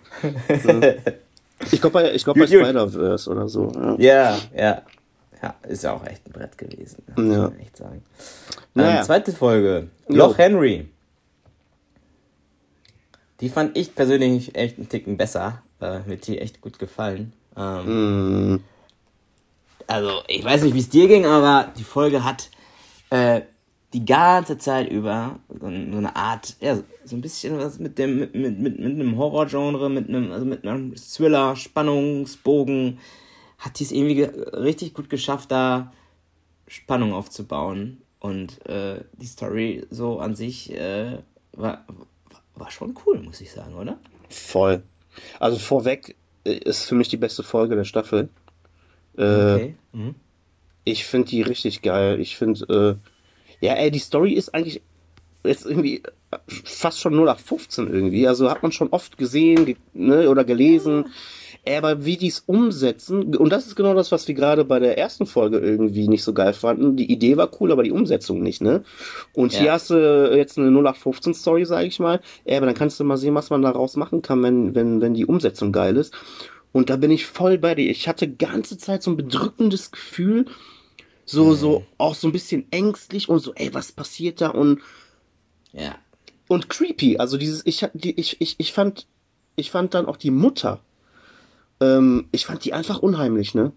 Ja. 0.81 0.93
Ich 1.71 1.79
glaube 1.79 1.93
bei, 1.93 2.13
ich 2.13 2.23
glaub, 2.25 2.37
bei. 2.37 2.47
Spider-Verse 2.47 3.29
oder 3.29 3.47
so. 3.47 3.71
Ja. 3.97 4.33
ja, 4.33 4.37
ja. 4.55 4.81
Ja, 5.45 5.53
ist 5.69 5.83
ja 5.83 5.93
auch 5.93 6.05
echt 6.07 6.25
ein 6.27 6.31
Brett 6.31 6.57
gewesen. 6.57 7.03
Muss 7.15 7.35
Ja. 7.35 7.41
man 7.49 7.59
echt 7.59 7.77
sagen. 7.77 8.03
Naja. 8.73 8.99
Ähm, 8.99 9.03
zweite 9.05 9.31
Folge. 9.31 9.89
Jo. 10.09 10.15
Loch 10.15 10.37
Henry. 10.39 10.89
Die 13.41 13.49
fand 13.49 13.77
ich 13.77 13.93
persönlich 13.93 14.55
echt 14.55 14.77
einen 14.77 14.89
Ticken 14.89 15.17
besser. 15.17 15.61
Äh, 15.81 15.99
mir 16.05 16.13
hat 16.15 16.25
die 16.27 16.39
echt 16.39 16.61
gut 16.61 16.79
gefallen. 16.79 17.33
Ähm, 17.57 18.53
Mm, 18.55 18.63
also 19.87 20.09
ich 20.27 20.43
weiß 20.43 20.63
nicht, 20.63 20.73
wie 20.73 20.79
es 20.79 20.89
dir 20.89 21.07
ging, 21.07 21.25
aber 21.25 21.71
die 21.77 21.83
Folge 21.83 22.23
hat 22.23 22.49
äh, 23.11 23.41
die 23.93 24.03
ganze 24.03 24.57
Zeit 24.57 24.89
über 24.89 25.37
so, 25.49 25.59
so 25.59 25.65
eine 25.67 26.15
Art, 26.15 26.55
ja, 26.59 26.77
so 27.03 27.15
ein 27.15 27.21
bisschen 27.21 27.57
was 27.59 27.77
mit 27.77 27.97
dem, 27.99 28.19
mit, 28.19 28.33
mit, 28.35 28.59
mit, 28.59 28.79
mit 28.79 28.91
einem 28.93 29.17
Horrorgenre, 29.17 29.89
mit 29.89 30.09
einem, 30.09 30.31
also 30.31 30.45
mit 30.45 30.65
einem 30.65 30.95
Thriller, 30.95 31.55
Spannungsbogen, 31.55 32.99
hat 33.65 33.79
die 33.79 33.83
es 33.83 33.91
irgendwie 33.91 34.15
ge 34.15 34.29
richtig 34.53 34.93
gut 34.93 35.09
geschafft, 35.09 35.51
da 35.51 35.91
Spannung 36.67 37.13
aufzubauen. 37.13 38.01
Und 38.19 38.65
äh, 38.67 39.03
die 39.13 39.25
Story 39.25 39.85
so 39.89 40.19
an 40.19 40.35
sich 40.35 40.71
äh, 40.71 41.17
war, 41.53 41.85
war 42.55 42.71
schon 42.71 42.95
cool, 43.05 43.19
muss 43.19 43.41
ich 43.41 43.51
sagen, 43.51 43.75
oder? 43.75 43.97
voll. 44.29 44.83
Also 45.39 45.57
vorweg 45.57 46.15
äh, 46.43 46.53
ist 46.53 46.85
für 46.85 46.95
mich 46.95 47.07
die 47.09 47.17
beste 47.17 47.43
Folge 47.43 47.75
der 47.75 47.83
Staffel. 47.85 48.29
Äh, 49.17 49.53
Okay. 49.53 49.75
Mhm. 49.93 50.15
Ich 50.83 51.05
finde 51.05 51.29
die 51.29 51.41
richtig 51.41 51.81
geil. 51.81 52.19
Ich 52.19 52.37
finde, 52.37 52.99
äh, 53.61 53.65
ja, 53.65 53.73
ey, 53.73 53.89
die 53.89 53.99
Story 53.99 54.33
ist 54.33 54.53
eigentlich 54.53 54.81
jetzt 55.43 55.65
irgendwie 55.65 56.03
äh, 56.31 56.37
fast 56.47 56.99
schon 56.99 57.15
0 57.15 57.25
nach 57.25 57.39
15 57.39 57.91
irgendwie. 57.91 58.27
Also 58.27 58.49
hat 58.49 58.61
man 58.61 58.71
schon 58.71 58.89
oft 58.89 59.17
gesehen 59.17 59.65
ge 59.65 59.77
ne, 59.93 60.29
oder 60.29 60.43
gelesen. 60.43 61.05
Aber 61.67 62.05
wie 62.05 62.17
die 62.17 62.27
es 62.27 62.43
umsetzen, 62.45 63.35
und 63.35 63.49
das 63.49 63.65
ist 63.65 63.75
genau 63.75 63.95
das, 63.95 64.11
was 64.11 64.27
wir 64.27 64.35
gerade 64.35 64.65
bei 64.65 64.79
der 64.79 64.99
ersten 64.99 65.25
Folge 65.25 65.57
irgendwie 65.57 66.07
nicht 66.07 66.23
so 66.23 66.33
geil 66.33 66.53
fanden. 66.53 66.95
Die 66.95 67.11
Idee 67.11 67.37
war 67.37 67.49
cool, 67.59 67.71
aber 67.71 67.81
die 67.81 67.91
Umsetzung 67.91 68.43
nicht, 68.43 68.61
ne? 68.61 68.83
Und 69.33 69.53
ja. 69.53 69.59
hier 69.59 69.71
hast 69.71 69.89
du 69.89 70.31
jetzt 70.35 70.59
eine 70.59 70.69
0815-Story, 70.69 71.65
sag 71.65 71.85
ich 71.85 71.99
mal. 71.99 72.21
Aber 72.47 72.67
dann 72.67 72.75
kannst 72.75 72.99
du 72.99 73.03
mal 73.03 73.17
sehen, 73.17 73.33
was 73.33 73.49
man 73.49 73.63
daraus 73.63 73.95
machen 73.95 74.21
kann, 74.21 74.43
wenn, 74.43 74.75
wenn, 74.75 75.01
wenn 75.01 75.15
die 75.15 75.25
Umsetzung 75.25 75.71
geil 75.71 75.97
ist. 75.97 76.13
Und 76.71 76.89
da 76.89 76.97
bin 76.97 77.09
ich 77.09 77.25
voll 77.25 77.57
bei 77.57 77.73
dir. 77.73 77.89
Ich 77.89 78.07
hatte 78.07 78.29
ganze 78.29 78.77
Zeit 78.77 79.01
so 79.01 79.09
ein 79.11 79.17
bedrückendes 79.17 79.91
Gefühl, 79.91 80.45
so, 81.25 81.45
mhm. 81.45 81.55
so, 81.55 81.83
auch 81.97 82.13
so 82.13 82.27
ein 82.27 82.33
bisschen 82.33 82.67
ängstlich 82.69 83.27
und 83.27 83.39
so, 83.39 83.53
ey, 83.55 83.73
was 83.73 83.91
passiert 83.91 84.41
da? 84.41 84.49
Und, 84.49 84.81
ja. 85.73 85.95
Und 86.47 86.69
creepy. 86.69 87.17
Also 87.17 87.37
dieses, 87.37 87.65
ich, 87.65 87.87
ich, 87.95 88.39
ich, 88.39 88.55
ich 88.59 88.73
fand, 88.73 89.07
ich 89.55 89.71
fand 89.71 89.95
dann 89.95 90.05
auch 90.05 90.17
die 90.17 90.31
Mutter 90.31 90.81
ähm, 91.81 92.27
ich 92.31 92.45
fand 92.45 92.63
die 92.65 92.73
einfach 92.73 92.99
unheimlich, 92.99 93.55
ne? 93.55 93.71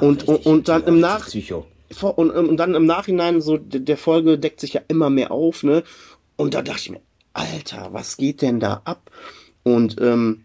Und, 0.00 0.28
richtig, 0.28 0.28
und, 0.28 0.46
und 0.46 0.68
dann 0.68 0.84
im 0.84 1.00
Nach 1.00 1.26
und, 2.00 2.30
und, 2.30 2.56
dann 2.56 2.74
im 2.74 2.86
Nachhinein 2.86 3.40
so 3.40 3.58
der 3.58 3.96
Folge 3.96 4.38
deckt 4.38 4.60
sich 4.60 4.74
ja 4.74 4.80
immer 4.88 5.10
mehr 5.10 5.30
auf, 5.30 5.62
ne? 5.62 5.82
Und 6.36 6.54
da 6.54 6.62
dachte 6.62 6.80
ich 6.80 6.90
mir, 6.90 7.00
Alter, 7.34 7.88
was 7.92 8.16
geht 8.16 8.42
denn 8.42 8.60
da 8.60 8.82
ab? 8.84 9.10
Und 9.62 10.00
ähm, 10.00 10.44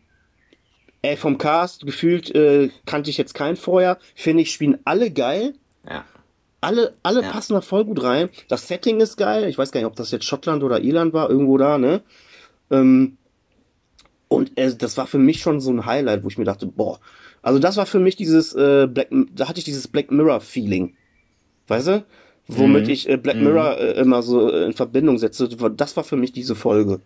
ey, 1.02 1.18
vom 1.18 1.38
Cast 1.38 1.86
gefühlt 1.86 2.34
äh, 2.36 2.70
kannte 2.86 3.10
ich 3.10 3.18
jetzt 3.18 3.34
keinen 3.34 3.56
vorher. 3.56 3.98
Finde 4.16 4.44
ich, 4.44 4.52
spielen 4.52 4.80
alle 4.86 5.12
geil. 5.12 5.54
Ja. 5.90 6.06
Alle, 6.60 6.96
alle 7.04 7.22
ja. 7.22 7.32
passen 7.32 7.54
da 7.54 7.62
voll 7.62 7.86
gut 7.86 8.04
rein. 8.04 8.30
Das 8.48 8.68
Setting 8.68 9.00
ist 9.00 9.18
geil. 9.18 9.48
Ich 9.48 9.58
weiß 9.58 9.72
gar 9.72 9.80
nicht, 9.80 9.88
ob 9.88 9.96
das 9.96 10.12
jetzt 10.12 10.26
Schottland 10.26 10.64
oder 10.64 10.82
Irland 10.82 11.14
war, 11.14 11.30
irgendwo 11.30 11.58
da, 11.58 11.78
ne? 11.78 12.02
Ähm, 12.72 13.17
und 14.28 14.58
äh, 14.58 14.76
das 14.76 14.98
war 14.98 15.08
für 15.08 15.20
mich 15.20 15.42
schon 15.42 15.60
so 15.60 15.72
ein 15.72 15.86
Highlight, 15.86 16.24
wo 16.24 16.28
ich 16.28 16.38
mir 16.38 16.46
dachte, 16.46 16.68
boah, 16.68 17.00
also 17.42 17.60
das 17.60 17.78
war 17.78 17.86
für 17.86 18.00
mich 18.00 18.16
dieses 18.16 18.54
äh, 18.54 18.88
Black, 18.88 19.10
da 19.34 19.48
hatte 19.48 19.60
ich 19.60 19.66
dieses 19.66 19.88
Black 19.88 20.12
Mirror 20.12 20.42
Feeling, 20.42 20.96
weißt 21.68 21.88
du, 21.88 22.06
womit 22.48 22.86
mhm. 22.86 22.90
ich 22.90 23.10
äh, 23.10 23.18
Black 23.18 23.38
Mirror 23.38 23.76
mhm. 23.76 23.82
äh, 23.82 23.92
immer 23.94 24.22
so 24.22 24.52
äh, 24.52 24.66
in 24.66 24.74
Verbindung 24.74 25.18
setze. 25.18 25.48
Das 25.50 25.96
war 25.96 26.04
für 26.04 26.18
mich 26.18 26.32
diese 26.32 26.56
Folge. 26.56 27.02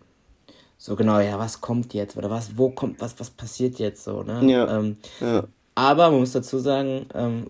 So 0.78 0.96
genau, 0.96 1.20
ja, 1.20 1.38
was 1.38 1.60
kommt 1.60 1.94
jetzt 1.94 2.16
oder 2.16 2.28
was, 2.28 2.58
wo 2.58 2.70
kommt, 2.70 3.00
was, 3.00 3.18
was 3.20 3.30
passiert 3.30 3.78
jetzt 3.78 4.02
so, 4.02 4.24
ne? 4.24 4.42
Ja. 4.50 4.78
Ähm, 4.78 4.96
ja. 5.20 5.44
Aber 5.74 6.10
man 6.10 6.20
muss 6.20 6.32
dazu 6.32 6.58
sagen, 6.58 7.06
ähm, 7.14 7.46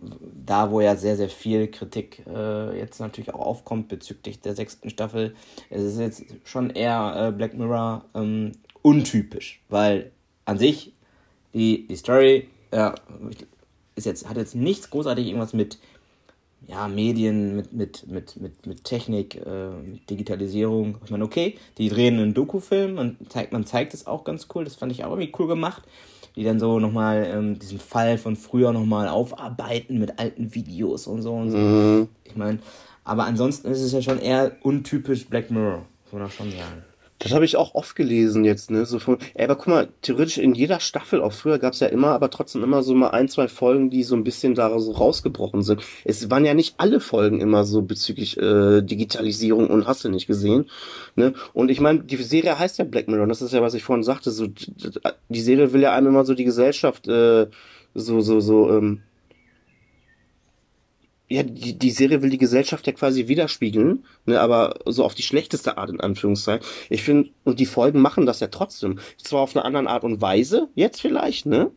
da 0.46 0.70
wo 0.70 0.80
ja 0.80 0.94
sehr, 0.96 1.16
sehr 1.16 1.28
viel 1.28 1.66
Kritik 1.68 2.22
äh, 2.26 2.78
jetzt 2.78 3.00
natürlich 3.00 3.34
auch 3.34 3.40
aufkommt 3.40 3.88
bezüglich 3.88 4.40
der 4.40 4.54
sechsten 4.54 4.90
Staffel, 4.90 5.34
es 5.70 5.82
ist 5.82 5.98
jetzt 5.98 6.24
schon 6.44 6.70
eher 6.70 7.14
äh, 7.16 7.32
Black 7.32 7.54
Mirror 7.54 8.04
ähm, 8.14 8.52
untypisch, 8.82 9.60
weil 9.68 10.10
an 10.44 10.58
sich 10.58 10.92
die, 11.54 11.86
die 11.86 11.96
Story 11.96 12.48
ja, 12.72 12.94
ist 13.94 14.06
jetzt, 14.06 14.28
hat 14.28 14.36
jetzt 14.36 14.54
nichts 14.54 14.90
großartig 14.90 15.26
irgendwas 15.26 15.52
mit 15.52 15.78
ja, 16.68 16.88
Medien, 16.88 17.56
mit, 17.56 17.72
mit, 17.72 18.06
mit, 18.06 18.36
mit, 18.40 18.66
mit 18.66 18.84
Technik, 18.84 19.36
äh, 19.36 19.70
mit 19.70 20.08
Digitalisierung. 20.08 20.98
Ich 21.04 21.10
meine, 21.10 21.24
okay, 21.24 21.58
die 21.78 21.88
drehen 21.88 22.18
einen 22.18 22.34
Doku-Film 22.34 22.98
und 22.98 23.32
zeigt, 23.32 23.52
man 23.52 23.66
zeigt 23.66 23.94
es 23.94 24.06
auch 24.06 24.24
ganz 24.24 24.46
cool. 24.54 24.64
Das 24.64 24.76
fand 24.76 24.92
ich 24.92 25.04
auch 25.04 25.10
irgendwie 25.10 25.32
cool 25.38 25.48
gemacht. 25.48 25.82
Die 26.36 26.44
dann 26.44 26.58
so 26.58 26.78
nochmal 26.78 27.30
ähm, 27.30 27.58
diesen 27.58 27.78
Fall 27.78 28.16
von 28.16 28.36
früher 28.36 28.72
nochmal 28.72 29.08
aufarbeiten 29.08 29.98
mit 29.98 30.18
alten 30.18 30.54
Videos 30.54 31.06
und 31.06 31.20
so 31.20 31.34
und 31.34 31.50
so. 31.50 31.58
Mhm. 31.58 32.08
Ich 32.24 32.36
meine, 32.36 32.58
aber 33.04 33.24
ansonsten 33.24 33.68
ist 33.68 33.82
es 33.82 33.92
ja 33.92 34.00
schon 34.00 34.18
eher 34.18 34.56
untypisch 34.62 35.26
Black 35.26 35.50
Mirror, 35.50 35.84
muss 36.04 36.12
man 36.12 36.22
auch 36.22 36.30
schon 36.30 36.50
sagen. 36.50 36.84
Das 37.22 37.32
habe 37.32 37.44
ich 37.44 37.56
auch 37.56 37.76
oft 37.76 37.94
gelesen 37.94 38.44
jetzt, 38.44 38.72
ne? 38.72 38.84
So 38.84 38.98
von, 38.98 39.16
ey, 39.34 39.44
aber 39.44 39.54
guck 39.54 39.68
mal, 39.68 39.88
theoretisch 40.02 40.38
in 40.38 40.54
jeder 40.54 40.80
Staffel, 40.80 41.20
auch 41.20 41.32
früher 41.32 41.60
gab 41.60 41.72
es 41.72 41.78
ja 41.78 41.86
immer, 41.86 42.08
aber 42.08 42.30
trotzdem 42.30 42.64
immer 42.64 42.82
so 42.82 42.94
mal 42.94 43.10
ein, 43.10 43.28
zwei 43.28 43.46
Folgen, 43.46 43.90
die 43.90 44.02
so 44.02 44.16
ein 44.16 44.24
bisschen 44.24 44.56
da 44.56 44.76
so 44.80 44.90
rausgebrochen 44.90 45.62
sind. 45.62 45.82
Es 46.04 46.30
waren 46.30 46.44
ja 46.44 46.54
nicht 46.54 46.74
alle 46.78 46.98
Folgen 46.98 47.40
immer 47.40 47.64
so 47.64 47.82
bezüglich 47.82 48.38
äh, 48.38 48.82
Digitalisierung 48.82 49.68
und 49.70 49.86
hast 49.86 50.02
du 50.04 50.08
nicht 50.08 50.26
gesehen. 50.26 50.68
Ne? 51.14 51.34
Und 51.52 51.70
ich 51.70 51.80
meine, 51.80 52.00
die 52.00 52.16
Serie 52.16 52.58
heißt 52.58 52.78
ja 52.78 52.84
Black 52.84 53.06
Mirror, 53.06 53.22
und 53.22 53.28
das 53.28 53.40
ist 53.40 53.52
ja, 53.52 53.62
was 53.62 53.74
ich 53.74 53.84
vorhin 53.84 54.02
sagte, 54.02 54.32
so 54.32 54.48
die 54.48 55.40
Serie 55.40 55.72
will 55.72 55.82
ja 55.82 55.92
einem 55.92 56.08
immer 56.08 56.24
so 56.24 56.34
die 56.34 56.44
Gesellschaft 56.44 57.06
äh, 57.06 57.46
so, 57.94 58.20
so, 58.20 58.40
so, 58.40 58.70
ähm, 58.70 59.02
ja, 61.32 61.42
die, 61.42 61.78
die 61.78 61.90
Serie 61.90 62.22
will 62.22 62.30
die 62.30 62.38
Gesellschaft 62.38 62.86
ja 62.86 62.92
quasi 62.92 63.28
widerspiegeln, 63.28 64.04
ne, 64.26 64.40
aber 64.40 64.74
so 64.86 65.04
auf 65.04 65.14
die 65.14 65.22
schlechteste 65.22 65.78
Art 65.78 65.90
in 65.90 66.00
Anführungszeichen. 66.00 66.66
Ich 66.90 67.02
finde, 67.02 67.30
und 67.44 67.60
die 67.60 67.66
Folgen 67.66 68.00
machen 68.00 68.26
das 68.26 68.40
ja 68.40 68.48
trotzdem. 68.48 68.98
Zwar 69.22 69.40
auf 69.40 69.56
eine 69.56 69.64
andere 69.64 69.88
Art 69.88 70.04
und 70.04 70.20
Weise, 70.20 70.68
jetzt 70.74 71.00
vielleicht, 71.00 71.46
ne? 71.46 71.70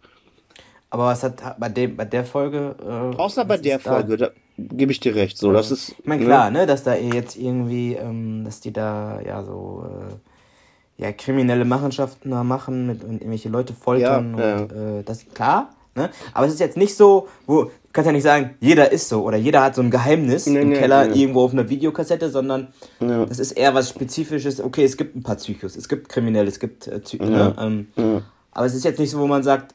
Aber 0.90 1.08
was 1.08 1.24
hat 1.24 1.60
bei 1.60 1.70
dem, 1.70 1.96
bei 1.98 2.06
der 2.06 2.24
Folge. 2.24 2.76
Äh, 2.82 3.18
Außer 3.18 3.44
bei 3.46 3.58
der 3.58 3.80
Folge, 3.80 4.18
da, 4.18 4.28
da 4.28 4.34
gebe 4.58 4.92
ich 4.92 5.00
dir 5.00 5.16
recht. 5.16 5.38
So, 5.38 5.52
das 5.52 5.72
ist. 5.72 5.96
Ich 6.00 6.06
meine, 6.06 6.22
ne? 6.22 6.28
klar, 6.28 6.52
ne, 6.52 6.66
dass 6.66 6.84
da 6.84 6.96
jetzt 6.96 7.36
irgendwie, 7.36 7.96
ähm, 7.96 8.46
dass 8.46 8.62
die 8.62 8.72
da 8.72 9.20
ja 9.22 9.44
so 9.44 9.86
äh, 9.86 11.04
ja, 11.04 11.12
kriminelle 11.12 11.66
Machenschaften 11.66 12.32
da 12.32 12.44
machen 12.44 12.88
mit 12.88 13.04
und 13.04 13.16
irgendwelche 13.16 13.50
Leute 13.50 13.74
foltern 13.74 14.38
ja, 14.38 14.58
und. 14.58 14.72
Äh, 14.72 15.04
das 15.04 15.28
klar, 15.34 15.75
ne? 15.96 16.10
Aber 16.34 16.46
es 16.46 16.54
ist 16.54 16.60
jetzt 16.60 16.78
nicht 16.78 16.96
so, 16.96 17.28
wo, 17.46 17.72
kannst 17.96 18.08
ja 18.08 18.12
nicht 18.12 18.24
sagen, 18.24 18.56
jeder 18.60 18.92
ist 18.92 19.08
so 19.08 19.24
oder 19.24 19.38
jeder 19.38 19.64
hat 19.64 19.76
so 19.76 19.82
ein 19.82 19.90
Geheimnis 19.90 20.46
nee, 20.48 20.60
im 20.60 20.70
nee, 20.70 20.76
Keller 20.76 21.08
nee. 21.08 21.22
irgendwo 21.22 21.44
auf 21.44 21.54
einer 21.54 21.70
Videokassette, 21.70 22.30
sondern 22.30 22.68
ja. 23.00 23.26
das 23.26 23.40
ist 23.40 23.54
eher 23.54 23.74
was 23.74 23.90
Spezifisches. 23.90 24.62
Okay, 24.62 24.84
es 24.84 24.98
gibt 24.98 25.16
ein 25.16 25.24
paar 25.24 25.38
Psychos, 25.38 25.76
es 25.78 25.88
gibt 25.88 26.10
Kriminelle, 26.10 26.48
es 26.48 26.60
gibt 26.60 26.88
äh, 26.88 27.00
Psy 27.00 27.18
ja. 27.18 27.26
ne? 27.26 27.56
ähm, 27.60 27.88
ja. 27.96 28.22
Aber 28.52 28.66
es 28.66 28.76
ist 28.76 28.84
jetzt 28.84 29.00
nicht 29.00 29.12
so, 29.12 29.20
wo 29.20 29.28
man 29.28 29.44
sagt, 29.44 29.74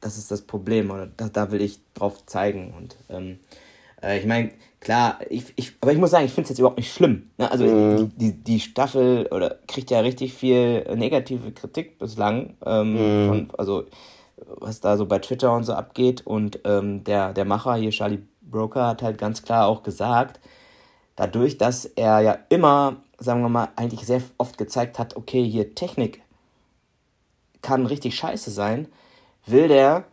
das 0.00 0.16
ist 0.16 0.30
das 0.30 0.42
Problem 0.42 0.90
oder 0.90 1.08
da, 1.16 1.28
da 1.28 1.50
will 1.50 1.60
ich 1.60 1.80
drauf 1.94 2.24
zeigen. 2.26 2.72
Und 2.76 2.96
ähm, 3.10 3.38
äh, 4.02 4.18
ich 4.18 4.26
meine, 4.26 4.50
klar, 4.80 5.18
ich, 5.28 5.52
ich, 5.56 5.72
aber 5.80 5.92
ich 5.92 5.98
muss 5.98 6.12
sagen, 6.12 6.24
ich 6.24 6.32
finde 6.32 6.44
es 6.44 6.50
jetzt 6.50 6.58
überhaupt 6.58 6.78
nicht 6.78 6.92
schlimm. 6.92 7.30
Ne? 7.38 7.50
Also 7.50 7.64
mhm. 7.64 7.96
die, 7.96 8.32
die, 8.32 8.32
die 8.32 8.60
Staffel 8.60 9.26
oder 9.30 9.58
kriegt 9.66 9.90
ja 9.90 10.00
richtig 10.00 10.32
viel 10.32 10.84
negative 10.94 11.52
Kritik 11.52 11.98
bislang. 11.98 12.54
Ähm, 12.64 12.92
mhm. 12.94 13.28
von, 13.28 13.50
also 13.58 13.84
was 14.36 14.80
da 14.80 14.96
so 14.96 15.06
bei 15.06 15.18
Twitter 15.18 15.52
und 15.54 15.64
so 15.64 15.72
abgeht. 15.72 16.26
Und 16.26 16.60
ähm, 16.64 17.04
der, 17.04 17.32
der 17.32 17.44
Macher 17.44 17.74
hier, 17.74 17.90
Charlie 17.90 18.22
Broker, 18.42 18.86
hat 18.86 19.02
halt 19.02 19.18
ganz 19.18 19.42
klar 19.42 19.66
auch 19.66 19.82
gesagt, 19.82 20.40
dadurch, 21.16 21.58
dass 21.58 21.84
er 21.84 22.20
ja 22.20 22.38
immer, 22.48 22.96
sagen 23.18 23.42
wir 23.42 23.48
mal, 23.48 23.68
eigentlich 23.76 24.06
sehr 24.06 24.22
oft 24.38 24.58
gezeigt 24.58 24.98
hat, 24.98 25.16
okay, 25.16 25.44
hier 25.44 25.74
Technik 25.74 26.22
kann 27.62 27.86
richtig 27.86 28.14
scheiße 28.14 28.50
sein, 28.50 28.88
will 29.46 29.68
der 29.68 30.04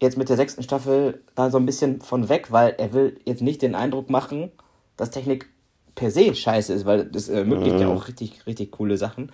jetzt 0.00 0.18
mit 0.18 0.28
der 0.28 0.36
sechsten 0.36 0.62
Staffel 0.62 1.22
da 1.34 1.50
so 1.50 1.58
ein 1.58 1.66
bisschen 1.66 2.00
von 2.00 2.28
weg, 2.28 2.52
weil 2.52 2.74
er 2.78 2.92
will 2.92 3.20
jetzt 3.24 3.42
nicht 3.42 3.62
den 3.62 3.74
Eindruck 3.74 4.10
machen, 4.10 4.50
dass 4.96 5.10
Technik 5.10 5.48
per 5.94 6.10
se 6.10 6.34
scheiße 6.34 6.72
ist, 6.72 6.86
weil 6.86 7.06
das 7.06 7.28
ermöglicht 7.28 7.76
mhm. 7.76 7.82
ja 7.82 7.88
auch 7.88 8.06
richtig, 8.06 8.46
richtig 8.46 8.70
coole 8.70 8.96
Sachen. 8.96 9.32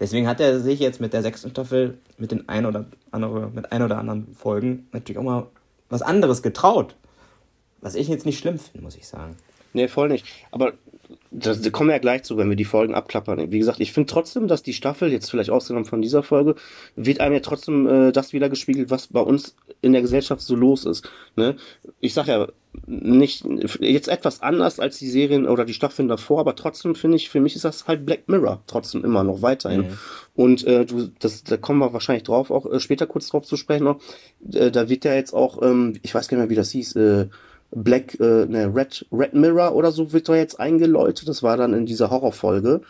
Deswegen 0.00 0.26
hat 0.26 0.40
er 0.40 0.58
sich 0.60 0.80
jetzt 0.80 1.00
mit 1.00 1.12
der 1.12 1.22
sechsten 1.22 1.50
Staffel, 1.50 1.98
mit 2.16 2.32
den 2.32 2.48
ein 2.48 2.64
oder 2.64 2.86
andere, 3.10 3.50
mit 3.54 3.70
ein 3.70 3.82
oder 3.82 3.98
anderen 3.98 4.34
Folgen 4.34 4.88
natürlich 4.92 5.18
auch 5.18 5.22
mal 5.22 5.46
was 5.90 6.02
anderes 6.02 6.42
getraut. 6.42 6.96
Was 7.82 7.94
ich 7.94 8.08
jetzt 8.08 8.26
nicht 8.26 8.38
schlimm 8.38 8.58
finde, 8.58 8.82
muss 8.82 8.96
ich 8.96 9.06
sagen. 9.06 9.36
Nee, 9.72 9.88
voll 9.88 10.08
nicht. 10.08 10.26
Aber 10.50 10.72
da 11.30 11.54
kommen 11.70 11.90
wir 11.90 11.94
ja 11.94 12.00
gleich 12.00 12.22
zu, 12.22 12.36
wenn 12.36 12.48
wir 12.48 12.56
die 12.56 12.64
Folgen 12.64 12.94
abklappern. 12.94 13.52
Wie 13.52 13.58
gesagt, 13.58 13.80
ich 13.80 13.92
finde 13.92 14.10
trotzdem, 14.10 14.48
dass 14.48 14.62
die 14.62 14.72
Staffel, 14.72 15.12
jetzt 15.12 15.30
vielleicht 15.30 15.50
ausgenommen 15.50 15.84
von 15.84 16.02
dieser 16.02 16.22
Folge, 16.22 16.54
wird 16.96 17.20
einem 17.20 17.34
ja 17.34 17.40
trotzdem 17.40 17.86
äh, 17.86 18.12
das 18.12 18.32
wieder 18.32 18.48
gespiegelt, 18.48 18.90
was 18.90 19.08
bei 19.08 19.20
uns 19.20 19.54
in 19.80 19.92
der 19.92 20.02
Gesellschaft 20.02 20.42
so 20.42 20.56
los 20.56 20.84
ist. 20.84 21.08
Ne? 21.36 21.56
Ich 22.00 22.14
sag 22.14 22.26
ja, 22.26 22.48
nicht 22.86 23.44
jetzt 23.80 24.08
etwas 24.08 24.42
anders 24.42 24.78
als 24.78 24.98
die 24.98 25.08
Serien 25.08 25.46
oder 25.46 25.64
die 25.64 25.74
Staffeln 25.74 26.08
davor, 26.08 26.40
aber 26.40 26.54
trotzdem 26.54 26.94
finde 26.94 27.16
ich, 27.16 27.28
für 27.28 27.40
mich 27.40 27.56
ist 27.56 27.64
das 27.64 27.88
halt 27.88 28.06
Black 28.06 28.28
Mirror 28.28 28.62
trotzdem 28.66 29.04
immer 29.04 29.24
noch 29.24 29.42
weiterhin. 29.42 29.82
Mhm. 29.82 29.98
Und 30.34 30.66
äh, 30.66 30.84
du, 30.84 31.10
das, 31.18 31.42
da 31.44 31.56
kommen 31.56 31.80
wir 31.80 31.92
wahrscheinlich 31.92 32.22
drauf, 32.24 32.50
auch 32.50 32.70
äh, 32.70 32.80
später 32.80 33.06
kurz 33.06 33.28
drauf 33.28 33.44
zu 33.44 33.56
sprechen 33.56 33.84
noch. 33.84 34.00
Äh, 34.52 34.70
da 34.70 34.88
wird 34.88 35.04
ja 35.04 35.14
jetzt 35.14 35.32
auch, 35.32 35.62
ähm, 35.62 35.98
ich 36.02 36.14
weiß 36.14 36.28
gar 36.28 36.36
nicht 36.36 36.44
mehr, 36.44 36.50
wie 36.50 36.56
das 36.56 36.70
hieß, 36.70 36.96
äh, 36.96 37.26
Black, 37.72 38.18
äh, 38.18 38.46
ne, 38.46 38.72
Red, 38.74 39.06
Red 39.12 39.34
Mirror 39.34 39.74
oder 39.74 39.92
so 39.92 40.12
wird 40.12 40.28
da 40.28 40.34
jetzt 40.34 40.58
eingeläutet. 40.58 41.28
Das 41.28 41.42
war 41.42 41.56
dann 41.56 41.72
in 41.72 41.86
dieser 41.86 42.10
Horrorfolge. 42.10 42.80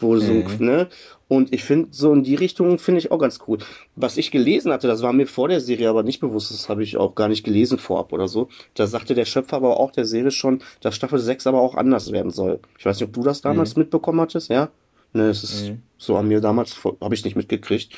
Wo 0.00 0.16
so, 0.16 0.32
mhm. 0.32 0.46
ne? 0.58 0.88
Und 1.28 1.54
ich 1.54 1.62
finde, 1.62 1.88
so 1.92 2.12
in 2.12 2.24
die 2.24 2.34
Richtung 2.34 2.78
finde 2.78 2.98
ich 2.98 3.12
auch 3.12 3.18
ganz 3.18 3.38
cool. 3.46 3.58
Was 3.94 4.16
ich 4.16 4.32
gelesen 4.32 4.72
hatte, 4.72 4.88
das 4.88 5.02
war 5.02 5.12
mir 5.12 5.28
vor 5.28 5.48
der 5.48 5.60
Serie 5.60 5.88
aber 5.88 6.02
nicht 6.02 6.18
bewusst, 6.18 6.50
das 6.50 6.68
habe 6.68 6.82
ich 6.82 6.96
auch 6.96 7.14
gar 7.14 7.28
nicht 7.28 7.44
gelesen 7.44 7.78
vorab 7.78 8.12
oder 8.12 8.26
so. 8.26 8.48
Da 8.74 8.88
sagte 8.88 9.14
der 9.14 9.26
Schöpfer 9.26 9.56
aber 9.56 9.78
auch 9.78 9.92
der 9.92 10.06
Serie 10.06 10.32
schon, 10.32 10.60
dass 10.80 10.96
Staffel 10.96 11.20
6 11.20 11.46
aber 11.46 11.60
auch 11.60 11.76
anders 11.76 12.10
werden 12.10 12.32
soll. 12.32 12.58
Ich 12.78 12.84
weiß 12.84 12.98
nicht, 12.98 13.08
ob 13.08 13.12
du 13.12 13.22
das 13.22 13.42
damals 13.42 13.76
mhm. 13.76 13.82
mitbekommen 13.82 14.20
hattest, 14.20 14.50
ja? 14.50 14.70
Ne, 15.12 15.28
es 15.28 15.44
ist 15.44 15.68
mhm. 15.68 15.82
so 15.98 16.16
an 16.16 16.26
mir 16.28 16.40
damals, 16.40 16.76
habe 17.00 17.14
ich 17.14 17.24
nicht 17.24 17.36
mitgekriegt. 17.36 17.92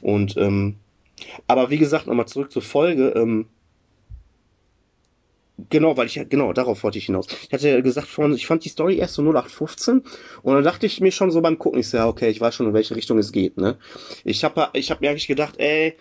Und, 0.00 0.36
ähm, 0.36 0.76
aber 1.46 1.70
wie 1.70 1.78
gesagt, 1.78 2.06
nochmal 2.06 2.28
zurück 2.28 2.52
zur 2.52 2.62
Folge, 2.62 3.08
ähm, 3.16 3.46
Genau, 5.70 5.96
weil 5.96 6.06
ich 6.06 6.20
genau, 6.28 6.52
darauf 6.52 6.84
wollte 6.84 6.98
ich 6.98 7.06
hinaus. 7.06 7.26
Ich 7.46 7.52
hatte 7.52 7.68
ja 7.68 7.80
gesagt 7.80 8.06
vorhin, 8.06 8.34
ich 8.34 8.46
fand 8.46 8.64
die 8.64 8.68
Story 8.68 8.96
erst 8.96 9.14
so 9.14 9.22
0815 9.22 10.04
und 10.42 10.54
dann 10.54 10.62
dachte 10.62 10.86
ich 10.86 11.00
mir 11.00 11.10
schon 11.10 11.32
so 11.32 11.40
beim 11.40 11.58
Gucken, 11.58 11.80
ich 11.80 11.88
so, 11.88 11.96
ja, 11.96 12.06
okay, 12.06 12.28
ich 12.28 12.40
weiß 12.40 12.54
schon, 12.54 12.66
in 12.66 12.74
welche 12.74 12.94
Richtung 12.94 13.18
es 13.18 13.32
geht, 13.32 13.56
ne? 13.56 13.76
Ich 14.24 14.44
habe 14.44 14.68
ich 14.74 14.90
hab 14.90 15.00
mir 15.00 15.10
eigentlich 15.10 15.26
gedacht, 15.26 15.56
ey, 15.58 15.96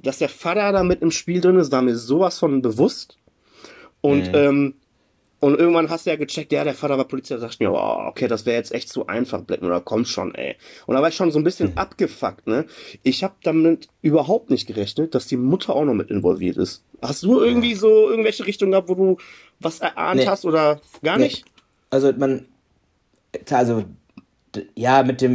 dass 0.00 0.18
der 0.18 0.28
Vater 0.28 0.72
da 0.72 0.82
mit 0.82 1.00
im 1.00 1.12
Spiel 1.12 1.40
drin 1.40 1.56
ist, 1.56 1.70
war 1.70 1.82
mir 1.82 1.96
sowas 1.96 2.38
von 2.38 2.60
bewusst. 2.60 3.18
Und, 4.00 4.28
mhm. 4.28 4.34
ähm, 4.34 4.74
und 5.40 5.58
irgendwann 5.58 5.88
hast 5.88 6.06
du 6.06 6.10
ja 6.10 6.16
gecheckt, 6.16 6.52
ja, 6.52 6.64
der 6.64 6.74
Vater 6.74 6.98
war 6.98 7.04
Polizei, 7.04 7.36
ich 7.36 7.60
mir, 7.60 7.70
oh, 7.70 8.06
okay, 8.08 8.26
das 8.26 8.44
wäre 8.44 8.56
jetzt 8.56 8.72
echt 8.72 8.88
zu 8.88 9.06
einfach, 9.06 9.42
Black 9.42 9.62
Mirror, 9.62 9.82
komm 9.84 10.04
schon, 10.04 10.34
ey. 10.34 10.56
Und 10.86 10.96
da 10.96 11.02
war 11.02 11.08
ich 11.08 11.14
schon 11.14 11.30
so 11.30 11.38
ein 11.38 11.44
bisschen 11.44 11.70
mhm. 11.70 11.78
abgefuckt, 11.78 12.46
ne? 12.48 12.66
Ich 13.04 13.22
habe 13.22 13.34
damit 13.44 13.88
überhaupt 14.02 14.50
nicht 14.50 14.66
gerechnet, 14.66 15.14
dass 15.14 15.26
die 15.26 15.36
Mutter 15.36 15.76
auch 15.76 15.84
noch 15.84 15.94
mit 15.94 16.10
involviert 16.10 16.56
ist. 16.56 16.82
Hast 17.00 17.22
du 17.22 17.40
irgendwie 17.40 17.72
ja. 17.72 17.78
so 17.78 18.10
irgendwelche 18.10 18.46
Richtungen 18.46 18.72
gehabt, 18.72 18.88
wo 18.88 18.94
du 18.94 19.16
was 19.60 19.78
erahnt 19.78 20.20
nee. 20.20 20.26
hast 20.26 20.44
oder 20.44 20.80
gar 21.02 21.18
nee. 21.18 21.24
nicht? 21.24 21.44
Also 21.90 22.12
man, 22.12 22.46
also 23.50 23.84
ja, 24.74 25.04
mit 25.04 25.20
dem, 25.20 25.34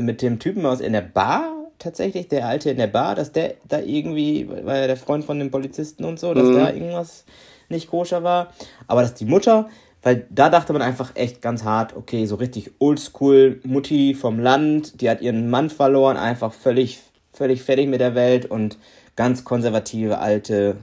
mit 0.00 0.22
dem 0.22 0.38
Typen 0.38 0.64
aus 0.64 0.80
in 0.80 0.94
der 0.94 1.02
Bar 1.02 1.54
tatsächlich, 1.78 2.28
der 2.28 2.46
Alte 2.46 2.70
in 2.70 2.78
der 2.78 2.86
Bar, 2.86 3.14
dass 3.14 3.32
der 3.32 3.54
da 3.68 3.80
irgendwie, 3.80 4.48
war 4.48 4.78
ja 4.78 4.86
der 4.86 4.96
Freund 4.96 5.24
von 5.24 5.38
dem 5.38 5.50
Polizisten 5.50 6.04
und 6.04 6.18
so, 6.18 6.32
dass 6.32 6.48
mhm. 6.48 6.54
da 6.54 6.72
irgendwas 6.72 7.24
nicht 7.68 7.90
koscher 7.90 8.22
war. 8.22 8.52
Aber 8.86 9.02
dass 9.02 9.14
die 9.14 9.24
Mutter, 9.24 9.68
weil 10.02 10.26
da 10.30 10.50
dachte 10.50 10.72
man 10.72 10.82
einfach 10.82 11.12
echt 11.14 11.40
ganz 11.42 11.64
hart, 11.64 11.96
okay, 11.96 12.26
so 12.26 12.36
richtig 12.36 12.72
oldschool 12.78 13.60
Mutti 13.64 14.14
vom 14.14 14.38
Land, 14.38 15.00
die 15.00 15.08
hat 15.08 15.20
ihren 15.20 15.50
Mann 15.50 15.70
verloren, 15.70 16.16
einfach 16.16 16.52
völlig, 16.52 17.00
völlig 17.32 17.62
fertig 17.62 17.88
mit 17.88 18.00
der 18.00 18.14
Welt 18.14 18.46
und 18.46 18.78
ganz 19.16 19.44
konservative 19.44 20.18
alte 20.18 20.76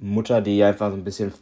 Mutter, 0.00 0.40
die 0.40 0.62
einfach 0.62 0.90
so 0.90 0.96
ein 0.96 1.04
bisschen, 1.04 1.32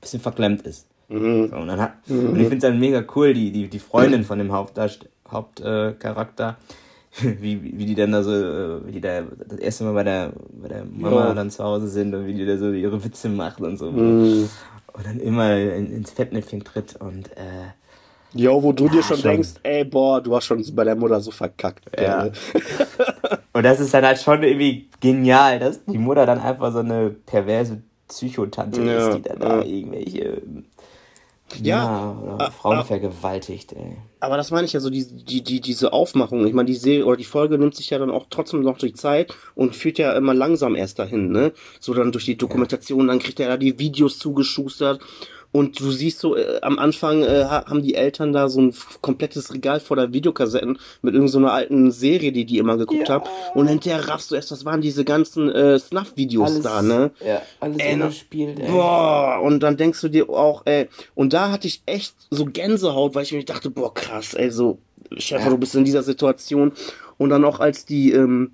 bisschen 0.00 0.20
verklemmt 0.20 0.62
ist. 0.62 0.86
Mhm. 1.08 1.48
So, 1.48 1.56
und, 1.56 1.68
dann 1.68 1.80
hat, 1.80 2.08
mhm. 2.08 2.30
und 2.30 2.40
ich 2.40 2.48
finde 2.48 2.56
es 2.56 2.62
dann 2.62 2.78
mega 2.78 3.02
cool, 3.14 3.32
die, 3.32 3.50
die, 3.50 3.68
die 3.68 3.78
Freundin 3.78 4.24
von 4.24 4.38
dem 4.38 4.52
Hauptcharakter, 4.52 5.06
Hauptcharakter 5.30 6.56
wie, 7.22 7.62
wie 7.62 7.86
die 7.86 7.94
dann 7.94 8.12
da 8.12 8.22
so, 8.22 8.32
äh, 8.32 8.86
wie 8.86 8.92
die 8.92 9.00
da 9.00 9.22
das 9.22 9.58
erste 9.58 9.84
Mal 9.84 9.94
bei 9.94 10.04
der, 10.04 10.32
bei 10.52 10.68
der 10.68 10.84
Mama 10.84 11.28
ja. 11.28 11.34
dann 11.34 11.50
zu 11.50 11.62
Hause 11.64 11.88
sind 11.88 12.14
und 12.14 12.26
wie 12.26 12.34
die 12.34 12.46
da 12.46 12.56
so 12.56 12.70
ihre 12.70 13.02
Witze 13.02 13.28
macht 13.28 13.60
und 13.60 13.76
so. 13.76 13.90
Mhm. 13.90 14.48
Und 14.92 15.06
dann 15.06 15.20
immer 15.20 15.56
in, 15.56 15.92
ins 15.92 16.10
Fettnäpfchen 16.10 16.64
tritt 16.64 16.96
und 16.96 17.28
äh, 17.36 17.72
ja, 18.34 18.50
wo 18.50 18.72
du 18.72 18.86
ja, 18.86 18.92
dir 18.92 19.02
schon, 19.02 19.16
schon, 19.18 19.30
denkst, 19.30 19.54
ey, 19.62 19.84
boah, 19.84 20.20
du 20.20 20.36
hast 20.36 20.44
schon 20.44 20.62
bei 20.74 20.84
der 20.84 20.96
Mutter 20.96 21.20
so 21.20 21.30
verkackt. 21.30 21.84
Ja. 21.98 22.30
und 23.52 23.62
das 23.62 23.80
ist 23.80 23.94
dann 23.94 24.04
halt 24.04 24.18
schon 24.18 24.42
irgendwie 24.42 24.88
genial, 25.00 25.58
dass 25.58 25.82
die 25.84 25.98
Mutter 25.98 26.26
dann 26.26 26.40
einfach 26.40 26.72
so 26.72 26.80
eine 26.80 27.10
perverse 27.10 27.80
Psychotante 28.06 28.82
ja, 28.82 29.08
ist, 29.08 29.16
die 29.16 29.22
dann 29.22 29.40
ja. 29.40 29.48
da 29.48 29.62
irgendwelche 29.62 30.42
ja, 31.62 31.76
ja 31.76 32.34
oder 32.34 32.50
Frauen 32.50 32.84
vergewaltigt, 32.84 33.72
ey. 33.72 33.96
Aber 34.20 34.36
das 34.36 34.50
meine 34.50 34.64
ich 34.64 34.72
ja 34.72 34.80
so, 34.80 34.90
die, 34.90 35.06
die, 35.06 35.42
die, 35.42 35.60
diese 35.60 35.92
Aufmachung. 35.92 36.46
Ich 36.46 36.52
meine, 36.52 36.66
die 36.66 36.74
Serie 36.74 37.06
oder 37.06 37.16
die 37.16 37.24
Folge 37.24 37.58
nimmt 37.58 37.74
sich 37.74 37.90
ja 37.90 37.98
dann 37.98 38.10
auch 38.10 38.26
trotzdem 38.30 38.62
noch 38.62 38.78
durch 38.78 38.96
Zeit 38.96 39.34
und 39.54 39.76
führt 39.76 39.98
ja 39.98 40.12
immer 40.12 40.34
langsam 40.34 40.74
erst 40.74 40.98
dahin, 40.98 41.30
ne? 41.30 41.52
So 41.78 41.94
dann 41.94 42.12
durch 42.12 42.24
die 42.24 42.36
Dokumentation, 42.36 43.08
dann 43.08 43.20
kriegt 43.20 43.38
er 43.40 43.48
da 43.48 43.56
die 43.56 43.78
Videos 43.78 44.18
zugeschustert 44.18 45.00
und 45.50 45.80
du 45.80 45.90
siehst 45.90 46.20
so, 46.20 46.36
äh, 46.36 46.60
am 46.60 46.78
Anfang 46.78 47.22
äh, 47.22 47.44
haben 47.44 47.82
die 47.82 47.94
Eltern 47.94 48.32
da 48.32 48.48
so 48.48 48.60
ein 48.60 48.74
komplettes 49.00 49.52
Regal 49.52 49.80
voller 49.80 50.12
Videokassetten 50.12 50.78
mit 51.00 51.14
irgendeiner 51.14 51.48
so 51.48 51.52
alten 51.52 51.90
Serie, 51.90 52.32
die 52.32 52.44
die 52.44 52.58
immer 52.58 52.76
geguckt 52.76 53.08
ja. 53.08 53.14
haben. 53.14 53.24
Und 53.54 53.66
hinterher 53.66 54.08
raffst 54.08 54.30
du 54.30 54.34
erst, 54.34 54.50
das 54.50 54.66
waren 54.66 54.82
diese 54.82 55.04
ganzen 55.04 55.50
äh, 55.50 55.78
Snuff-Videos 55.78 56.60
da, 56.60 56.82
ne? 56.82 57.12
Ja, 57.24 57.40
alles 57.60 57.78
ey, 57.78 57.96
gespielt, 57.96 58.58
ey. 58.60 58.70
Boah, 58.70 59.40
und 59.42 59.60
dann 59.60 59.78
denkst 59.78 60.00
du 60.02 60.08
dir 60.08 60.28
auch, 60.28 60.62
ey, 60.66 60.88
und 61.14 61.32
da 61.32 61.50
hatte 61.50 61.66
ich 61.66 61.82
echt 61.86 62.14
so 62.30 62.44
Gänsehaut, 62.44 63.14
weil 63.14 63.22
ich 63.22 63.32
mir 63.32 63.42
dachte, 63.44 63.70
boah, 63.70 63.92
krass, 63.94 64.34
ey, 64.34 64.50
so, 64.50 64.78
Chef, 65.16 65.42
ja. 65.42 65.48
du 65.48 65.56
bist 65.56 65.74
in 65.74 65.84
dieser 65.84 66.02
Situation. 66.02 66.72
Und 67.16 67.30
dann 67.30 67.44
auch 67.44 67.58
als 67.58 67.86
die, 67.86 68.12
ähm, 68.12 68.52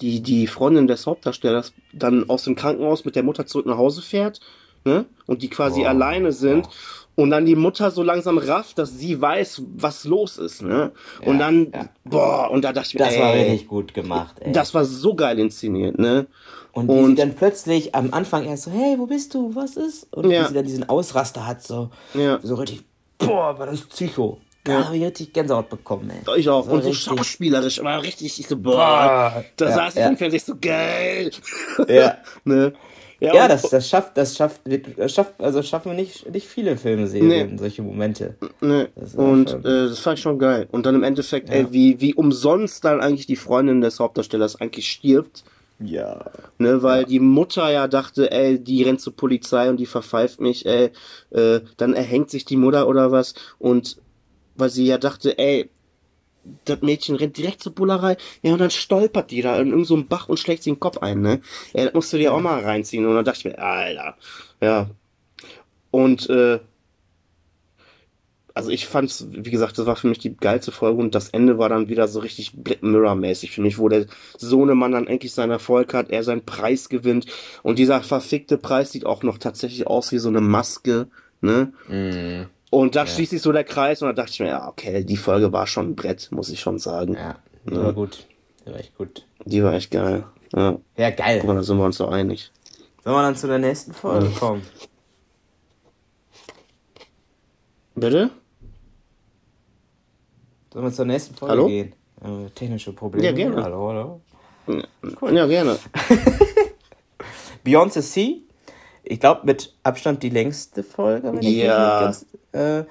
die, 0.00 0.20
die 0.20 0.48
Freundin 0.48 0.88
des 0.88 1.06
Hauptdarstellers 1.06 1.72
dann 1.92 2.28
aus 2.28 2.42
dem 2.44 2.56
Krankenhaus 2.56 3.04
mit 3.04 3.14
der 3.14 3.22
Mutter 3.22 3.46
zurück 3.46 3.66
nach 3.66 3.78
Hause 3.78 4.02
fährt 4.02 4.40
ne? 4.84 5.06
Und 5.26 5.42
die 5.42 5.48
quasi 5.48 5.82
oh, 5.82 5.86
alleine 5.86 6.32
sind. 6.32 6.66
Oh. 6.66 7.22
Und 7.22 7.30
dann 7.30 7.44
die 7.44 7.56
Mutter 7.56 7.90
so 7.90 8.02
langsam 8.02 8.38
rafft, 8.38 8.78
dass 8.78 8.98
sie 8.98 9.20
weiß, 9.20 9.62
was 9.76 10.04
los 10.04 10.38
ist, 10.38 10.62
ne? 10.62 10.92
Ja, 11.20 11.26
und 11.28 11.38
dann, 11.38 11.70
ja. 11.72 11.88
boah, 12.04 12.50
und 12.50 12.64
da 12.64 12.72
dachte 12.72 12.88
ich 12.88 12.94
mir, 12.94 13.04
Das 13.04 13.14
ey, 13.14 13.20
war 13.20 13.34
richtig 13.34 13.68
gut 13.68 13.92
gemacht, 13.92 14.36
ey. 14.40 14.52
Das 14.52 14.72
war 14.72 14.86
so 14.86 15.14
geil 15.14 15.38
inszeniert, 15.38 15.98
ne? 15.98 16.28
Und 16.72 16.88
und, 16.88 17.06
sie 17.08 17.14
dann 17.16 17.34
plötzlich 17.34 17.94
am 17.94 18.14
Anfang 18.14 18.44
erst 18.44 18.64
so, 18.64 18.70
hey, 18.70 18.94
wo 18.98 19.06
bist 19.06 19.34
du, 19.34 19.54
was 19.54 19.76
ist? 19.76 20.06
Und 20.14 20.30
ja. 20.30 20.44
wie 20.44 20.48
sie 20.48 20.54
dann 20.54 20.64
diesen 20.64 20.88
Ausraster 20.88 21.46
hat, 21.46 21.62
so, 21.62 21.90
ja. 22.14 22.38
so 22.42 22.54
richtig, 22.54 22.84
boah, 23.18 23.58
war 23.58 23.66
das 23.66 23.82
Psycho. 23.82 24.38
Da 24.64 24.72
ja. 24.72 24.84
habe 24.86 24.96
ich 24.96 25.04
richtig 25.04 25.32
Gänsehaut 25.32 25.70
bekommen, 25.70 26.10
ey. 26.10 26.38
Ich 26.38 26.48
auch. 26.48 26.68
Und 26.68 26.82
so 26.82 26.92
schauspielerisch, 26.92 27.80
aber 27.80 28.02
richtig, 28.02 28.38
ich 28.38 28.46
so, 28.46 28.56
boah, 28.56 29.44
da 29.56 29.72
saß 29.72 29.96
ich 29.96 30.04
im 30.04 30.16
Fernsehen 30.16 30.42
so, 30.44 30.54
geil. 30.60 31.30
Ja. 31.88 32.18
ne? 32.44 32.74
Ja, 33.20 33.34
ja 33.34 33.48
das, 33.48 33.62
das 33.62 33.88
schafft, 33.88 34.16
das 34.16 34.34
schafft, 34.34 34.62
das 34.96 35.12
schafft, 35.12 35.34
also 35.38 35.62
schaffen 35.62 35.94
nicht, 35.94 36.32
nicht 36.32 36.46
viele 36.46 36.76
Filme, 36.78 37.06
Serien, 37.06 37.50
nee. 37.52 37.58
solche 37.58 37.82
Momente. 37.82 38.36
Nee. 38.62 38.86
und 39.14 39.50
äh, 39.50 39.88
das 39.88 39.98
fand 39.98 40.18
ich 40.18 40.22
schon 40.22 40.38
geil. 40.38 40.66
Und 40.70 40.86
dann 40.86 40.94
im 40.94 41.02
Endeffekt, 41.02 41.50
ja. 41.50 41.56
ey, 41.56 41.66
wie, 41.70 42.00
wie 42.00 42.14
umsonst 42.14 42.84
dann 42.84 43.00
eigentlich 43.00 43.26
die 43.26 43.36
Freundin 43.36 43.82
des 43.82 44.00
Hauptdarstellers 44.00 44.60
eigentlich 44.60 44.90
stirbt. 44.90 45.44
Ja. 45.82 46.30
Ne, 46.58 46.82
weil 46.82 47.02
ja. 47.02 47.08
die 47.08 47.20
Mutter 47.20 47.70
ja 47.70 47.88
dachte, 47.88 48.30
ey, 48.30 48.58
die 48.58 48.82
rennt 48.82 49.00
zur 49.00 49.16
Polizei 49.16 49.68
und 49.70 49.78
die 49.78 49.86
verpfeift 49.86 50.40
mich, 50.40 50.66
ey, 50.66 50.90
äh, 51.30 51.60
dann 51.76 51.94
erhängt 51.94 52.30
sich 52.30 52.44
die 52.44 52.56
Mutter 52.56 52.86
oder 52.86 53.12
was 53.12 53.34
und 53.58 53.96
weil 54.56 54.68
sie 54.68 54.86
ja 54.86 54.98
dachte, 54.98 55.38
ey, 55.38 55.70
das 56.64 56.80
Mädchen 56.82 57.16
rennt 57.16 57.36
direkt 57.36 57.62
zur 57.62 57.74
Bullerei, 57.74 58.16
ja, 58.42 58.52
und 58.52 58.60
dann 58.60 58.70
stolpert 58.70 59.30
die 59.30 59.42
da 59.42 59.54
in 59.54 59.68
irgendeinem 59.68 59.84
so 59.84 60.04
Bach 60.04 60.28
und 60.28 60.38
schlägt 60.38 60.62
sich 60.62 60.72
den 60.72 60.80
Kopf 60.80 60.98
ein, 60.98 61.20
ne? 61.20 61.40
Ja, 61.74 61.84
das 61.84 61.94
musst 61.94 62.12
du 62.12 62.18
dir 62.18 62.32
auch 62.32 62.40
mal 62.40 62.60
reinziehen. 62.60 63.06
Und 63.06 63.14
dann 63.14 63.24
dachte 63.24 63.40
ich 63.40 63.44
mir, 63.44 63.58
Alter, 63.58 64.16
ja. 64.60 64.90
Und, 65.90 66.30
äh, 66.30 66.60
also 68.54 68.70
ich 68.70 68.86
fand's, 68.86 69.26
wie 69.30 69.50
gesagt, 69.50 69.78
das 69.78 69.86
war 69.86 69.96
für 69.96 70.08
mich 70.08 70.18
die 70.18 70.36
geilste 70.36 70.72
Folge 70.72 71.00
und 71.00 71.14
das 71.14 71.30
Ende 71.30 71.58
war 71.58 71.68
dann 71.68 71.88
wieder 71.88 72.08
so 72.08 72.20
richtig 72.20 72.52
Black 72.54 72.82
Mirror-mäßig 72.82 73.52
für 73.52 73.62
mich, 73.62 73.78
wo 73.78 73.88
der 73.88 74.06
Sohnemann 74.36 74.92
dann 74.92 75.06
endlich 75.06 75.32
seinen 75.32 75.52
Erfolg 75.52 75.94
hat, 75.94 76.10
er 76.10 76.24
seinen 76.24 76.44
Preis 76.44 76.88
gewinnt 76.88 77.26
und 77.62 77.78
dieser 77.78 78.02
verfickte 78.02 78.58
Preis 78.58 78.92
sieht 78.92 79.06
auch 79.06 79.22
noch 79.22 79.38
tatsächlich 79.38 79.86
aus 79.86 80.10
wie 80.12 80.18
so 80.18 80.28
eine 80.28 80.40
Maske, 80.40 81.08
ne? 81.40 81.72
Mm. 81.88 82.50
Und 82.70 82.94
da 82.94 83.00
ja. 83.00 83.06
schließt 83.06 83.32
sich 83.32 83.42
so 83.42 83.50
der 83.50 83.64
Kreis 83.64 84.00
und 84.00 84.08
da 84.08 84.12
dachte 84.12 84.30
ich 84.30 84.40
mir, 84.40 84.48
ja, 84.48 84.68
okay, 84.68 85.02
die 85.04 85.16
Folge 85.16 85.52
war 85.52 85.66
schon 85.66 85.90
ein 85.90 85.96
Brett, 85.96 86.28
muss 86.30 86.48
ich 86.50 86.60
schon 86.60 86.78
sagen. 86.78 87.14
Ja, 87.14 87.36
die 87.68 87.74
ja. 87.74 87.84
war 87.84 87.92
gut. 87.92 88.26
Die 88.64 88.70
war 88.70 88.78
echt 88.78 88.96
gut. 88.96 89.26
Die 89.44 89.64
war 89.64 89.74
echt 89.74 89.90
geil. 89.90 90.24
Ja, 90.54 90.78
ja 90.96 91.10
geil. 91.10 91.38
Guck 91.40 91.48
mal, 91.48 91.56
da 91.56 91.62
sind 91.62 91.78
wir 91.78 91.84
uns 91.84 91.96
so 91.96 92.06
einig. 92.06 92.52
Sollen 93.02 93.16
wir 93.16 93.22
dann 93.22 93.36
zu 93.36 93.48
der 93.48 93.58
nächsten 93.58 93.92
Folge 93.92 94.26
ja. 94.26 94.38
kommen? 94.38 94.62
Bitte? 97.94 98.30
Sollen 100.72 100.84
wir 100.84 100.92
zur 100.92 101.04
nächsten 101.06 101.34
Folge 101.34 101.52
hallo? 101.52 101.66
gehen? 101.66 101.92
Äh, 102.22 102.50
technische 102.54 102.92
Probleme. 102.92 103.26
Ja, 103.26 103.32
gerne. 103.32 103.62
Hallo, 103.62 103.88
hallo. 103.88 104.20
Cool. 105.20 105.34
Ja, 105.34 105.46
gerne. 105.46 105.78
Beyoncé 107.64 108.02
C 108.02 108.42
ich 109.10 109.18
glaube, 109.18 109.40
mit 109.44 109.74
Abstand 109.82 110.22
die 110.22 110.30
längste 110.30 110.82
Folge, 110.82 111.32
wenn 111.32 111.42
ich 111.42 111.56
mich 111.56 111.66
ganz 111.66 112.26
äh, 112.52 112.84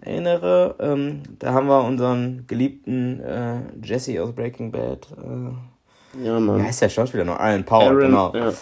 erinnere. 0.00 0.74
Ähm, 0.78 1.22
da 1.38 1.52
haben 1.52 1.68
wir 1.68 1.84
unseren 1.84 2.46
geliebten 2.46 3.20
äh, 3.20 3.60
Jesse 3.82 4.22
aus 4.22 4.32
Breaking 4.32 4.72
Bad. 4.72 5.06
Äh, 5.12 6.24
ja, 6.24 6.40
Mann. 6.40 6.58
Wie 6.58 6.62
heißt 6.62 6.80
der 6.80 6.88
Schauspieler 6.88 7.24
noch? 7.24 7.38
Alan 7.38 7.64
Powell, 7.64 7.88
Aaron, 7.88 8.00
genau. 8.00 8.34
Ja. 8.34 8.52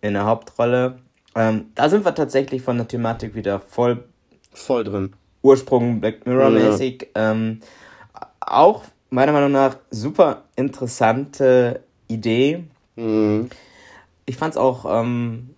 In 0.00 0.14
der 0.14 0.24
Hauptrolle. 0.24 0.98
Ähm, 1.34 1.66
da 1.74 1.88
sind 1.90 2.04
wir 2.06 2.14
tatsächlich 2.14 2.62
von 2.62 2.78
der 2.78 2.88
Thematik 2.88 3.34
wieder 3.34 3.60
voll, 3.60 4.04
voll 4.52 4.84
drin. 4.84 5.12
Ursprung 5.42 6.00
Black 6.00 6.26
Mirror-mäßig. 6.26 7.10
Ja. 7.14 7.32
Ähm, 7.32 7.60
auch 8.40 8.82
meiner 9.10 9.32
Meinung 9.32 9.52
nach 9.52 9.76
super 9.90 10.44
interessante 10.56 11.82
Idee. 12.08 12.64
Mhm. 12.96 13.50
Ich 14.24 14.38
fand 14.38 14.54
es 14.54 14.56
auch 14.56 14.86
ähm, 14.88 15.53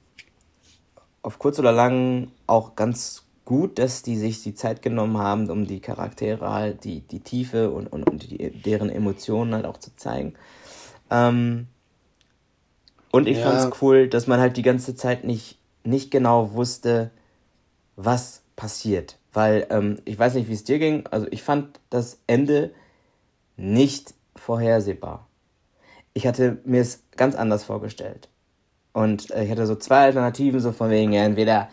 auf 1.27 1.41
kurz 1.41 1.59
oder 1.59 1.73
lang 1.73 2.29
auch 2.47 2.77
ganz 2.77 3.25
gut, 3.45 3.81
dass 3.81 4.03
die 4.03 4.17
sich 4.17 4.45
die 4.45 4.55
Zeit 4.55 4.81
genommen 4.81 5.19
haben, 5.19 5.51
um 5.51 5.67
die 5.67 5.81
Charaktere 5.81 6.49
halt, 6.49 6.85
die, 6.85 7.01
die 7.01 7.19
Tiefe 7.19 7.71
und, 7.71 7.89
und, 7.89 8.09
und 8.09 8.31
die, 8.31 8.51
deren 8.51 8.91
Emotionen 8.91 9.53
halt 9.53 9.67
auch 9.67 9.77
zu 9.77 9.95
zeigen. 9.97 10.35
Ähm, 11.11 11.67
und 13.11 13.27
ich 13.27 13.39
ja. 13.39 13.51
fand's 13.51 13.77
cool, 13.83 14.09
dass 14.09 14.29
man 14.29 14.39
halt 14.39 14.57
die 14.57 14.63
ganze 14.63 14.95
Zeit 14.95 15.25
nicht, 15.25 15.59
nicht 15.83 16.13
genau 16.13 16.53
wusste, 16.53 17.11
was 17.97 18.43
passiert. 18.55 19.19
Weil, 19.33 19.67
ähm, 19.71 19.99
ich 20.05 20.17
weiß 20.17 20.35
nicht, 20.35 20.49
wie 20.49 20.55
es 20.55 20.63
dir 20.63 20.79
ging, 20.79 21.09
also 21.09 21.27
ich 21.33 21.43
fand 21.43 21.81
das 21.91 22.21
Ende 22.29 22.71
nicht 23.57 24.15
vorhersehbar. 24.37 25.27
Ich 26.15 26.27
hatte 26.27 26.59
mir 26.65 26.83
es 26.83 27.03
ganz 27.17 27.35
anders 27.35 27.65
vorgestellt. 27.65 28.29
Und 28.97 29.31
äh, 29.31 29.45
ich 29.45 29.51
hatte 29.51 29.67
so 29.67 29.75
zwei 29.75 30.05
Alternativen, 30.07 30.59
so 30.59 30.73
von 30.73 30.89
wegen, 30.89 31.13
ja, 31.13 31.23
entweder 31.23 31.69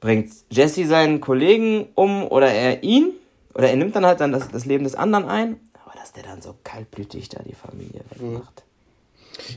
bringt 0.00 0.30
Jesse 0.50 0.86
seinen 0.86 1.22
Kollegen 1.22 1.88
um 1.94 2.24
oder 2.24 2.52
er 2.52 2.82
ihn, 2.82 3.14
oder 3.54 3.70
er 3.70 3.76
nimmt 3.76 3.96
dann 3.96 4.04
halt 4.04 4.20
dann 4.20 4.30
das, 4.30 4.50
das 4.50 4.66
Leben 4.66 4.84
des 4.84 4.94
anderen 4.94 5.24
ein. 5.24 5.58
Aber 5.82 5.94
das 5.94 6.02
dass 6.02 6.12
der 6.12 6.24
dann 6.24 6.42
so 6.42 6.54
kaltblütig 6.62 7.30
da 7.30 7.42
die 7.42 7.54
Familie 7.54 8.02
wegmacht. 8.10 8.64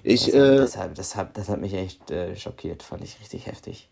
Ich, 0.04 0.28
Das, 0.28 0.34
äh, 0.34 0.56
das, 0.56 0.78
hat, 0.78 0.98
das, 0.98 1.16
hat, 1.18 1.38
das 1.38 1.50
hat 1.50 1.60
mich 1.60 1.74
echt 1.74 2.10
äh, 2.12 2.34
schockiert, 2.38 2.82
fand 2.82 3.04
ich 3.04 3.20
richtig 3.20 3.48
heftig. 3.48 3.90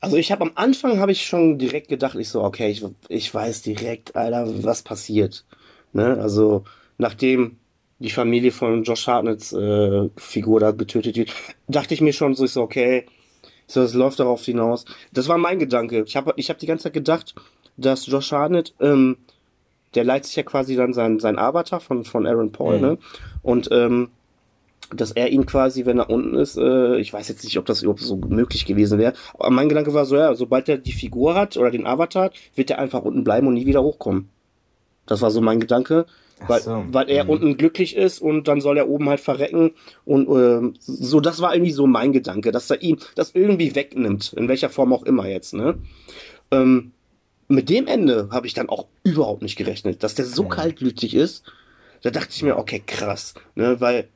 Also 0.00 0.18
ich 0.18 0.30
habe 0.30 0.42
am 0.42 0.52
Anfang 0.54 0.98
habe 0.98 1.12
ich 1.12 1.26
schon 1.26 1.56
direkt 1.56 1.88
gedacht, 1.88 2.14
ich 2.16 2.28
so, 2.28 2.44
okay, 2.44 2.68
ich, 2.68 2.84
ich 3.08 3.32
weiß 3.32 3.62
direkt, 3.62 4.16
Alter, 4.16 4.62
was 4.62 4.82
passiert. 4.82 5.46
Ne? 5.94 6.18
Also 6.20 6.64
nachdem 6.98 7.56
die 7.98 8.10
Familie 8.10 8.52
von 8.52 8.82
Josh 8.84 9.06
Hartnetts 9.06 9.52
äh, 9.52 10.08
Figur 10.16 10.60
da 10.60 10.70
getötet 10.72 11.16
wird, 11.16 11.32
dachte 11.68 11.94
ich 11.94 12.00
mir 12.00 12.12
schon 12.12 12.34
so, 12.34 12.44
ich 12.44 12.50
so, 12.52 12.62
okay, 12.62 13.06
so, 13.66 13.82
es 13.82 13.94
läuft 13.94 14.20
darauf 14.20 14.44
hinaus. 14.44 14.84
Das 15.12 15.28
war 15.28 15.38
mein 15.38 15.58
Gedanke. 15.58 16.04
Ich 16.06 16.16
habe 16.16 16.32
ich 16.36 16.50
hab 16.50 16.58
die 16.58 16.66
ganze 16.66 16.84
Zeit 16.84 16.92
gedacht, 16.92 17.34
dass 17.76 18.06
Josh 18.06 18.32
Hartnett, 18.32 18.74
ähm, 18.80 19.16
der 19.94 20.04
leitet 20.04 20.26
sich 20.26 20.36
ja 20.36 20.42
quasi 20.42 20.76
dann 20.76 20.92
sein, 20.92 21.18
sein 21.20 21.38
Avatar 21.38 21.80
von, 21.80 22.04
von 22.04 22.26
Aaron 22.26 22.52
Paul, 22.52 22.76
Mhm. 22.76 22.82
ne? 22.82 22.98
Und 23.42 23.68
ähm, 23.72 24.10
dass 24.94 25.10
er 25.10 25.30
ihn 25.30 25.46
quasi, 25.46 25.84
wenn 25.84 25.98
er 25.98 26.10
unten 26.10 26.36
ist, 26.36 26.56
äh, 26.58 26.96
ich 26.98 27.12
weiß 27.12 27.26
jetzt 27.28 27.42
nicht, 27.42 27.58
ob 27.58 27.66
das 27.66 27.82
überhaupt 27.82 28.02
so 28.02 28.16
möglich 28.16 28.66
gewesen 28.66 28.98
wäre, 29.00 29.14
aber 29.34 29.50
mein 29.50 29.68
Gedanke 29.68 29.94
war 29.94 30.04
so, 30.04 30.14
ja, 30.16 30.32
sobald 30.34 30.68
er 30.68 30.78
die 30.78 30.92
Figur 30.92 31.34
hat 31.34 31.56
oder 31.56 31.72
den 31.72 31.86
Avatar, 31.86 32.30
wird 32.54 32.70
er 32.70 32.78
einfach 32.78 33.02
unten 33.02 33.24
bleiben 33.24 33.48
und 33.48 33.54
nie 33.54 33.66
wieder 33.66 33.82
hochkommen. 33.82 34.28
Das 35.06 35.22
war 35.22 35.32
so 35.32 35.40
mein 35.40 35.58
Gedanke, 35.58 36.06
weil, 36.46 36.60
so, 36.60 36.84
weil 36.90 37.08
er 37.10 37.24
mhm. 37.24 37.30
unten 37.30 37.56
glücklich 37.56 37.96
ist 37.96 38.20
und 38.20 38.48
dann 38.48 38.60
soll 38.60 38.76
er 38.78 38.88
oben 38.88 39.08
halt 39.08 39.20
verrecken 39.20 39.72
und 40.04 40.28
ähm, 40.28 40.74
so, 40.80 41.20
das 41.20 41.40
war 41.40 41.54
irgendwie 41.54 41.72
so 41.72 41.86
mein 41.86 42.12
Gedanke, 42.12 42.52
dass 42.52 42.70
er 42.70 42.82
ihm 42.82 42.98
das 43.14 43.32
irgendwie 43.34 43.74
wegnimmt, 43.74 44.32
in 44.34 44.48
welcher 44.48 44.70
Form 44.70 44.92
auch 44.92 45.04
immer 45.04 45.26
jetzt, 45.28 45.54
ne? 45.54 45.78
Ähm, 46.50 46.92
mit 47.48 47.68
dem 47.70 47.86
Ende 47.86 48.28
habe 48.32 48.46
ich 48.46 48.54
dann 48.54 48.68
auch 48.68 48.86
überhaupt 49.04 49.42
nicht 49.42 49.56
gerechnet, 49.56 50.02
dass 50.02 50.14
der 50.16 50.24
so 50.24 50.44
Mhm. 50.44 50.48
kaltblütig 50.48 51.14
ist. 51.14 51.44
Da 52.02 52.10
dachte 52.10 52.30
ich 52.32 52.42
mir, 52.42 52.56
okay, 52.58 52.82
krass, 52.84 53.34
ne, 53.54 53.80
weil 53.80 54.08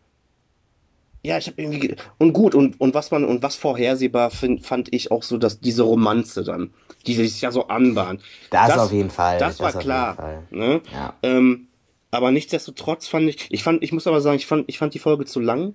ja, 1.22 1.36
ich 1.36 1.48
habe 1.48 1.60
irgendwie 1.60 1.80
ge- 1.80 1.96
und 2.18 2.32
gut 2.32 2.54
und 2.54 2.80
und 2.80 2.94
was 2.94 3.10
man 3.10 3.24
und 3.24 3.42
was 3.42 3.54
vorhersehbar 3.54 4.30
find, 4.30 4.64
fand 4.64 4.92
ich 4.92 5.10
auch 5.10 5.22
so, 5.22 5.36
dass 5.36 5.60
diese 5.60 5.82
Romanze 5.82 6.44
dann, 6.44 6.70
die 7.06 7.14
sich 7.14 7.40
ja 7.42 7.50
so 7.52 7.68
anbahnt. 7.68 8.22
Das 8.50 8.78
auf 8.78 8.92
jeden 8.92 9.10
Fall, 9.10 9.38
Das, 9.38 9.58
das 9.58 9.60
war 9.60 9.68
auf 9.68 9.74
jeden 9.74 9.82
klar, 9.82 10.16
Fall. 10.16 10.42
ne? 10.50 10.80
Ja. 10.92 11.14
Ähm, 11.22 11.66
aber 12.10 12.30
nichtsdestotrotz 12.30 13.06
fand 13.06 13.28
ich, 13.28 13.46
ich 13.50 13.62
fand, 13.62 13.82
ich 13.82 13.92
muss 13.92 14.06
aber 14.06 14.20
sagen, 14.20 14.36
ich 14.36 14.46
fand, 14.46 14.68
ich 14.68 14.78
fand 14.78 14.94
die 14.94 14.98
Folge 14.98 15.24
zu 15.24 15.40
lang. 15.40 15.74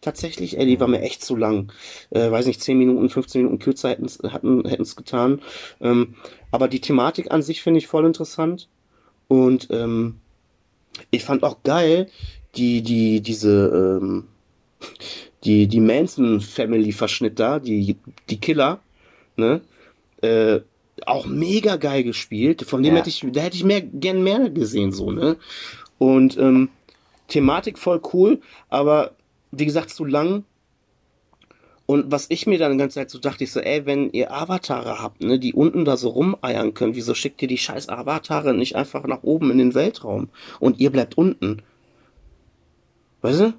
Tatsächlich, 0.00 0.58
ey, 0.58 0.66
die 0.66 0.78
war 0.78 0.86
mir 0.86 1.02
echt 1.02 1.24
zu 1.24 1.34
lang. 1.34 1.72
Äh, 2.10 2.30
weiß 2.30 2.46
nicht, 2.46 2.62
10 2.62 2.78
Minuten, 2.78 3.08
15 3.08 3.42
Minuten 3.42 3.58
kürzer 3.58 3.90
hätten's, 3.90 4.20
hatten, 4.22 4.64
hätten's 4.66 4.94
getan. 4.94 5.40
Ähm, 5.80 6.14
aber 6.52 6.68
die 6.68 6.80
Thematik 6.80 7.32
an 7.32 7.42
sich 7.42 7.62
finde 7.62 7.78
ich 7.78 7.88
voll 7.88 8.06
interessant. 8.06 8.68
Und 9.26 9.68
ähm, 9.70 10.20
ich 11.10 11.24
fand 11.24 11.42
auch 11.42 11.62
geil, 11.64 12.08
die, 12.54 12.82
die, 12.82 13.20
diese, 13.20 13.98
ähm, 14.00 14.28
die, 15.44 15.66
die 15.66 15.80
Manson 15.80 16.40
Family 16.40 16.92
Verschnitt 16.92 17.38
da, 17.40 17.58
die, 17.58 17.96
die 18.30 18.40
Killer, 18.40 18.80
ne? 19.36 19.60
Äh, 20.22 20.60
auch 21.06 21.26
mega 21.26 21.76
geil 21.76 22.02
gespielt. 22.02 22.62
Von 22.62 22.82
dem 22.82 22.94
Ja. 22.94 23.00
hätte 23.00 23.10
ich, 23.10 23.24
da 23.32 23.40
hätte 23.42 23.56
ich 23.56 23.64
mehr, 23.64 23.82
gern 23.82 24.22
mehr 24.22 24.50
gesehen, 24.50 24.92
so, 24.92 25.10
ne? 25.10 25.36
Und 25.98 26.36
ähm, 26.38 26.70
Thematik 27.28 27.78
voll 27.78 28.00
cool, 28.12 28.40
aber 28.68 29.12
wie 29.52 29.66
gesagt, 29.66 29.90
zu 29.90 30.04
lang. 30.04 30.44
Und 31.86 32.10
was 32.12 32.26
ich 32.28 32.46
mir 32.46 32.58
dann 32.58 32.72
die 32.72 32.78
ganze 32.78 32.96
Zeit 32.96 33.10
so 33.10 33.18
dachte, 33.18 33.44
ich 33.44 33.52
so, 33.52 33.60
ey, 33.60 33.86
wenn 33.86 34.10
ihr 34.10 34.30
Avatare 34.32 35.00
habt, 35.02 35.22
ne, 35.22 35.38
die 35.38 35.54
unten 35.54 35.86
da 35.86 35.96
so 35.96 36.10
rumeiern 36.10 36.74
können, 36.74 36.94
wieso 36.94 37.14
schickt 37.14 37.40
ihr 37.40 37.48
die 37.48 37.56
scheiß 37.56 37.88
Avatare 37.88 38.52
nicht 38.52 38.76
einfach 38.76 39.06
nach 39.06 39.22
oben 39.22 39.50
in 39.50 39.56
den 39.58 39.74
Weltraum? 39.74 40.28
Und 40.60 40.80
ihr 40.80 40.90
bleibt 40.90 41.16
unten. 41.16 41.62
Weißt 43.22 43.40
du? 43.40 43.54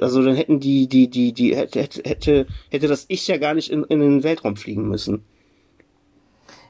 Also 0.00 0.22
dann 0.22 0.36
hätten 0.36 0.60
die, 0.60 0.86
die, 0.86 1.08
die, 1.08 1.32
die, 1.32 1.56
hätte, 1.56 1.80
hätte, 1.80 2.02
hätte, 2.04 2.46
hätte 2.70 2.88
das 2.88 3.06
Ich 3.08 3.26
ja 3.26 3.38
gar 3.38 3.54
nicht 3.54 3.70
in, 3.70 3.82
in 3.84 4.00
den 4.00 4.22
Weltraum 4.22 4.56
fliegen 4.56 4.86
müssen. 4.88 5.24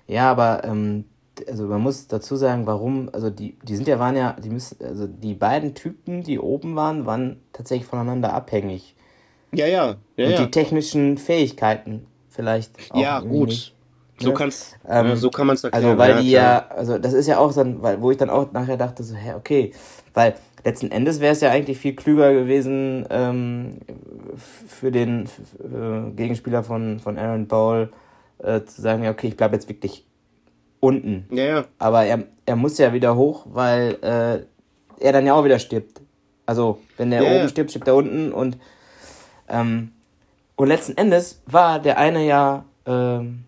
Ja, 0.06 0.30
aber 0.30 0.64
ähm, 0.64 1.04
also 1.48 1.66
man 1.66 1.80
muss 1.80 2.06
dazu 2.06 2.36
sagen, 2.36 2.66
warum, 2.66 3.10
also 3.12 3.30
die, 3.30 3.56
die 3.62 3.76
sind 3.76 3.88
ja, 3.88 3.98
waren 3.98 4.16
ja, 4.16 4.36
die 4.42 4.50
müssen, 4.50 4.76
also 4.84 5.06
die 5.06 5.34
beiden 5.34 5.74
Typen, 5.74 6.22
die 6.22 6.38
oben 6.38 6.76
waren, 6.76 7.06
waren 7.06 7.40
tatsächlich 7.52 7.86
voneinander 7.88 8.32
abhängig. 8.32 8.94
Ja, 9.52 9.66
ja, 9.66 9.96
ja, 10.16 10.26
Und 10.26 10.32
ja. 10.32 10.44
die 10.44 10.50
technischen 10.50 11.16
Fähigkeiten 11.18 12.06
vielleicht 12.28 12.72
auch 12.90 13.00
Ja, 13.00 13.20
gut. 13.20 13.48
nicht. 13.48 13.74
So 14.18 14.28
ne? 14.28 14.34
kann's, 14.34 14.76
Ähm, 14.88 15.08
ja, 15.08 15.16
so 15.16 15.30
kann 15.30 15.46
man 15.46 15.54
es 15.54 15.64
erklären. 15.64 15.84
Also, 15.84 15.98
weil 15.98 16.22
die 16.22 16.30
klar. 16.30 16.68
ja, 16.70 16.76
also 16.76 16.98
das 16.98 17.12
ist 17.12 17.26
ja 17.26 17.38
auch 17.38 17.52
dann, 17.52 17.82
weil, 17.82 18.00
wo 18.00 18.10
ich 18.10 18.16
dann 18.16 18.30
auch 18.30 18.52
nachher 18.52 18.76
dachte, 18.76 19.02
so, 19.02 19.14
hä, 19.14 19.34
okay, 19.34 19.72
weil 20.12 20.34
letzten 20.64 20.90
Endes 20.92 21.20
wäre 21.20 21.32
es 21.32 21.40
ja 21.40 21.50
eigentlich 21.50 21.78
viel 21.78 21.94
klüger 21.96 22.32
gewesen, 22.32 23.06
ähm, 23.10 23.78
für 24.36 24.92
den 24.92 25.24
äh, 25.58 26.10
Gegenspieler 26.14 26.62
von, 26.62 27.00
von 27.00 27.18
Aaron 27.18 27.48
Paul 27.48 27.90
äh, 28.38 28.62
zu 28.62 28.80
sagen, 28.82 29.02
ja, 29.04 29.10
okay, 29.10 29.28
ich 29.28 29.36
bleibe 29.36 29.54
jetzt 29.54 29.68
wirklich 29.68 30.06
unten. 30.80 31.26
Ja, 31.30 31.44
ja. 31.44 31.64
Aber 31.78 32.04
er, 32.04 32.24
er 32.46 32.56
muss 32.56 32.78
ja 32.78 32.92
wieder 32.92 33.16
hoch, 33.16 33.46
weil 33.50 33.98
äh, 34.02 35.02
er 35.04 35.12
dann 35.12 35.26
ja 35.26 35.34
auch 35.34 35.44
wieder 35.44 35.58
stirbt. 35.58 36.00
Also, 36.46 36.78
wenn 36.96 37.10
der 37.10 37.22
Ja, 37.22 37.28
oben 37.30 37.38
ja. 37.40 37.48
stirbt, 37.48 37.70
stirbt 37.70 37.88
er 37.88 37.94
unten 37.94 38.32
und 38.32 38.58
ähm, 39.48 39.92
und 40.56 40.68
letzten 40.68 40.96
Endes 40.96 41.42
war 41.46 41.80
der 41.80 41.98
eine 41.98 42.24
ja, 42.24 42.64
ähm, 42.86 43.44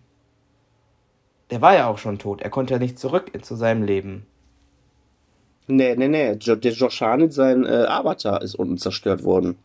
der 1.51 1.61
war 1.61 1.75
ja 1.75 1.87
auch 1.87 1.97
schon 1.97 2.19
tot. 2.19 2.41
Er 2.41 2.49
konnte 2.49 2.73
ja 2.73 2.79
nicht 2.79 2.99
zurück 2.99 3.31
zu 3.41 3.55
seinem 3.55 3.83
Leben. 3.83 4.25
Nee, 5.67 5.95
nee, 5.95 6.07
nee. 6.07 6.35
Der 6.35 6.71
Josh 6.73 7.01
Harnett, 7.01 7.33
sein 7.33 7.65
äh, 7.65 7.85
Avatar 7.87 8.41
ist 8.41 8.55
unten 8.55 8.77
zerstört 8.77 9.23
worden. 9.23 9.57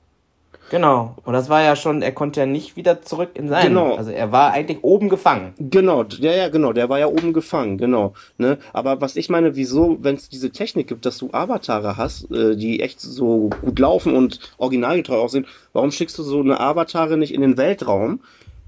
Genau. 0.71 1.17
Und 1.25 1.35
das 1.35 1.49
war 1.49 1.63
ja 1.63 1.77
schon, 1.77 2.01
er 2.01 2.13
konnte 2.13 2.41
ja 2.41 2.47
nicht 2.47 2.77
wieder 2.77 3.03
zurück 3.03 3.31
in 3.35 3.49
sein. 3.49 3.69
Genau. 3.69 3.95
Also 3.95 4.11
er 4.11 4.33
war 4.33 4.53
eigentlich 4.53 4.79
oben 4.83 5.09
gefangen. 5.11 5.53
Genau, 5.59 6.05
ja, 6.19 6.33
ja, 6.33 6.49
genau, 6.49 6.73
der 6.73 6.89
war 6.89 6.99
ja 6.99 7.07
oben 7.09 7.33
gefangen, 7.33 7.77
genau. 7.77 8.15
Ne? 8.39 8.59
Aber 8.73 9.01
was 9.01 9.17
ich 9.17 9.29
meine, 9.29 9.55
wieso, 9.55 9.99
wenn 10.01 10.15
es 10.15 10.29
diese 10.31 10.51
Technik 10.51 10.89
gibt, 10.89 11.05
dass 11.05 11.19
du 11.19 11.29
Avatare 11.33 11.97
hast, 11.99 12.31
äh, 12.31 12.57
die 12.57 12.81
echt 12.81 13.01
so 13.01 13.51
gut 13.61 13.79
laufen 13.79 14.15
und 14.17 14.41
originalgetreu 14.57 15.17
aussehen, 15.17 15.47
warum 15.73 15.91
schickst 15.91 16.19
du 16.19 16.23
so 16.23 16.41
eine 16.41 16.59
Avatare 16.59 17.19
nicht 17.19 17.35
in 17.35 17.43
den 17.43 17.57
Weltraum? 17.59 18.21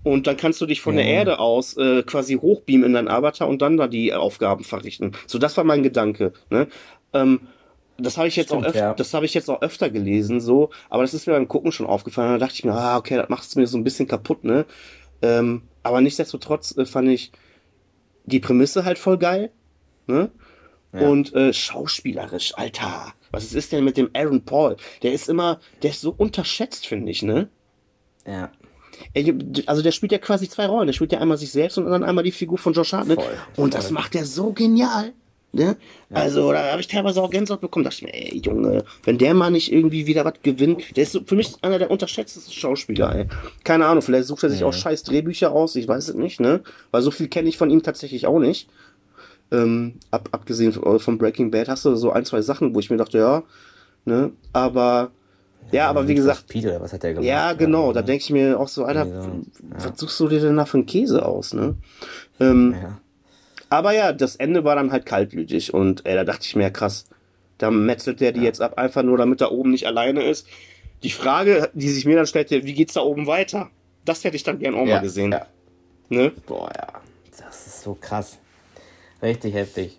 Und 0.02 0.26
dann 0.26 0.36
kannst 0.36 0.60
du 0.60 0.66
dich 0.66 0.82
von 0.82 0.98
Ja. 0.98 1.02
der 1.02 1.10
Erde 1.10 1.38
aus 1.38 1.76
äh, 1.78 2.02
quasi 2.02 2.34
hochbeamen 2.34 2.84
in 2.84 2.92
dein 2.92 3.08
Avatar 3.08 3.48
und 3.48 3.62
dann 3.62 3.78
da 3.78 3.86
die 3.88 4.12
Aufgaben 4.12 4.62
verrichten. 4.62 5.12
So, 5.26 5.38
das 5.38 5.56
war 5.56 5.64
mein 5.64 5.82
Gedanke. 5.82 6.34
Ne? 6.50 6.66
Ähm, 7.14 7.40
das 7.98 8.16
habe 8.16 8.28
ich 8.28 8.36
jetzt 8.36 8.48
Stimmt, 8.48 8.64
auch 8.64 8.68
öfter, 8.68 8.80
ja. 8.80 8.94
das 8.94 9.14
habe 9.14 9.24
ich 9.24 9.34
jetzt 9.34 9.48
auch 9.48 9.62
öfter 9.62 9.90
gelesen, 9.90 10.40
so, 10.40 10.70
aber 10.90 11.02
das 11.02 11.14
ist 11.14 11.26
mir 11.26 11.34
beim 11.34 11.48
Gucken 11.48 11.72
schon 11.72 11.86
aufgefallen. 11.86 12.32
Da 12.32 12.38
dachte 12.38 12.54
ich 12.54 12.64
mir, 12.64 12.72
ah, 12.72 12.96
okay, 12.96 13.16
das 13.16 13.28
macht 13.28 13.44
es 13.44 13.56
mir 13.56 13.66
so 13.66 13.78
ein 13.78 13.84
bisschen 13.84 14.08
kaputt, 14.08 14.44
ne? 14.44 14.66
Ähm, 15.22 15.62
aber 15.82 16.00
nichtsdestotrotz 16.00 16.76
äh, 16.76 16.86
fand 16.86 17.08
ich 17.08 17.32
die 18.26 18.40
Prämisse 18.40 18.84
halt 18.84 18.98
voll 18.98 19.18
geil, 19.18 19.50
ne? 20.06 20.30
Ja. 20.92 21.08
Und 21.08 21.34
äh, 21.34 21.52
schauspielerisch, 21.52 22.54
Alter, 22.56 23.12
was 23.32 23.52
ist 23.52 23.72
denn 23.72 23.84
mit 23.84 23.96
dem 23.96 24.10
Aaron 24.14 24.44
Paul? 24.44 24.76
Der 25.02 25.12
ist 25.12 25.28
immer, 25.28 25.58
der 25.82 25.90
ist 25.90 26.00
so 26.00 26.14
unterschätzt, 26.16 26.86
finde 26.86 27.10
ich, 27.10 27.22
ne? 27.22 27.48
Ja. 28.26 28.50
Also 29.66 29.82
der 29.82 29.90
spielt 29.90 30.12
ja 30.12 30.18
quasi 30.18 30.48
zwei 30.48 30.66
Rollen. 30.66 30.86
Der 30.86 30.92
spielt 30.92 31.12
ja 31.12 31.18
einmal 31.18 31.36
sich 31.36 31.50
selbst 31.50 31.78
und 31.78 31.86
dann 31.86 32.04
einmal 32.04 32.24
die 32.24 32.30
Figur 32.30 32.58
von 32.58 32.72
Josh 32.72 32.92
Hartnett. 32.92 33.20
Voll, 33.20 33.34
Und 33.56 33.74
das 33.74 33.86
voll. 33.86 33.94
macht 33.94 34.14
er 34.14 34.24
so 34.24 34.52
genial. 34.52 35.12
Ne? 35.54 35.76
Also 36.12 36.52
da 36.52 36.72
habe 36.72 36.80
ich 36.80 36.88
teilweise 36.88 37.22
auch 37.22 37.30
Gänsehaut 37.30 37.60
bekommen. 37.60 37.84
Da 37.84 37.90
dachte 37.90 38.06
ich 38.06 38.12
mir, 38.12 38.14
ey 38.14 38.40
Junge, 38.44 38.84
wenn 39.04 39.18
der 39.18 39.34
mal 39.34 39.50
nicht 39.50 39.72
irgendwie 39.72 40.06
wieder 40.06 40.24
was 40.24 40.34
gewinnt, 40.42 40.96
der 40.96 41.04
ist 41.04 41.12
so, 41.12 41.20
für 41.24 41.36
mich 41.36 41.54
einer 41.62 41.78
der 41.78 41.90
unterschätztesten 41.90 42.52
Schauspieler. 42.52 43.14
Ey. 43.14 43.26
Keine 43.62 43.86
Ahnung, 43.86 44.02
vielleicht 44.02 44.26
sucht 44.26 44.42
er 44.42 44.50
sich 44.50 44.64
auch 44.64 44.72
scheiß 44.72 45.04
Drehbücher 45.04 45.52
aus. 45.52 45.76
Ich 45.76 45.86
weiß 45.86 46.08
es 46.08 46.14
nicht, 46.16 46.40
ne? 46.40 46.62
Weil 46.90 47.02
so 47.02 47.10
viel 47.10 47.28
kenne 47.28 47.48
ich 47.48 47.56
von 47.56 47.70
ihm 47.70 47.82
tatsächlich 47.82 48.26
auch 48.26 48.40
nicht. 48.40 48.68
Ähm, 49.52 50.00
ab, 50.10 50.28
abgesehen 50.32 50.72
von, 50.72 50.98
von 50.98 51.18
Breaking 51.18 51.50
Bad 51.50 51.68
hast 51.68 51.84
du 51.84 51.94
so 51.94 52.10
ein, 52.10 52.24
zwei 52.24 52.42
Sachen, 52.42 52.74
wo 52.74 52.80
ich 52.80 52.90
mir 52.90 52.96
dachte, 52.96 53.18
ja, 53.18 53.42
ne? 54.04 54.32
Aber 54.52 55.12
ja, 55.70 55.88
aber 55.88 56.06
wie 56.08 56.14
gesagt, 56.14 56.40
Speed 56.40 56.66
oder 56.66 56.80
was 56.80 56.92
hat 56.92 57.02
der 57.02 57.14
gemacht? 57.14 57.26
ja, 57.26 57.52
genau, 57.52 57.92
da 57.92 58.02
denke 58.02 58.22
ich 58.22 58.30
mir 58.30 58.58
auch 58.58 58.68
so, 58.68 58.84
Alter, 58.84 59.06
Ja, 59.06 59.28
was 59.70 59.98
suchst 59.98 60.18
du 60.20 60.28
dir 60.28 60.40
denn 60.40 60.56
da 60.56 60.64
für 60.66 60.78
einen 60.78 60.86
Käse 60.86 61.24
aus, 61.24 61.54
ne? 61.54 61.76
Ähm, 62.40 62.74
Ja. 62.80 62.98
Aber 63.78 63.92
ja, 63.92 64.12
das 64.12 64.36
Ende 64.36 64.64
war 64.64 64.76
dann 64.76 64.92
halt 64.92 65.06
kaltblütig 65.06 65.72
und 65.74 66.04
ey, 66.06 66.14
da 66.14 66.24
dachte 66.24 66.46
ich 66.46 66.56
mir, 66.56 66.70
krass, 66.70 67.04
da 67.58 67.70
metzelt 67.70 68.20
der 68.20 68.32
die 68.32 68.40
jetzt 68.42 68.60
ab, 68.60 68.78
einfach 68.78 69.02
nur 69.02 69.16
damit 69.18 69.40
er 69.40 69.52
oben 69.52 69.70
nicht 69.70 69.86
alleine 69.86 70.22
ist. 70.24 70.46
Die 71.02 71.10
Frage, 71.10 71.70
die 71.74 71.88
sich 71.90 72.04
mir 72.04 72.16
dann 72.16 72.26
stellte, 72.26 72.64
wie 72.64 72.72
geht's 72.72 72.94
da 72.94 73.02
oben 73.02 73.26
weiter? 73.26 73.70
Das 74.04 74.24
hätte 74.24 74.36
ich 74.36 74.42
dann 74.42 74.58
gern 74.58 74.74
auch 74.74 74.86
Ja, 74.86 74.96
mal 74.96 75.00
gesehen. 75.02 75.32
ja. 75.32 75.46
Ne? 76.08 76.32
Boah, 76.46 76.70
ja. 76.76 76.86
Das 77.38 77.66
ist 77.66 77.82
so 77.82 77.96
krass. 78.00 78.38
Richtig 79.22 79.54
heftig. 79.54 79.98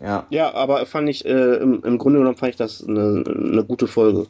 Ja. 0.00 0.26
Ja, 0.30 0.52
aber 0.54 0.84
fand 0.86 1.08
ich, 1.08 1.24
äh, 1.24 1.54
im, 1.56 1.82
im 1.84 1.98
Grunde 1.98 2.18
genommen 2.18 2.36
fand 2.36 2.50
ich 2.50 2.56
das 2.56 2.86
eine, 2.86 3.24
eine 3.26 3.64
gute 3.64 3.86
Folge. 3.86 4.26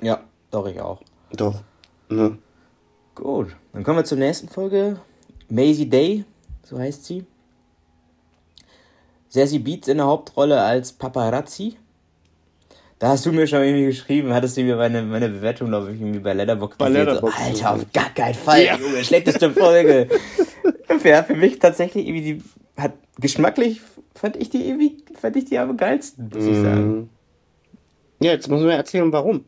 Ja, 0.00 0.20
doch, 0.50 0.66
ich 0.66 0.80
auch. 0.80 1.02
Doch. 1.36 1.62
Ne? 2.08 2.38
Gut, 3.14 3.56
dann 3.72 3.82
kommen 3.82 3.98
wir 3.98 4.04
zur 4.04 4.18
nächsten 4.18 4.48
Folge. 4.48 5.00
Maisie 5.48 5.88
Day, 5.88 6.24
so 6.62 6.78
heißt 6.78 7.04
sie. 7.04 7.24
Sassy 9.36 9.58
Beats 9.58 9.86
in 9.86 9.98
der 9.98 10.06
Hauptrolle 10.06 10.62
als 10.62 10.92
Paparazzi. 10.92 11.76
Da 12.98 13.08
hast 13.08 13.26
du 13.26 13.32
mir 13.32 13.46
schon 13.46 13.62
irgendwie 13.62 13.84
geschrieben, 13.84 14.32
hattest 14.32 14.56
du 14.56 14.62
mir 14.62 14.76
meine, 14.76 15.02
meine 15.02 15.28
Bewertung, 15.28 15.68
glaube 15.68 15.92
ich, 15.92 16.00
irgendwie 16.00 16.20
bei 16.20 16.32
Letterboxd 16.32 16.78
Bei 16.78 16.88
Letterboxd, 16.88 17.38
so, 17.38 17.44
Alter, 17.44 17.74
auf 17.74 17.92
gar 17.92 18.08
keinen 18.14 18.34
Fall, 18.34 18.64
ja. 18.64 18.76
Junge, 18.78 19.04
schlechteste 19.04 19.50
Folge. 19.50 20.08
ja, 21.04 21.22
für 21.22 21.34
mich 21.34 21.58
tatsächlich 21.58 22.06
irgendwie 22.06 22.34
die, 22.34 22.42
hat 22.80 22.94
geschmacklich 23.18 23.82
fand 24.14 24.36
ich 24.36 24.48
die 24.48 24.66
irgendwie, 24.66 25.04
fand 25.14 25.36
ich 25.36 25.44
die 25.44 25.58
am 25.58 25.76
geilsten, 25.76 26.30
muss 26.32 26.44
ich 26.46 26.56
sagen. 26.56 26.88
Mhm. 26.88 27.08
Ja, 28.22 28.32
jetzt 28.32 28.48
muss 28.48 28.62
man 28.62 28.70
erzählen, 28.70 29.12
warum. 29.12 29.44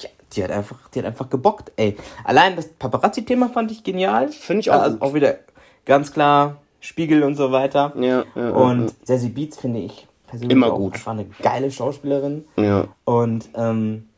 Ja, 0.00 0.08
die 0.32 0.42
hat 0.42 0.50
einfach, 0.50 0.88
die 0.88 0.98
hat 0.98 1.06
einfach 1.06 1.30
gebockt, 1.30 1.70
ey. 1.76 1.96
Allein 2.24 2.56
das 2.56 2.66
Paparazzi-Thema 2.66 3.50
fand 3.50 3.70
ich 3.70 3.84
genial. 3.84 4.26
Finde 4.26 4.62
ich 4.62 4.70
auch. 4.72 4.82
Also 4.82 4.96
auch 5.00 5.14
wieder 5.14 5.38
ganz 5.84 6.12
klar 6.12 6.60
Spiegel 6.80 7.22
und 7.22 7.36
so 7.36 7.52
weiter. 7.52 7.92
Ja. 7.96 8.24
ja 8.34 8.50
und 8.50 8.86
ja. 8.86 8.94
Sassy 9.04 9.28
Beats 9.28 9.58
finde 9.58 9.80
ich 9.80 10.06
persönlich 10.26 10.52
Immer 10.52 10.70
gut. 10.70 10.94
einfach 10.94 11.12
eine 11.12 11.26
geile 11.42 11.70
Schauspielerin. 11.70 12.46
Ja. 12.56 12.88
Und 13.04 13.48
ähm, 13.54 14.08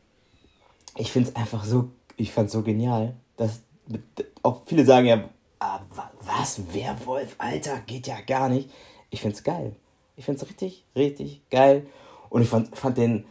ich 0.95 1.11
finde 1.11 1.29
es 1.29 1.35
einfach 1.35 1.63
so, 1.63 1.89
ich 2.17 2.31
fand 2.31 2.51
so 2.51 2.61
genial, 2.61 3.15
dass 3.35 3.61
auch 4.43 4.61
viele 4.65 4.85
sagen 4.85 5.07
ja, 5.07 5.23
ah, 5.59 5.79
was, 6.21 6.73
Werwolf, 6.73 7.35
Alter, 7.39 7.79
geht 7.85 8.07
ja 8.07 8.21
gar 8.21 8.49
nicht. 8.49 8.69
Ich 9.09 9.21
finde 9.21 9.35
es 9.35 9.43
geil. 9.43 9.75
Ich 10.15 10.25
finde 10.25 10.41
es 10.41 10.47
richtig, 10.47 10.85
richtig 10.95 11.41
geil. 11.49 11.87
Und 12.29 12.43
ich 12.43 12.49
fand, 12.49 12.75
fand 12.77 12.97
den 12.97 13.25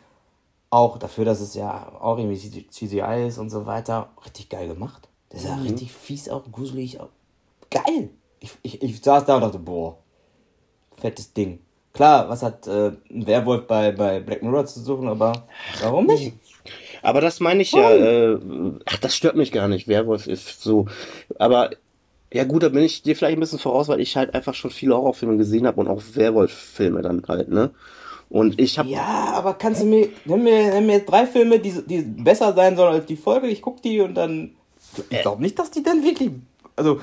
auch 0.70 0.98
dafür, 0.98 1.24
dass 1.24 1.40
es 1.40 1.54
ja 1.54 1.92
auch 2.00 2.18
irgendwie 2.18 2.66
CGI 2.68 3.26
ist 3.28 3.38
und 3.38 3.50
so 3.50 3.66
weiter, 3.66 4.10
richtig 4.24 4.48
geil 4.48 4.68
gemacht. 4.68 5.08
Das 5.28 5.42
ist 5.42 5.48
ja 5.48 5.56
mhm. 5.56 5.62
richtig 5.62 5.92
fies, 5.92 6.28
auch 6.28 6.44
gruselig. 6.50 7.00
Auch 7.00 7.10
geil. 7.70 8.10
Ich, 8.42 8.50
ich, 8.62 8.82
ich 8.82 9.02
saß 9.02 9.24
da 9.24 9.36
und 9.36 9.42
dachte, 9.42 9.58
boah, 9.58 9.96
fettes 11.00 11.32
Ding. 11.32 11.60
Klar, 11.92 12.28
was 12.28 12.42
hat 12.42 12.66
äh, 12.66 12.92
ein 13.10 13.26
Werwolf 13.26 13.66
bei, 13.66 13.92
bei 13.92 14.20
Black 14.20 14.42
Mirror 14.42 14.66
zu 14.66 14.80
suchen, 14.80 15.08
aber 15.08 15.46
warum 15.80 16.06
nicht? 16.06 16.34
Aber 17.02 17.20
das 17.20 17.40
meine 17.40 17.62
ich 17.62 17.72
ja, 17.72 17.90
äh, 17.92 18.38
ach, 18.86 18.98
das 18.98 19.14
stört 19.16 19.36
mich 19.36 19.52
gar 19.52 19.68
nicht. 19.68 19.88
Werwolf 19.88 20.26
ist 20.26 20.62
so. 20.62 20.86
Aber 21.38 21.70
ja 22.32 22.44
gut, 22.44 22.62
da 22.62 22.68
bin 22.70 22.82
ich 22.82 23.02
dir 23.02 23.14
vielleicht 23.14 23.36
ein 23.36 23.40
bisschen 23.40 23.58
voraus, 23.58 23.88
weil 23.88 24.00
ich 24.00 24.16
halt 24.16 24.34
einfach 24.34 24.54
schon 24.54 24.70
viele 24.70 24.96
Horrorfilme 24.96 25.36
gesehen 25.36 25.66
habe 25.66 25.80
und 25.80 25.88
auch 25.88 26.02
Werwolf-Filme 26.14 27.02
dann 27.02 27.22
halt, 27.28 27.48
ne? 27.48 27.70
Und 28.30 28.58
ich 28.58 28.78
habe. 28.78 28.88
Ja, 28.88 29.34
aber 29.34 29.54
kannst 29.54 29.82
du 29.82 29.86
mir, 29.86 30.08
nimm 30.24 30.44
mir, 30.44 30.72
nimm 30.72 30.86
mir 30.86 31.00
drei 31.00 31.26
Filme, 31.26 31.58
die, 31.58 31.82
die 31.86 32.00
besser 32.00 32.54
sein 32.54 32.76
sollen 32.76 32.94
als 32.94 33.04
die 33.06 33.16
Folge, 33.16 33.48
ich 33.48 33.60
guck 33.60 33.82
die 33.82 34.00
und 34.00 34.14
dann. 34.14 34.52
Ich 35.10 35.20
glaube 35.20 35.42
nicht, 35.42 35.58
dass 35.58 35.70
die 35.70 35.82
dann 35.82 36.02
wirklich. 36.02 36.30
Also, 36.74 37.00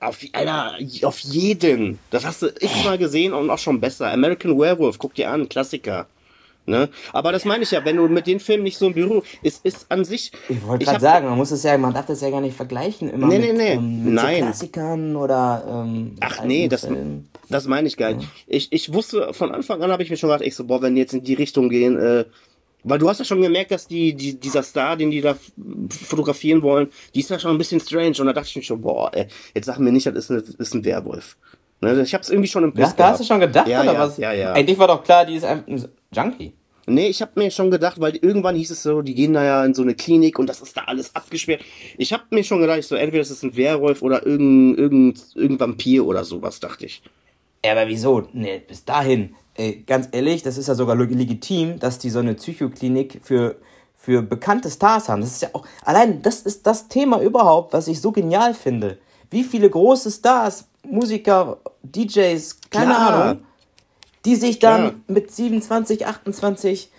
auf, 0.00 0.18
Alter, 0.32 0.76
auf 1.02 1.18
jeden. 1.20 1.98
Das 2.10 2.24
hast 2.24 2.42
du 2.42 2.46
x-mal 2.46 2.98
gesehen 2.98 3.32
und 3.32 3.50
auch 3.50 3.58
schon 3.58 3.80
besser. 3.80 4.10
American 4.10 4.58
Werewolf, 4.58 4.98
guck 4.98 5.14
dir 5.14 5.30
an, 5.30 5.48
Klassiker. 5.48 6.06
Ne? 6.66 6.88
Aber 7.12 7.32
das 7.32 7.44
meine 7.44 7.64
ich 7.64 7.70
ja, 7.70 7.84
wenn 7.84 7.96
du 7.96 8.06
mit 8.08 8.26
den 8.26 8.38
Filmen 8.38 8.62
nicht 8.62 8.78
so 8.78 8.86
im 8.86 8.94
Büro, 8.94 9.22
ist, 9.42 9.64
ist 9.64 9.86
an 9.90 10.04
sich. 10.04 10.30
Ich 10.48 10.64
wollte 10.64 10.84
gerade 10.84 11.00
sagen, 11.00 11.26
man 11.26 11.36
muss 11.36 11.50
es 11.50 11.62
ja, 11.62 11.76
man 11.76 11.92
darf 11.92 12.06
das 12.06 12.20
ja 12.20 12.30
gar 12.30 12.40
nicht 12.40 12.56
vergleichen 12.56 13.10
immer 13.10 13.26
nee, 13.26 13.38
mit, 13.38 13.56
nee, 13.56 13.58
nee. 13.58 13.72
Ähm, 13.72 14.04
mit 14.04 14.14
Nein. 14.14 14.36
So 14.36 14.44
Klassikern 14.44 15.16
oder. 15.16 15.64
Ähm, 15.68 16.16
Ach 16.20 16.44
nee, 16.44 16.68
das, 16.68 16.86
das 17.48 17.66
meine 17.66 17.88
ich 17.88 17.96
gar 17.96 18.12
nicht. 18.12 18.22
Ja. 18.22 18.28
Ich, 18.46 18.72
ich 18.72 18.92
wusste 18.92 19.34
von 19.34 19.52
Anfang 19.52 19.82
an 19.82 19.90
habe 19.90 20.02
ich 20.02 20.10
mir 20.10 20.16
schon 20.16 20.30
gedacht, 20.30 20.46
ich 20.46 20.54
so, 20.54 20.64
boah, 20.64 20.80
wenn 20.80 20.94
die 20.94 21.00
jetzt 21.00 21.14
in 21.14 21.24
die 21.24 21.34
Richtung 21.34 21.70
gehen, 21.70 21.98
äh, 21.98 22.24
weil 22.84 22.98
du 22.98 23.08
hast 23.08 23.18
ja 23.18 23.24
schon 23.24 23.42
gemerkt, 23.42 23.70
dass 23.70 23.86
die, 23.86 24.14
die, 24.14 24.38
dieser 24.38 24.62
Star, 24.62 24.96
den 24.96 25.10
die 25.10 25.20
da 25.20 25.36
fotografieren 25.90 26.62
wollen, 26.62 26.88
die 27.14 27.20
ist 27.20 27.30
ja 27.30 27.38
schon 27.38 27.52
ein 27.52 27.58
bisschen 27.58 27.80
strange. 27.80 28.16
Und 28.18 28.26
da 28.26 28.32
dachte 28.32 28.48
ich 28.48 28.56
mir 28.56 28.62
schon, 28.62 28.80
boah, 28.80 29.10
ey, 29.14 29.26
jetzt 29.54 29.66
sag 29.66 29.78
mir 29.78 29.92
nicht, 29.92 30.06
das 30.06 30.14
ist, 30.14 30.30
eine, 30.30 30.40
ist 30.40 30.74
ein 30.74 30.84
Werwolf. 30.84 31.36
Ne, 31.82 32.02
ich 32.02 32.14
hab's 32.14 32.28
irgendwie 32.28 32.48
schon 32.48 32.64
im 32.64 32.72
Biss 32.72 32.90
Ja, 32.90 32.94
da 32.96 33.08
hast 33.10 33.20
du 33.20 33.24
schon 33.24 33.40
gedacht, 33.40 33.66
ja, 33.66 33.82
oder 33.82 33.92
ja, 33.94 33.98
was? 33.98 34.18
Ja, 34.18 34.32
ja. 34.32 34.52
Eigentlich 34.52 34.78
war 34.78 34.88
doch 34.88 35.02
klar, 35.02 35.24
die 35.24 35.36
ist 35.36 35.44
ein 35.44 35.88
Junkie. 36.12 36.52
Nee, 36.86 37.08
ich 37.08 37.22
hab 37.22 37.36
mir 37.36 37.50
schon 37.50 37.70
gedacht, 37.70 38.00
weil 38.00 38.16
irgendwann 38.16 38.56
hieß 38.56 38.70
es 38.70 38.82
so, 38.82 39.00
die 39.00 39.14
gehen 39.14 39.32
da 39.32 39.44
ja 39.44 39.64
in 39.64 39.74
so 39.74 39.82
eine 39.82 39.94
Klinik 39.94 40.38
und 40.38 40.48
das 40.48 40.60
ist 40.60 40.76
da 40.76 40.82
alles 40.82 41.14
abgesperrt. 41.14 41.62
Ich 41.96 42.12
hab 42.12 42.32
mir 42.32 42.42
schon 42.42 42.60
gedacht, 42.60 42.82
so, 42.82 42.96
entweder 42.96 43.22
das 43.22 43.30
ist 43.30 43.44
ein 43.44 43.56
Werwolf 43.56 44.02
oder 44.02 44.26
irgendein, 44.26 44.76
irgendein, 44.76 45.22
irgendein 45.34 45.60
Vampir 45.60 46.06
oder 46.06 46.24
sowas, 46.24 46.60
dachte 46.60 46.86
ich. 46.86 47.02
Ja, 47.64 47.72
aber 47.72 47.88
wieso? 47.88 48.28
Nee, 48.32 48.62
bis 48.66 48.84
dahin. 48.84 49.34
Ey, 49.60 49.84
ganz 49.86 50.08
ehrlich, 50.12 50.42
das 50.42 50.56
ist 50.56 50.68
ja 50.68 50.74
sogar 50.74 50.96
legitim, 50.96 51.78
dass 51.78 51.98
die 51.98 52.08
so 52.08 52.20
eine 52.20 52.32
Psychoklinik 52.32 53.20
für, 53.22 53.56
für 53.94 54.22
bekannte 54.22 54.70
Stars 54.70 55.10
haben. 55.10 55.20
Das 55.20 55.32
ist 55.32 55.42
ja 55.42 55.50
auch, 55.52 55.66
allein 55.84 56.22
das 56.22 56.40
ist 56.40 56.66
das 56.66 56.88
Thema 56.88 57.20
überhaupt, 57.20 57.74
was 57.74 57.86
ich 57.86 58.00
so 58.00 58.10
genial 58.10 58.54
finde. 58.54 58.96
Wie 59.30 59.44
viele 59.44 59.68
große 59.68 60.10
Stars, 60.12 60.64
Musiker, 60.82 61.58
DJs, 61.82 62.56
keine 62.70 62.94
Klar. 62.94 63.12
Ahnung, 63.12 63.42
die 64.24 64.36
sich 64.36 64.60
dann 64.60 64.82
ja. 64.82 64.94
mit 65.08 65.30
27, 65.30 66.06
28 66.06 66.90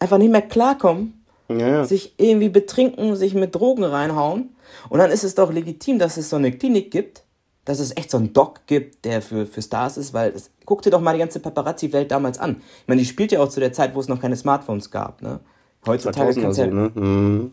einfach 0.00 0.18
nicht 0.18 0.32
mehr 0.32 0.42
klarkommen, 0.42 1.24
ja. 1.48 1.84
sich 1.84 2.14
irgendwie 2.16 2.48
betrinken, 2.48 3.14
sich 3.14 3.34
mit 3.34 3.54
Drogen 3.54 3.84
reinhauen. 3.84 4.56
Und 4.88 4.98
dann 4.98 5.12
ist 5.12 5.22
es 5.22 5.36
doch 5.36 5.52
legitim, 5.52 6.00
dass 6.00 6.16
es 6.16 6.28
so 6.28 6.34
eine 6.34 6.50
Klinik 6.50 6.90
gibt, 6.90 7.22
dass 7.64 7.78
es 7.78 7.96
echt 7.96 8.10
so 8.10 8.18
einen 8.18 8.32
Doc 8.32 8.60
gibt, 8.66 9.04
der 9.04 9.22
für, 9.22 9.46
für 9.46 9.62
Stars 9.62 9.96
ist, 9.96 10.12
weil 10.12 10.32
es, 10.32 10.50
guck 10.64 10.82
dir 10.82 10.90
doch 10.90 11.00
mal 11.00 11.12
die 11.12 11.20
ganze 11.20 11.40
Paparazzi-Welt 11.40 12.10
damals 12.10 12.38
an. 12.38 12.62
Ich 12.82 12.88
meine, 12.88 13.00
die 13.00 13.06
spielt 13.06 13.32
ja 13.32 13.40
auch 13.40 13.48
zu 13.48 13.60
der 13.60 13.72
Zeit, 13.72 13.94
wo 13.94 14.00
es 14.00 14.08
noch 14.08 14.20
keine 14.20 14.36
Smartphones 14.36 14.90
gab, 14.90 15.22
ne? 15.22 15.40
Heutzutage 15.86 16.40
kannst 16.40 16.58
du 16.58 16.62
ja, 16.62 16.70
ne? 16.70 16.90
Mhm. 16.94 17.52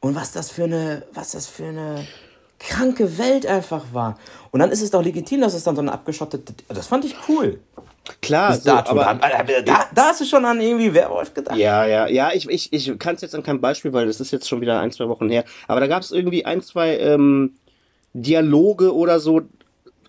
Und 0.00 0.14
was 0.14 0.32
das 0.32 0.50
für 0.50 0.64
eine, 0.64 1.04
was 1.14 1.32
das 1.32 1.46
für 1.46 1.66
eine 1.66 2.06
kranke 2.58 3.18
Welt 3.18 3.46
einfach 3.46 3.84
war. 3.92 4.18
Und 4.50 4.60
dann 4.60 4.70
ist 4.70 4.82
es 4.82 4.90
doch 4.90 5.02
legitim, 5.02 5.40
dass 5.40 5.54
es 5.54 5.64
dann 5.64 5.76
so 5.76 5.82
eine 5.82 5.92
abgeschottete, 5.92 6.54
das 6.68 6.86
fand 6.86 7.04
ich 7.04 7.14
cool. 7.28 7.60
Klar, 8.22 8.56
so, 8.56 8.70
aber 8.70 9.18
da, 9.64 9.86
da, 9.92 10.02
hast 10.04 10.20
du 10.20 10.24
schon 10.24 10.44
an 10.44 10.60
irgendwie 10.60 10.94
Werwolf 10.94 11.34
gedacht. 11.34 11.56
Ja, 11.56 11.84
ja, 11.86 12.06
ja, 12.06 12.30
ich, 12.32 12.48
ich, 12.48 12.72
ich 12.72 12.98
kann 13.00 13.16
es 13.16 13.20
jetzt 13.20 13.34
an 13.34 13.42
keinem 13.42 13.60
Beispiel, 13.60 13.92
weil 13.92 14.06
das 14.06 14.20
ist 14.20 14.30
jetzt 14.30 14.48
schon 14.48 14.60
wieder 14.60 14.78
ein, 14.78 14.92
zwei 14.92 15.08
Wochen 15.08 15.28
her. 15.28 15.44
Aber 15.66 15.80
da 15.80 15.88
gab 15.88 16.02
es 16.02 16.12
irgendwie 16.12 16.44
ein, 16.44 16.62
zwei 16.62 16.96
ähm, 16.98 17.56
Dialoge 18.22 18.94
oder 18.94 19.20
so, 19.20 19.42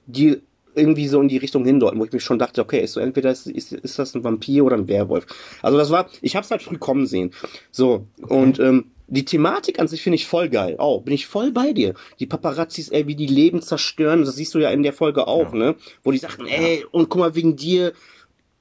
die 0.06 0.42
irgendwie 0.76 1.08
so 1.08 1.20
in 1.20 1.28
die 1.28 1.38
Richtung 1.38 1.66
hindeuten, 1.66 2.00
wo 2.00 2.06
ich 2.06 2.12
mich 2.12 2.24
schon 2.24 2.40
dachte, 2.40 2.62
okay, 2.62 2.82
ist 2.82 2.94
so 2.94 3.00
entweder 3.00 3.32
ist, 3.32 3.48
ist, 3.48 3.74
ist 3.74 4.00
das 4.00 4.14
ein 4.14 4.24
Vampir 4.24 4.64
oder 4.64 4.78
ein 4.78 4.88
Werwolf. 4.88 5.26
Also 5.62 5.78
das 5.78 5.90
war, 5.90 6.08
ich 6.22 6.36
hab's 6.36 6.52
halt 6.52 6.62
früh 6.62 6.78
kommen 6.78 7.08
sehen. 7.08 7.32
So, 7.72 8.06
okay. 8.22 8.34
und 8.34 8.60
ähm, 8.60 8.92
die 9.08 9.26
Thematik 9.26 9.80
an 9.80 9.88
sich 9.88 10.04
finde 10.04 10.16
ich 10.16 10.28
voll 10.28 10.50
geil. 10.50 10.76
Oh, 10.80 11.02
bin 11.02 11.14
ich 11.14 11.28
voll 11.28 11.52
bei 11.52 11.74
dir. 11.74 11.94
Die 12.20 12.26
Paparazzis, 12.26 12.90
ey, 12.90 13.08
wie 13.08 13.16
die 13.16 13.28
Leben 13.28 13.62
zerstören, 13.62 14.24
das 14.24 14.36
siehst 14.36 14.54
du 14.54 14.60
ja 14.60 14.70
in 14.70 14.84
der 14.84 14.94
Folge 14.94 15.28
auch, 15.28 15.54
ja. 15.54 15.60
ne? 15.60 15.76
Wo 16.04 16.12
die 16.12 16.18
sagten, 16.18 16.46
ey, 16.46 16.86
und 16.92 17.10
guck 17.10 17.20
mal, 17.20 17.36
wegen 17.36 17.56
dir 17.56 17.94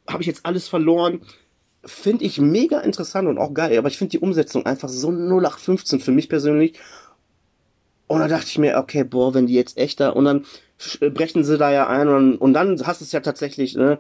habe 0.09 0.23
ich 0.23 0.27
jetzt 0.27 0.47
alles 0.47 0.69
verloren. 0.69 1.21
Finde 1.85 2.25
ich 2.25 2.41
mega 2.41 2.81
interessant 2.81 3.29
und 3.29 3.39
auch 3.39 3.55
geil, 3.55 3.77
aber 3.79 3.89
ich 3.89 3.99
finde 3.99 4.13
die 4.13 4.19
Umsetzung 4.19 4.67
einfach 4.67 4.89
so 4.89 5.09
0815 5.09 6.01
für 6.01 6.13
mich 6.13 6.29
persönlich. 6.29 6.79
Und 8.07 8.21
da 8.21 8.29
dachte 8.29 8.47
ich 8.49 8.59
mir, 8.59 8.79
okay, 8.79 9.05
boah, 9.05 9.35
wenn 9.35 9.47
die 9.47 9.55
jetzt 9.55 9.79
echter 9.79 10.15
und 10.17 10.25
dann 10.25 10.45
brechen 11.01 11.45
sie 11.45 11.59
da 11.59 11.73
ja 11.73 11.87
ein 11.89 12.09
und, 12.09 12.37
und 12.37 12.55
dann 12.55 12.87
hast 12.87 13.01
du 13.01 13.05
es 13.05 13.13
ja 13.13 13.21
tatsächlich, 13.21 13.75
ne, 13.75 13.99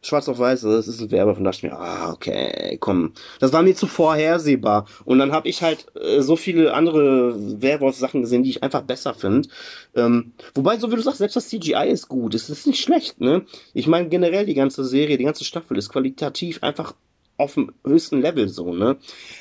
schwarz 0.00 0.28
auf 0.28 0.38
weiß, 0.38 0.60
das 0.62 0.88
ist 0.88 1.00
ein 1.00 1.10
Werbe 1.10 1.34
und 1.34 1.44
dachte 1.44 1.58
ich 1.58 1.62
mir, 1.64 1.78
ah, 1.78 2.12
okay, 2.12 2.76
komm. 2.80 3.12
Das 3.40 3.52
war 3.52 3.62
mir 3.62 3.74
zu 3.74 3.86
vorhersehbar. 3.86 4.86
Und 5.04 5.18
dann 5.18 5.32
habe 5.32 5.48
ich 5.48 5.62
halt 5.62 5.86
äh, 6.00 6.20
so 6.20 6.36
viele 6.36 6.72
andere 6.74 7.34
Werwolf-Sachen 7.60 8.22
gesehen, 8.22 8.42
die 8.42 8.50
ich 8.50 8.62
einfach 8.62 8.82
besser 8.82 9.14
finde. 9.14 9.48
Ähm, 9.94 10.32
wobei, 10.54 10.78
so 10.78 10.90
wie 10.90 10.96
du 10.96 11.02
sagst, 11.02 11.18
selbst 11.18 11.36
das 11.36 11.48
CGI 11.48 11.88
ist 11.88 12.08
gut. 12.08 12.34
Es 12.34 12.48
ist 12.48 12.66
nicht 12.66 12.80
schlecht, 12.80 13.20
ne? 13.20 13.44
Ich 13.74 13.86
meine, 13.86 14.08
generell 14.08 14.46
die 14.46 14.54
ganze 14.54 14.84
Serie, 14.84 15.18
die 15.18 15.24
ganze 15.24 15.44
Staffel 15.44 15.76
ist 15.76 15.90
qualitativ 15.90 16.62
einfach 16.62 16.94
auf 17.38 17.54
dem 17.54 17.72
höchsten 17.86 18.20
Level 18.20 18.48
so, 18.48 18.74
ne? 18.74 18.96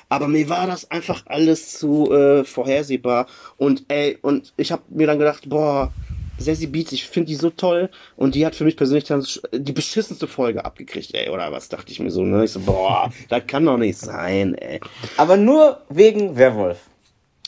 Aber 0.07 0.27
mir 0.27 0.47
war 0.47 0.67
das 0.67 0.89
einfach 0.89 1.23
alles 1.25 1.77
zu 1.77 2.11
äh, 2.13 2.45
vorhersehbar 2.45 3.27
und 3.57 3.83
ey, 3.89 4.17
und 4.21 4.53
ich 4.55 4.71
habe 4.71 4.83
mir 4.89 5.07
dann 5.07 5.19
gedacht, 5.19 5.49
boah, 5.49 5.91
Sassy 6.37 6.67
Beats, 6.67 6.91
ich 6.91 7.07
finde 7.07 7.29
die 7.29 7.35
so 7.35 7.49
toll 7.49 7.89
und 8.15 8.35
die 8.35 8.45
hat 8.45 8.55
für 8.55 8.63
mich 8.63 8.77
persönlich 8.77 9.05
dann 9.05 9.25
die 9.51 9.71
beschissenste 9.71 10.27
Folge 10.27 10.63
abgekriegt, 10.63 11.13
ey, 11.13 11.29
oder 11.29 11.51
was 11.51 11.69
dachte 11.69 11.91
ich 11.91 11.99
mir 11.99 12.11
so, 12.11 12.23
ne? 12.23 12.45
Ich 12.45 12.51
so, 12.51 12.59
boah, 12.59 13.11
das 13.29 13.47
kann 13.47 13.65
doch 13.65 13.77
nicht 13.77 13.97
sein, 13.97 14.53
ey. 14.55 14.79
Aber 15.17 15.37
nur 15.37 15.81
wegen 15.89 16.37
Werwolf. 16.37 16.79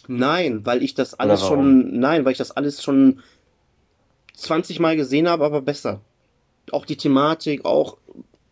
Nein, 0.08 0.66
weil 0.66 0.82
ich 0.82 0.96
das 0.96 1.14
alles 1.14 1.46
schon, 1.46 2.00
nein, 2.00 2.26
weil 2.26 2.32
ich 2.32 2.40
das 2.40 2.50
alles 2.50 2.82
schon 2.82 3.22
20 4.34 4.80
Mal 4.80 4.96
gesehen 4.96 5.30
habe, 5.30 5.46
aber 5.46 5.62
besser. 5.62 6.02
Auch 6.72 6.86
die 6.86 6.98
Thematik, 6.98 7.64
auch, 7.64 7.98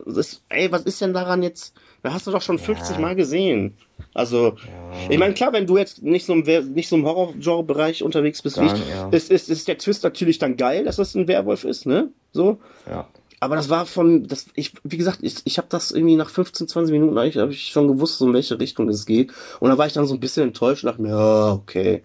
das, 0.05 0.43
ey, 0.49 0.71
was 0.71 0.83
ist 0.83 1.01
denn 1.01 1.13
daran 1.13 1.41
jetzt? 1.41 1.73
Da 2.03 2.13
hast 2.13 2.27
du 2.27 2.31
doch 2.31 2.41
schon 2.41 2.59
50 2.59 2.95
ja. 2.95 3.01
Mal 3.01 3.15
gesehen. 3.15 3.77
Also, 4.13 4.49
ja. 4.49 5.09
ich 5.09 5.17
meine, 5.17 5.33
klar, 5.33 5.53
wenn 5.53 5.65
du 5.65 5.77
jetzt 5.77 6.03
nicht 6.03 6.25
so 6.25 6.33
im, 6.33 6.73
nicht 6.73 6.89
so 6.89 6.95
im 6.95 7.05
Horror-Genre-Bereich 7.05 8.03
unterwegs 8.03 8.41
bist, 8.41 8.57
dann, 8.57 8.75
wie 8.75 8.89
ja. 8.89 9.09
ist, 9.09 9.31
ist, 9.31 9.49
ist 9.49 9.67
der 9.67 9.77
Twist 9.77 10.03
natürlich 10.03 10.39
dann 10.39 10.57
geil, 10.57 10.85
dass 10.85 10.97
das 10.97 11.15
ein 11.15 11.27
Werwolf 11.27 11.63
ist, 11.63 11.85
ne? 11.85 12.09
So. 12.31 12.59
Ja. 12.89 13.07
Aber 13.39 13.55
das 13.55 13.69
war 13.69 13.85
von, 13.85 14.27
das, 14.27 14.47
ich, 14.55 14.73
wie 14.83 14.97
gesagt, 14.97 15.19
ich, 15.21 15.35
ich 15.43 15.57
habe 15.57 15.67
das 15.69 15.91
irgendwie 15.91 16.15
nach 16.15 16.29
15, 16.29 16.67
20 16.67 16.91
Minuten 16.91 17.17
eigentlich 17.17 17.37
hab 17.37 17.51
ich 17.51 17.67
schon 17.67 17.87
gewusst, 17.87 18.17
so 18.17 18.27
in 18.27 18.33
welche 18.33 18.59
Richtung 18.59 18.89
es 18.89 19.05
geht. 19.05 19.31
Und 19.59 19.69
da 19.69 19.77
war 19.77 19.85
ich 19.85 19.93
dann 19.93 20.07
so 20.07 20.15
ein 20.15 20.19
bisschen 20.19 20.43
enttäuscht 20.43 20.83
und 20.83 20.87
dachte 20.87 21.01
mir, 21.01 21.09
ja, 21.09 21.51
okay. 21.53 22.03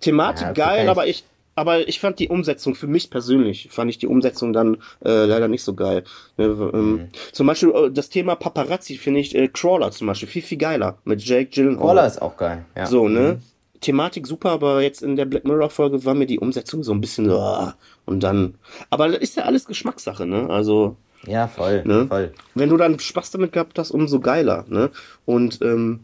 Thematik 0.00 0.48
ja, 0.48 0.52
geil, 0.52 0.88
aber 0.88 1.06
ich, 1.06 1.24
aber 1.54 1.88
ich 1.88 2.00
fand 2.00 2.18
die 2.18 2.28
Umsetzung, 2.28 2.74
für 2.74 2.86
mich 2.86 3.10
persönlich, 3.10 3.68
fand 3.70 3.90
ich 3.90 3.98
die 3.98 4.06
Umsetzung 4.06 4.52
dann 4.52 4.76
äh, 5.04 5.24
leider 5.26 5.48
nicht 5.48 5.62
so 5.62 5.74
geil. 5.74 6.04
Ne, 6.36 6.44
ähm, 6.44 6.70
Mhm. 6.92 7.08
Zum 7.32 7.46
Beispiel 7.46 7.70
äh, 7.70 7.90
das 7.90 8.08
Thema 8.08 8.34
Paparazzi 8.34 8.96
finde 8.96 9.20
ich 9.20 9.34
äh, 9.34 9.48
Crawler 9.48 9.90
zum 9.90 10.06
Beispiel 10.06 10.28
viel, 10.28 10.42
viel 10.42 10.58
geiler 10.58 10.98
mit 11.04 11.22
Jake 11.22 11.50
Gyllenhaal. 11.50 11.86
Roller 11.88 12.06
ist 12.06 12.22
auch 12.22 12.36
geil. 12.36 12.64
Ja. 12.76 12.86
So, 12.86 13.08
ne? 13.08 13.40
Thematik 13.80 14.26
super, 14.26 14.50
aber 14.50 14.82
jetzt 14.82 15.02
in 15.02 15.16
der 15.16 15.24
Black 15.24 15.44
Mirror 15.46 15.70
Folge 15.70 16.04
war 16.04 16.14
mir 16.14 16.26
die 16.26 16.38
Umsetzung 16.38 16.82
so 16.82 16.92
ein 16.92 17.00
bisschen 17.00 17.24
so, 17.30 17.38
ah, 17.38 17.74
und 18.04 18.22
dann, 18.22 18.54
aber 18.90 19.08
das 19.08 19.18
ist 19.20 19.36
ja 19.36 19.44
alles 19.44 19.64
Geschmackssache, 19.66 20.26
ne? 20.26 20.50
Also, 20.50 20.96
Ja, 21.26 21.48
voll. 21.48 21.82
Ne? 21.86 22.06
Voll. 22.06 22.32
wenn 22.54 22.68
du 22.68 22.76
dann 22.76 22.98
Spaß 22.98 23.30
damit 23.30 23.52
gehabt 23.52 23.78
hast, 23.78 23.90
umso 23.90 24.20
geiler, 24.20 24.66
ne? 24.68 24.90
Und, 25.24 25.60
ähm, 25.62 26.00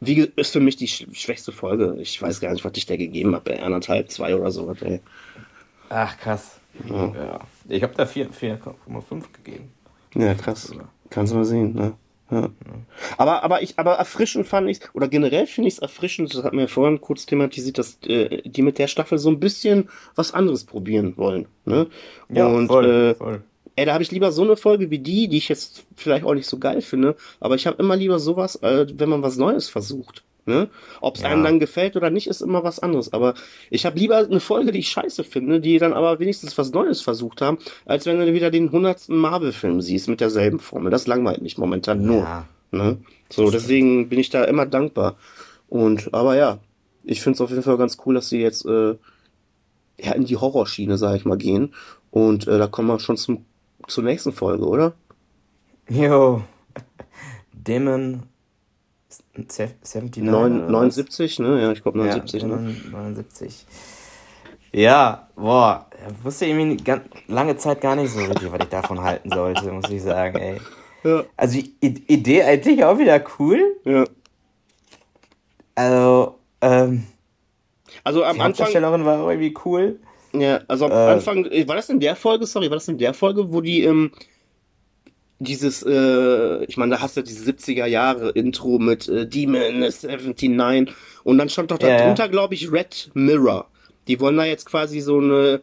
wie 0.00 0.30
ist 0.36 0.52
für 0.52 0.60
mich 0.60 0.76
die 0.76 0.88
sch 0.88 1.06
schwächste 1.12 1.52
Folge. 1.52 1.96
Ich 2.00 2.20
weiß 2.20 2.40
gar 2.40 2.52
nicht, 2.52 2.64
was 2.64 2.72
ich 2.76 2.86
der 2.86 2.98
gegeben 2.98 3.34
habe. 3.34 3.60
Anderthalb, 3.62 4.10
zwei 4.10 4.36
oder 4.36 4.50
so, 4.50 4.74
ey. 4.80 5.00
Ach, 5.88 6.16
krass. 6.18 6.60
Ja. 6.88 7.14
Ja. 7.14 7.40
Ich 7.68 7.82
habe 7.82 7.94
da 7.94 8.06
4 8.06 8.30
4,5 8.30 9.24
gegeben. 9.32 9.72
Ja, 10.14 10.34
krass. 10.34 10.72
Kannst 11.10 11.32
du 11.32 11.36
mal 11.36 11.44
sehen, 11.44 11.74
ne? 11.74 11.94
Ja. 12.30 12.50
Aber, 13.18 13.44
aber 13.44 13.62
ich, 13.62 13.78
aber 13.78 13.94
erfrischend 13.94 14.48
fand 14.48 14.68
ich 14.68 14.80
oder 14.94 15.06
generell 15.06 15.46
finde 15.46 15.68
ich 15.68 15.74
es 15.74 15.78
erfrischend, 15.78 16.34
das 16.34 16.42
hat 16.42 16.54
mir 16.54 16.66
vorhin 16.66 17.00
kurz 17.00 17.24
thematisiert, 17.24 17.78
dass 17.78 17.98
äh, 18.04 18.42
die 18.44 18.62
mit 18.62 18.78
der 18.78 18.88
Staffel 18.88 19.18
so 19.18 19.30
ein 19.30 19.38
bisschen 19.38 19.88
was 20.16 20.34
anderes 20.34 20.64
probieren 20.64 21.16
wollen. 21.16 21.46
Ne? 21.64 21.86
Ja, 22.28 22.48
Und 22.48 22.66
voll, 22.66 22.90
äh, 22.90 23.14
voll. 23.14 23.44
Ey, 23.76 23.84
da 23.86 23.92
habe 23.92 24.02
ich 24.02 24.10
lieber 24.10 24.32
so 24.32 24.42
eine 24.42 24.56
Folge 24.56 24.90
wie 24.90 24.98
die, 24.98 25.28
die 25.28 25.36
ich 25.38 25.48
jetzt 25.48 25.84
vielleicht 25.96 26.24
auch 26.24 26.34
nicht 26.34 26.48
so 26.48 26.58
geil 26.58 26.80
finde, 26.82 27.16
aber 27.40 27.54
ich 27.54 27.66
habe 27.66 27.80
immer 27.82 27.96
lieber 27.96 28.18
sowas, 28.18 28.56
äh, 28.56 28.86
wenn 28.94 29.08
man 29.08 29.22
was 29.22 29.36
Neues 29.36 29.68
versucht. 29.68 30.22
Ne? 30.48 30.68
Ob 31.00 31.16
es 31.16 31.22
Ja. 31.22 31.28
einem 31.30 31.42
dann 31.42 31.58
gefällt 31.58 31.96
oder 31.96 32.08
nicht, 32.08 32.28
ist 32.28 32.40
immer 32.40 32.62
was 32.62 32.78
anderes. 32.78 33.12
Aber 33.12 33.34
ich 33.68 33.84
habe 33.84 33.98
lieber 33.98 34.18
eine 34.18 34.38
Folge, 34.38 34.70
die 34.70 34.78
ich 34.78 34.88
scheiße 34.88 35.24
finde, 35.24 35.58
die 35.60 35.78
dann 35.78 35.92
aber 35.92 36.20
wenigstens 36.20 36.56
was 36.56 36.70
Neues 36.72 37.00
versucht 37.02 37.40
haben, 37.42 37.58
als 37.84 38.06
wenn 38.06 38.18
du 38.20 38.32
wieder 38.32 38.52
den 38.52 38.70
hundertsten 38.70 39.16
Marvel-Film 39.16 39.80
siehst 39.80 40.08
mit 40.08 40.20
derselben 40.20 40.60
Formel. 40.60 40.92
Das 40.92 41.08
langweilt 41.08 41.42
mich 41.42 41.58
momentan 41.58 42.04
nur. 42.06 42.18
Ja. 42.22 42.46
Ne? 42.70 42.98
So, 43.28 43.50
deswegen 43.50 44.08
bin 44.08 44.20
ich 44.20 44.30
da 44.30 44.44
immer 44.44 44.66
dankbar. 44.66 45.16
Und, 45.68 46.14
aber 46.14 46.36
ja, 46.36 46.60
ich 47.02 47.22
finde 47.22 47.34
es 47.34 47.40
auf 47.40 47.50
jeden 47.50 47.62
Fall 47.64 47.76
ganz 47.76 47.96
cool, 48.06 48.14
dass 48.14 48.28
sie 48.28 48.40
jetzt 48.40 48.64
äh, 48.66 48.94
ja, 50.00 50.12
in 50.12 50.26
die 50.26 50.36
Horrorschiene, 50.36 50.96
sag 50.96 51.16
ich 51.16 51.24
mal, 51.24 51.38
gehen. 51.38 51.74
Und 52.12 52.46
äh, 52.46 52.56
da 52.58 52.68
kommen 52.68 52.86
wir 52.88 53.00
schon 53.00 53.16
zum, 53.16 53.44
zur 53.86 54.04
nächsten 54.04 54.32
Folge, 54.32 54.64
oder? 54.66 54.92
Jo. 55.88 56.42
Demon 57.52 58.24
79. 59.34 60.22
Neun, 60.22 60.56
oder 60.58 60.64
was? 60.66 60.72
79, 60.72 61.38
ne? 61.40 61.62
Ja, 61.62 61.72
ich 61.72 61.82
glaube 61.82 61.98
Ja, 61.98 62.04
79, 62.06 62.42
ne? 62.44 62.48
Demon 62.48 62.90
79. 62.92 63.66
Ja, 64.72 65.28
boah, 65.36 65.86
ich 66.08 66.24
wusste 66.24 66.46
irgendwie 66.46 66.76
ganz, 66.82 67.02
lange 67.28 67.56
Zeit 67.56 67.80
gar 67.80 67.96
nicht 67.96 68.10
so 68.12 68.18
richtig, 68.20 68.52
was 68.52 68.60
ich 68.60 68.68
davon 68.68 69.00
halten 69.00 69.30
sollte, 69.30 69.70
muss 69.72 69.88
ich 69.90 70.02
sagen, 70.02 70.36
ey. 70.36 70.60
Ja, 71.04 71.24
Also 71.36 71.60
die 71.60 71.74
Idee 71.80 72.42
eigentlich 72.42 72.84
auch 72.84 72.98
wieder 72.98 73.22
cool. 73.38 73.76
ja. 73.84 74.04
Also, 75.74 76.38
ähm, 76.62 77.06
Also 78.02 78.24
am 78.24 78.36
die 78.36 78.40
Anfang, 78.40 78.48
Hauptdarstellerin 78.48 79.04
war 79.04 79.20
auch 79.20 79.28
irgendwie 79.28 79.54
cool. 79.64 80.00
Ja, 80.40 80.60
also 80.68 80.86
am 80.86 80.92
Äh, 80.92 80.94
Anfang, 80.94 81.44
äh, 81.46 81.66
war 81.68 81.76
das 81.76 81.88
in 81.88 82.00
der 82.00 82.16
Folge, 82.16 82.46
sorry, 82.46 82.70
war 82.70 82.76
das 82.76 82.88
in 82.88 82.98
der 82.98 83.14
Folge, 83.14 83.52
wo 83.52 83.60
die, 83.60 83.82
ähm, 83.84 84.12
dieses, 85.38 85.82
äh, 85.82 86.64
ich 86.64 86.76
meine, 86.76 86.96
da 86.96 87.00
hast 87.02 87.16
du 87.16 87.22
diese 87.22 87.44
70er 87.44 87.86
Jahre 87.86 88.30
Intro 88.30 88.78
mit 88.78 89.08
äh, 89.08 89.26
Demon 89.28 89.80
79 89.80 90.94
und 91.24 91.38
dann 91.38 91.48
stand 91.50 91.70
doch 91.70 91.78
Ja, 91.80 91.88
ja. 91.88 91.98
darunter, 91.98 92.28
glaube 92.28 92.54
ich, 92.54 92.72
Red 92.72 93.10
Mirror. 93.14 93.68
Die 94.08 94.18
wollen 94.20 94.36
da 94.36 94.44
jetzt 94.44 94.64
quasi 94.66 95.00
so 95.00 95.18
eine 95.18 95.62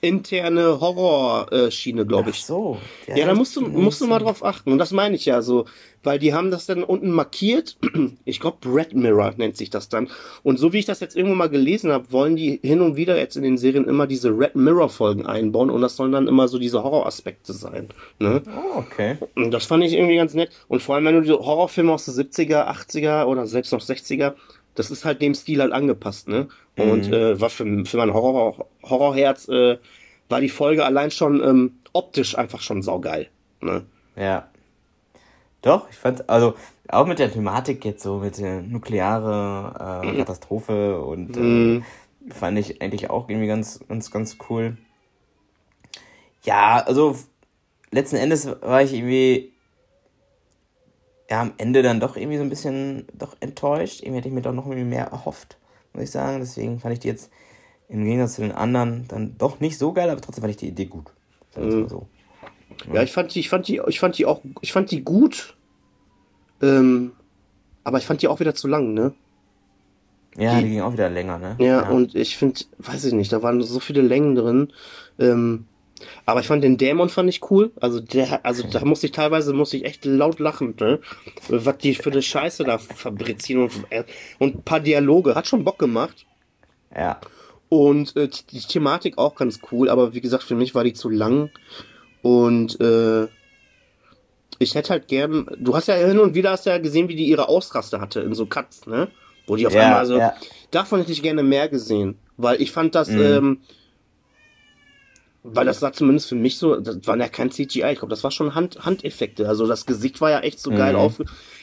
interne 0.00 0.80
Horrorschiene, 0.80 2.06
glaube 2.06 2.30
Ach 2.30 2.34
ich. 2.34 2.44
so. 2.44 2.78
Ja, 3.06 3.26
da 3.26 3.34
musst 3.34 3.56
du, 3.56 3.62
musst 3.62 4.00
du 4.00 4.06
mal 4.06 4.18
drauf 4.20 4.44
achten. 4.44 4.72
Und 4.72 4.78
das 4.78 4.92
meine 4.92 5.16
ich 5.16 5.26
ja 5.26 5.42
so. 5.42 5.66
Weil 6.04 6.20
die 6.20 6.32
haben 6.32 6.52
das 6.52 6.66
dann 6.66 6.84
unten 6.84 7.10
markiert. 7.10 7.76
Ich 8.24 8.40
glaube, 8.40 8.58
Red 8.72 8.94
Mirror 8.94 9.34
nennt 9.38 9.56
sich 9.56 9.70
das 9.70 9.88
dann. 9.88 10.08
Und 10.42 10.58
so 10.58 10.72
wie 10.72 10.78
ich 10.78 10.84
das 10.84 11.00
jetzt 11.00 11.16
irgendwo 11.16 11.34
mal 11.34 11.48
gelesen 11.48 11.90
habe, 11.90 12.12
wollen 12.12 12.36
die 12.36 12.60
hin 12.62 12.82
und 12.82 12.96
wieder 12.96 13.18
jetzt 13.18 13.36
in 13.36 13.42
den 13.42 13.56
Serien 13.58 13.86
immer 13.86 14.06
diese 14.06 14.30
Red 14.30 14.54
Mirror 14.54 14.88
Folgen 14.90 15.26
einbauen. 15.26 15.70
Und 15.70 15.80
das 15.80 15.96
sollen 15.96 16.12
dann 16.12 16.28
immer 16.28 16.46
so 16.46 16.58
diese 16.58 16.82
Horroraspekte 16.82 17.52
sein. 17.52 17.88
Ne? 18.18 18.42
Oh, 18.46 18.78
okay. 18.78 19.16
Und 19.34 19.50
das 19.50 19.64
fand 19.66 19.82
ich 19.82 19.94
irgendwie 19.94 20.16
ganz 20.16 20.34
nett. 20.34 20.50
Und 20.68 20.82
vor 20.82 20.94
allem, 20.94 21.06
wenn 21.06 21.14
du 21.14 21.22
die 21.22 21.32
Horrorfilme 21.32 21.92
aus 21.92 22.04
den 22.04 22.14
70er, 22.14 22.68
80er 22.68 23.24
oder 23.24 23.46
selbst 23.46 23.72
noch 23.72 23.80
60er, 23.80 24.34
das 24.78 24.90
ist 24.90 25.04
halt 25.04 25.20
dem 25.22 25.34
Stil 25.34 25.60
halt 25.60 25.72
angepasst, 25.72 26.28
ne? 26.28 26.48
Und 26.76 27.08
Mhm. 27.08 27.12
äh, 27.14 27.40
war 27.40 27.50
für, 27.50 27.84
für 27.84 27.96
mein 27.96 28.12
Horror, 28.14 28.66
Horrorherz 28.84 29.48
äh, 29.48 29.78
war 30.28 30.40
die 30.40 30.48
Folge 30.48 30.84
allein 30.84 31.10
schon 31.10 31.42
ähm, 31.42 31.78
optisch 31.92 32.36
einfach 32.38 32.60
schon 32.60 32.82
saugeil. 32.82 33.28
Ne? 33.60 33.84
Ja. 34.14 34.48
Doch, 35.62 35.90
ich 35.90 35.96
fand, 35.96 36.28
also 36.30 36.54
auch 36.88 37.06
mit 37.06 37.18
der 37.18 37.32
Thematik 37.32 37.84
jetzt 37.84 38.02
so, 38.02 38.18
mit 38.18 38.38
der 38.38 38.62
nukleare 38.62 40.12
äh, 40.14 40.18
Katastrophe 40.18 41.00
und 41.00 41.36
äh, 41.36 41.40
Mhm. 41.40 41.84
fand 42.30 42.58
ich 42.58 42.80
eigentlich 42.80 43.10
auch 43.10 43.28
irgendwie 43.28 43.48
ganz, 43.48 43.80
ganz, 43.88 44.10
ganz 44.10 44.36
cool. 44.48 44.76
Ja, 46.44 46.78
also 46.86 47.16
letzten 47.90 48.16
Endes 48.16 48.46
war 48.60 48.82
ich 48.82 48.92
irgendwie 48.94 49.52
ja 51.30 51.40
am 51.42 51.52
Ende 51.58 51.82
dann 51.82 52.00
doch 52.00 52.16
irgendwie 52.16 52.38
so 52.38 52.42
ein 52.42 52.48
bisschen 52.50 53.06
doch 53.14 53.36
enttäuscht. 53.40 54.00
Irgendwie 54.00 54.18
hätte 54.18 54.28
ich 54.28 54.34
mir 54.34 54.42
doch 54.42 54.52
noch 54.54 54.66
irgendwie 54.66 54.84
mehr 54.88 55.06
erhofft, 55.06 55.58
muss 55.92 56.04
ich 56.04 56.10
sagen. 56.10 56.40
Deswegen 56.40 56.80
fand 56.80 56.94
ich 56.94 57.00
die 57.00 57.08
jetzt 57.08 57.30
im 57.88 58.04
Gegensatz 58.04 58.34
zu 58.34 58.42
den 58.42 58.52
anderen 58.52 59.06
dann 59.08 59.36
doch 59.38 59.60
nicht 59.60 59.78
so 59.78 59.92
geil, 59.92 60.10
aber 60.10 60.20
trotzdem 60.20 60.42
fand 60.42 60.50
ich 60.52 60.56
die 60.58 60.68
Idee 60.68 60.86
gut. 60.86 61.12
Mal 61.56 61.88
so. 61.88 62.06
Ja, 62.92 63.02
ich 63.02 63.12
fand 63.12 63.34
die, 63.34 63.40
ich 63.40 63.48
fand 63.48 63.66
die, 63.68 63.80
ich 63.88 63.98
fand 64.00 64.16
die 64.18 64.26
auch, 64.26 64.40
ich 64.60 64.72
fand 64.72 64.90
die 64.90 65.02
gut. 65.02 65.56
Ähm, 66.62 67.12
aber 67.84 67.98
ich 67.98 68.06
fand 68.06 68.22
die 68.22 68.28
auch 68.28 68.40
wieder 68.40 68.54
zu 68.54 68.68
lang, 68.68 68.94
ne? 68.94 69.12
Ja, 70.36 70.54
Die- 70.56 70.64
die 70.64 70.70
ging 70.70 70.80
auch 70.82 70.92
wieder 70.92 71.08
länger, 71.08 71.38
ne? 71.38 71.56
Ja, 71.58 71.88
und 71.90 72.14
ich 72.14 72.36
finde, 72.36 72.60
weiß 72.78 73.04
ich 73.04 73.12
nicht, 73.14 73.32
da 73.32 73.42
waren 73.42 73.60
so 73.62 73.80
viele 73.80 74.02
Längen 74.02 74.34
drin. 74.34 74.72
Ähm, 75.18 75.66
aber 76.26 76.40
ich 76.40 76.46
fand 76.46 76.62
den 76.64 76.76
Dämon 76.78 77.08
fand 77.08 77.28
ich 77.28 77.50
cool. 77.50 77.70
Also 77.80 78.00
der, 78.00 78.44
also 78.44 78.66
da 78.68 78.84
musste 78.84 79.06
ich 79.06 79.12
teilweise 79.12 79.52
musste 79.52 79.76
ich 79.76 79.84
echt 79.84 80.04
laut 80.04 80.38
lachen, 80.40 80.74
ne? 80.80 81.00
Was 81.48 81.78
die 81.78 81.94
für 81.94 82.10
eine 82.10 82.22
Scheiße 82.22 82.64
da 82.64 82.78
fabrizieren 82.78 83.62
und, 83.64 83.72
und 84.38 84.56
ein 84.56 84.62
paar 84.62 84.80
Dialoge. 84.80 85.34
Hat 85.34 85.46
schon 85.46 85.64
Bock 85.64 85.78
gemacht. 85.78 86.26
Ja. 86.94 87.20
Und 87.68 88.16
äh, 88.16 88.28
die 88.50 88.60
Thematik 88.60 89.18
auch 89.18 89.34
ganz 89.34 89.60
cool, 89.70 89.90
aber 89.90 90.14
wie 90.14 90.20
gesagt, 90.22 90.42
für 90.44 90.54
mich 90.54 90.74
war 90.74 90.84
die 90.84 90.94
zu 90.94 91.10
lang. 91.10 91.50
Und 92.22 92.80
äh, 92.80 93.26
ich 94.58 94.74
hätte 94.74 94.90
halt 94.90 95.08
gern. 95.08 95.46
Du 95.58 95.74
hast 95.76 95.88
ja 95.88 95.94
hin 95.94 96.18
und 96.18 96.34
wieder 96.34 96.50
hast 96.50 96.66
ja 96.66 96.78
gesehen, 96.78 97.08
wie 97.08 97.14
die 97.16 97.26
ihre 97.28 97.48
Ausraste 97.48 98.00
hatte 98.00 98.20
in 98.20 98.34
so 98.34 98.46
Cuts, 98.46 98.86
ne? 98.86 99.08
Wo 99.46 99.56
die 99.56 99.66
auf 99.66 99.74
Ja, 99.74 99.82
einmal 99.82 100.06
so. 100.06 100.18
ja. 100.18 100.34
Davon 100.70 101.00
hätte 101.00 101.12
ich 101.12 101.22
gerne 101.22 101.42
mehr 101.42 101.68
gesehen. 101.68 102.18
Weil 102.36 102.60
ich 102.60 102.70
fand 102.72 102.94
das, 102.94 103.08
Mhm. 103.08 103.20
ähm, 103.20 103.60
weil 105.54 105.66
das 105.66 105.80
sah 105.80 105.92
zumindest 105.92 106.28
für 106.28 106.34
mich 106.34 106.56
so, 106.58 106.76
das 106.80 106.98
war 107.06 107.16
ja 107.16 107.28
kein 107.28 107.50
CGI, 107.50 107.92
ich 107.92 107.98
glaube, 107.98 108.08
das 108.10 108.24
war 108.24 108.30
schon 108.30 108.54
Hand, 108.54 108.84
Handeffekte. 108.84 109.48
Also 109.48 109.66
das 109.66 109.86
Gesicht 109.86 110.20
war 110.20 110.30
ja 110.30 110.40
echt 110.40 110.58
so 110.60 110.70
geil 110.70 110.92
Mhm. 110.94 110.98
auf. 110.98 111.20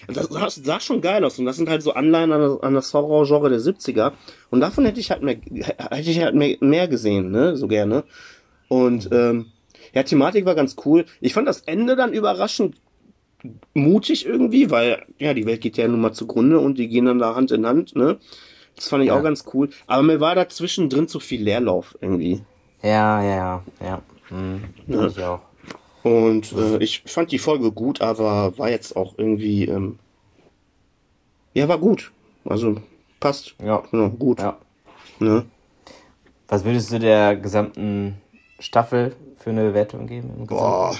Das 0.07 0.27
sah, 0.27 0.49
sah 0.49 0.79
schon 0.79 1.01
geil 1.01 1.23
aus. 1.23 1.39
Und 1.39 1.45
das 1.45 1.55
sind 1.57 1.69
halt 1.69 1.81
so 1.81 1.93
Anleihen 1.93 2.31
an, 2.31 2.41
das- 2.41 2.59
an 2.61 2.73
das 2.73 2.93
Horror-Genre 2.93 3.49
der 3.49 3.59
70er. 3.59 4.13
Und 4.49 4.59
davon 4.61 4.85
hätte 4.85 4.99
ich 4.99 5.11
halt 5.11 5.23
mehr, 5.23 5.37
hätte 5.37 6.09
ich 6.11 6.19
halt 6.21 6.35
mehr, 6.35 6.57
mehr 6.59 6.87
gesehen, 6.87 7.31
ne? 7.31 7.55
So 7.57 7.67
gerne. 7.67 8.03
Und 8.67 9.09
ähm, 9.11 9.47
ja, 9.93 10.03
Thematik 10.03 10.45
war 10.45 10.55
ganz 10.55 10.75
cool. 10.85 11.05
Ich 11.21 11.33
fand 11.33 11.47
das 11.47 11.61
Ende 11.61 11.95
dann 11.95 12.13
überraschend 12.13 12.75
mutig 13.73 14.25
irgendwie, 14.25 14.71
weil 14.71 15.03
ja, 15.19 15.33
die 15.33 15.45
Welt 15.45 15.61
geht 15.61 15.77
ja 15.77 15.87
nun 15.87 16.01
mal 16.01 16.13
zugrunde 16.13 16.59
und 16.59 16.77
die 16.77 16.87
gehen 16.87 17.05
dann 17.05 17.19
da 17.19 17.35
Hand 17.35 17.51
in 17.51 17.65
Hand, 17.65 17.95
ne? 17.95 18.17
Das 18.75 18.89
fand 18.89 19.03
ich 19.03 19.07
Ja. 19.09 19.17
auch 19.17 19.23
ganz 19.23 19.45
cool. 19.53 19.69
Aber 19.87 20.03
mir 20.03 20.19
war 20.19 20.35
da 20.35 20.49
zwischendrin 20.49 21.07
zu 21.07 21.19
viel 21.19 21.41
Leerlauf 21.43 21.97
irgendwie. 22.01 22.41
Ja, 22.85 23.23
ja, 23.23 23.35
ja, 23.35 23.63
ja. 23.81 24.01
Mhm. 24.29 24.63
Ja. 24.87 25.07
Ich 25.07 25.23
auch. 25.23 25.39
Und 26.03 26.51
äh, 26.51 26.77
ich 26.77 27.01
fand 27.07 27.31
die 27.31 27.39
Folge 27.39 27.71
gut, 27.71 27.99
aber 27.99 28.55
war 28.59 28.69
jetzt 28.69 28.95
auch 28.95 29.15
irgendwie, 29.17 29.65
ähm, 29.65 29.97
ja, 31.55 31.67
war 31.67 31.79
gut. 31.79 32.11
Also 32.43 32.75
passt. 33.19 33.55
Ja. 33.63 33.81
Genau, 33.89 34.09
gut. 34.09 34.39
ja. 34.39 34.55
Ne? 35.19 35.45
Was 36.47 36.63
würdest 36.63 36.91
du 36.91 36.99
der 36.99 37.35
gesamten 37.35 38.21
Staffel 38.59 39.15
für 39.37 39.49
eine 39.49 39.63
Bewertung 39.63 40.05
geben? 40.05 40.45
Boah. 40.45 40.95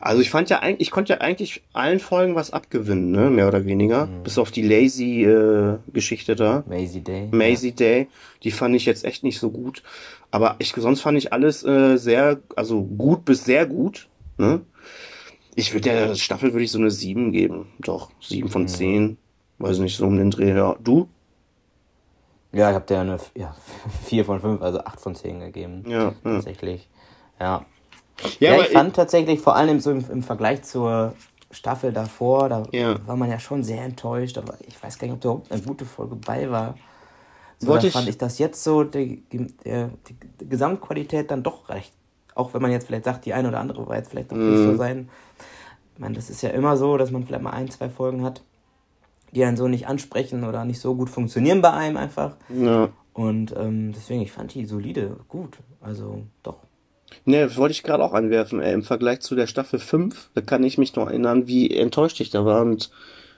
Also 0.00 0.20
ich 0.20 0.30
fand 0.30 0.50
ja 0.50 0.58
eigentlich, 0.60 0.88
ich 0.88 0.90
konnte 0.90 1.14
ja 1.14 1.20
eigentlich 1.20 1.62
allen 1.72 2.00
Folgen 2.00 2.34
was 2.34 2.52
abgewinnen, 2.52 3.10
ne? 3.10 3.30
Mehr 3.30 3.48
oder 3.48 3.64
weniger. 3.64 4.06
Bis 4.24 4.38
auf 4.38 4.50
die 4.50 4.62
lazy 4.62 5.24
äh, 5.24 5.78
Geschichte 5.92 6.36
da. 6.36 6.64
Maisie 6.66 7.00
Day. 7.00 7.28
Maisie 7.30 7.72
Day, 7.72 8.08
die 8.42 8.50
fand 8.50 8.74
ich 8.74 8.84
jetzt 8.84 9.04
echt 9.04 9.22
nicht 9.22 9.38
so 9.38 9.50
gut. 9.50 9.82
Aber 10.30 10.56
ich, 10.58 10.72
sonst 10.76 11.00
fand 11.00 11.16
ich 11.18 11.32
alles 11.32 11.64
äh, 11.64 11.96
sehr, 11.96 12.40
also 12.56 12.82
gut 12.82 13.24
bis 13.24 13.44
sehr 13.44 13.66
gut. 13.66 14.08
Ne? 14.38 14.60
Ich 15.54 15.72
würde 15.72 15.88
der 15.88 16.14
Staffel 16.14 16.52
würde 16.52 16.64
ich 16.64 16.72
so 16.72 16.78
eine 16.78 16.90
7 16.90 17.32
geben. 17.32 17.68
Doch, 17.78 18.10
7 18.20 18.48
von 18.48 18.68
10. 18.68 19.16
Weiß 19.58 19.78
nicht, 19.78 19.96
so 19.96 20.06
um 20.06 20.16
den 20.18 20.30
Dreh. 20.30 20.54
Ja. 20.54 20.76
Du? 20.82 21.08
Ja, 22.52 22.70
ich 22.70 22.74
habe 22.74 22.86
dir 22.86 23.00
eine 23.00 23.18
ja, 23.34 23.56
4 24.04 24.24
von 24.24 24.40
5, 24.40 24.62
also 24.62 24.80
8 24.80 25.00
von 25.00 25.14
10 25.14 25.40
gegeben. 25.40 25.84
Ja, 25.88 26.02
ja. 26.02 26.14
Tatsächlich. 26.22 26.88
Ja. 27.40 27.64
Ja, 28.40 28.56
Ja, 28.56 28.62
ich 28.62 28.68
fand 28.68 28.96
tatsächlich 28.96 29.40
vor 29.40 29.56
allem 29.56 29.80
so 29.80 29.90
im, 29.90 30.04
im 30.10 30.22
Vergleich 30.22 30.62
zur 30.62 31.14
Staffel 31.50 31.92
davor, 31.92 32.48
da 32.48 32.62
Ja. 32.72 32.96
war 33.06 33.16
man 33.16 33.30
ja 33.30 33.38
schon 33.38 33.62
sehr 33.62 33.82
enttäuscht, 33.82 34.36
aber 34.38 34.54
ich 34.66 34.82
weiß 34.82 34.98
gar 34.98 35.06
nicht, 35.06 35.14
ob 35.14 35.20
da 35.20 35.28
überhaupt 35.28 35.52
eine 35.52 35.62
gute 35.62 35.84
Folge 35.84 36.16
bei 36.16 36.50
war. 36.50 36.76
So, 37.58 37.68
Wollte 37.68 37.82
da 37.82 37.86
ich- 37.88 37.92
fand 37.94 38.08
ich 38.08 38.18
das 38.18 38.38
jetzt 38.38 38.62
so, 38.62 38.84
die, 38.84 39.22
die, 39.32 39.46
die, 39.64 40.48
Gesamtqualität 40.48 41.30
dann 41.30 41.42
doch 41.42 41.68
recht. 41.68 41.92
Auch 42.34 42.52
wenn 42.52 42.60
man 42.62 42.70
jetzt 42.70 42.86
vielleicht 42.86 43.04
sagt, 43.04 43.24
die 43.24 43.32
eine 43.32 43.48
oder 43.48 43.60
andere 43.60 43.86
war 43.86 43.96
jetzt 43.96 44.10
vielleicht 44.10 44.30
doch 44.32 44.36
nicht 44.36 44.60
Mhm. 44.60 44.64
so 44.72 44.76
sein. 44.76 45.08
Ich 45.94 46.00
meine, 46.00 46.14
das 46.14 46.28
ist 46.28 46.42
ja 46.42 46.50
immer 46.50 46.76
so, 46.76 46.96
dass 46.98 47.10
man 47.10 47.24
vielleicht 47.24 47.42
mal 47.42 47.50
ein, 47.50 47.70
zwei 47.70 47.88
Folgen 47.88 48.22
hat, 48.22 48.42
die 49.32 49.42
einen 49.44 49.56
so 49.56 49.68
nicht 49.68 49.86
ansprechen 49.88 50.44
oder 50.44 50.64
nicht 50.66 50.80
so 50.80 50.94
gut 50.94 51.08
funktionieren 51.08 51.62
bei 51.62 51.72
einem 51.72 51.96
einfach. 51.96 52.36
ja. 52.50 52.88
Und 53.14 53.54
ähm, 53.56 53.92
deswegen, 53.92 54.20
ich 54.20 54.30
fand 54.32 54.52
die 54.52 54.66
solide, 54.66 55.16
gut. 55.28 55.56
Also 55.80 56.24
doch. 56.42 56.58
Ne, 57.24 57.42
das 57.44 57.56
wollte 57.56 57.72
ich 57.72 57.82
gerade 57.82 58.04
auch 58.04 58.12
anwerfen. 58.12 58.60
Ey, 58.60 58.72
Im 58.74 58.82
Vergleich 58.82 59.20
zu 59.20 59.34
der 59.34 59.46
Staffel 59.46 59.78
5, 59.78 60.30
da 60.34 60.40
kann 60.40 60.62
ich 60.64 60.78
mich 60.78 60.94
noch 60.96 61.08
erinnern, 61.08 61.46
wie 61.46 61.70
enttäuscht 61.70 62.20
ich 62.20 62.30
da 62.30 62.44
war. 62.44 62.62
Und 62.62 62.90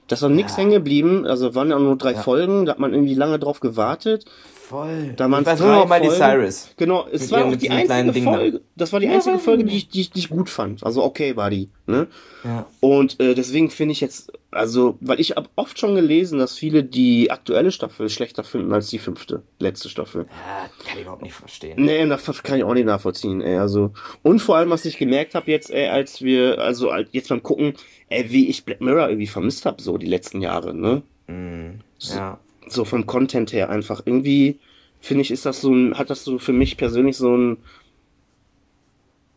da 0.08 0.14
ist 0.14 0.22
noch 0.22 0.28
nichts 0.28 0.52
Ja. 0.52 0.58
hängen 0.58 0.72
geblieben. 0.72 1.26
Also 1.26 1.54
waren 1.54 1.70
ja 1.70 1.78
nur 1.78 1.96
drei 1.96 2.12
Ja. 2.12 2.22
Folgen, 2.22 2.66
da 2.66 2.72
hat 2.72 2.78
man 2.78 2.92
irgendwie 2.92 3.14
lange 3.14 3.38
drauf 3.38 3.60
gewartet. 3.60 4.24
Voll. 4.68 5.14
Da 5.16 5.30
waren 5.30 5.44
drei 5.44 5.54
nur 5.56 5.86
Miley. 5.86 6.10
Cyrus. 6.10 6.70
Genau, 6.76 7.06
es 7.10 7.22
Mit 7.22 7.30
war 7.30 7.38
ihrem- 7.40 7.52
auch 7.54 7.56
die 7.56 7.70
einzige. 7.70 8.22
Folge. 8.22 8.60
Das 8.76 8.92
war 8.92 9.00
die 9.00 9.06
Ja, 9.06 9.12
einzige 9.14 9.36
weiß 9.36 9.42
Folge, 9.42 9.64
die 9.64 9.76
ich, 9.76 9.88
die, 9.88 10.00
ich, 10.02 10.10
die 10.10 10.18
ich 10.18 10.28
gut 10.28 10.50
fand. 10.50 10.84
Also 10.84 11.02
okay 11.02 11.36
war 11.36 11.48
die. 11.48 11.70
Ne? 11.86 12.06
Ja. 12.44 12.66
Und 12.80 13.18
äh, 13.18 13.34
deswegen 13.34 13.70
finde 13.70 13.92
ich 13.92 14.00
jetzt, 14.02 14.30
also, 14.50 14.98
weil 15.00 15.20
ich 15.20 15.36
habe 15.36 15.48
oft 15.56 15.78
schon 15.78 15.94
gelesen, 15.94 16.38
dass 16.38 16.54
viele 16.58 16.84
die 16.84 17.30
aktuelle 17.30 17.72
Staffel 17.72 18.10
schlechter 18.10 18.44
finden 18.44 18.72
als 18.74 18.88
die 18.90 18.98
fünfte, 18.98 19.42
letzte 19.58 19.88
Staffel. 19.88 20.26
ja, 20.28 20.68
kann 20.86 20.96
ich 20.96 21.02
überhaupt 21.02 21.22
nicht 21.22 21.34
verstehen. 21.34 21.82
Nee, 21.82 22.06
das 22.06 22.42
kann 22.42 22.58
ich 22.58 22.64
auch 22.64 22.74
nicht 22.74 22.84
nachvollziehen, 22.86 23.40
ey. 23.40 23.56
Also, 23.56 23.92
und 24.22 24.40
vor 24.40 24.56
allem, 24.56 24.68
was 24.70 24.84
ich 24.84 24.98
gemerkt 24.98 25.34
habe 25.34 25.50
jetzt, 25.50 25.70
ey, 25.70 25.88
als 25.88 26.20
wir, 26.20 26.58
also 26.58 26.90
als- 26.90 27.08
jetzt 27.12 27.30
beim 27.30 27.42
Gucken, 27.42 27.72
ey, 28.10 28.30
wie 28.30 28.48
ich 28.48 28.64
Black 28.66 28.82
Mirror 28.82 29.08
irgendwie 29.08 29.26
vermisst 29.26 29.64
habe, 29.64 29.80
so 29.80 29.96
die 29.96 30.06
letzten 30.06 30.42
Jahre, 30.42 30.74
ne? 30.74 31.02
Mm, 31.26 31.80
ja. 32.00 32.38
So 32.72 32.84
vom 32.84 33.06
Content 33.06 33.52
her 33.52 33.70
einfach. 33.70 34.02
Irgendwie, 34.04 34.58
finde 35.00 35.22
ich, 35.22 35.30
ist 35.30 35.46
das 35.46 35.60
so 35.60 35.72
ein, 35.72 35.98
hat 35.98 36.10
das 36.10 36.24
so 36.24 36.38
für 36.38 36.52
mich 36.52 36.76
persönlich 36.76 37.16
so 37.16 37.36
ein. 37.36 37.56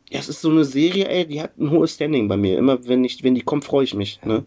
Ja, 0.09 0.19
es 0.19 0.27
ist 0.27 0.41
so 0.41 0.49
eine 0.49 0.65
Serie, 0.65 1.07
ey, 1.07 1.25
die 1.25 1.41
hat 1.41 1.57
ein 1.57 1.69
hohes 1.71 1.93
Standing 1.93 2.27
bei 2.27 2.35
mir. 2.35 2.57
Immer 2.57 2.85
wenn 2.85 3.03
ich, 3.03 3.23
wenn 3.23 3.35
die 3.35 3.41
kommt, 3.41 3.63
freue 3.63 3.85
ich 3.85 3.93
mich, 3.93 4.19
ne? 4.25 4.43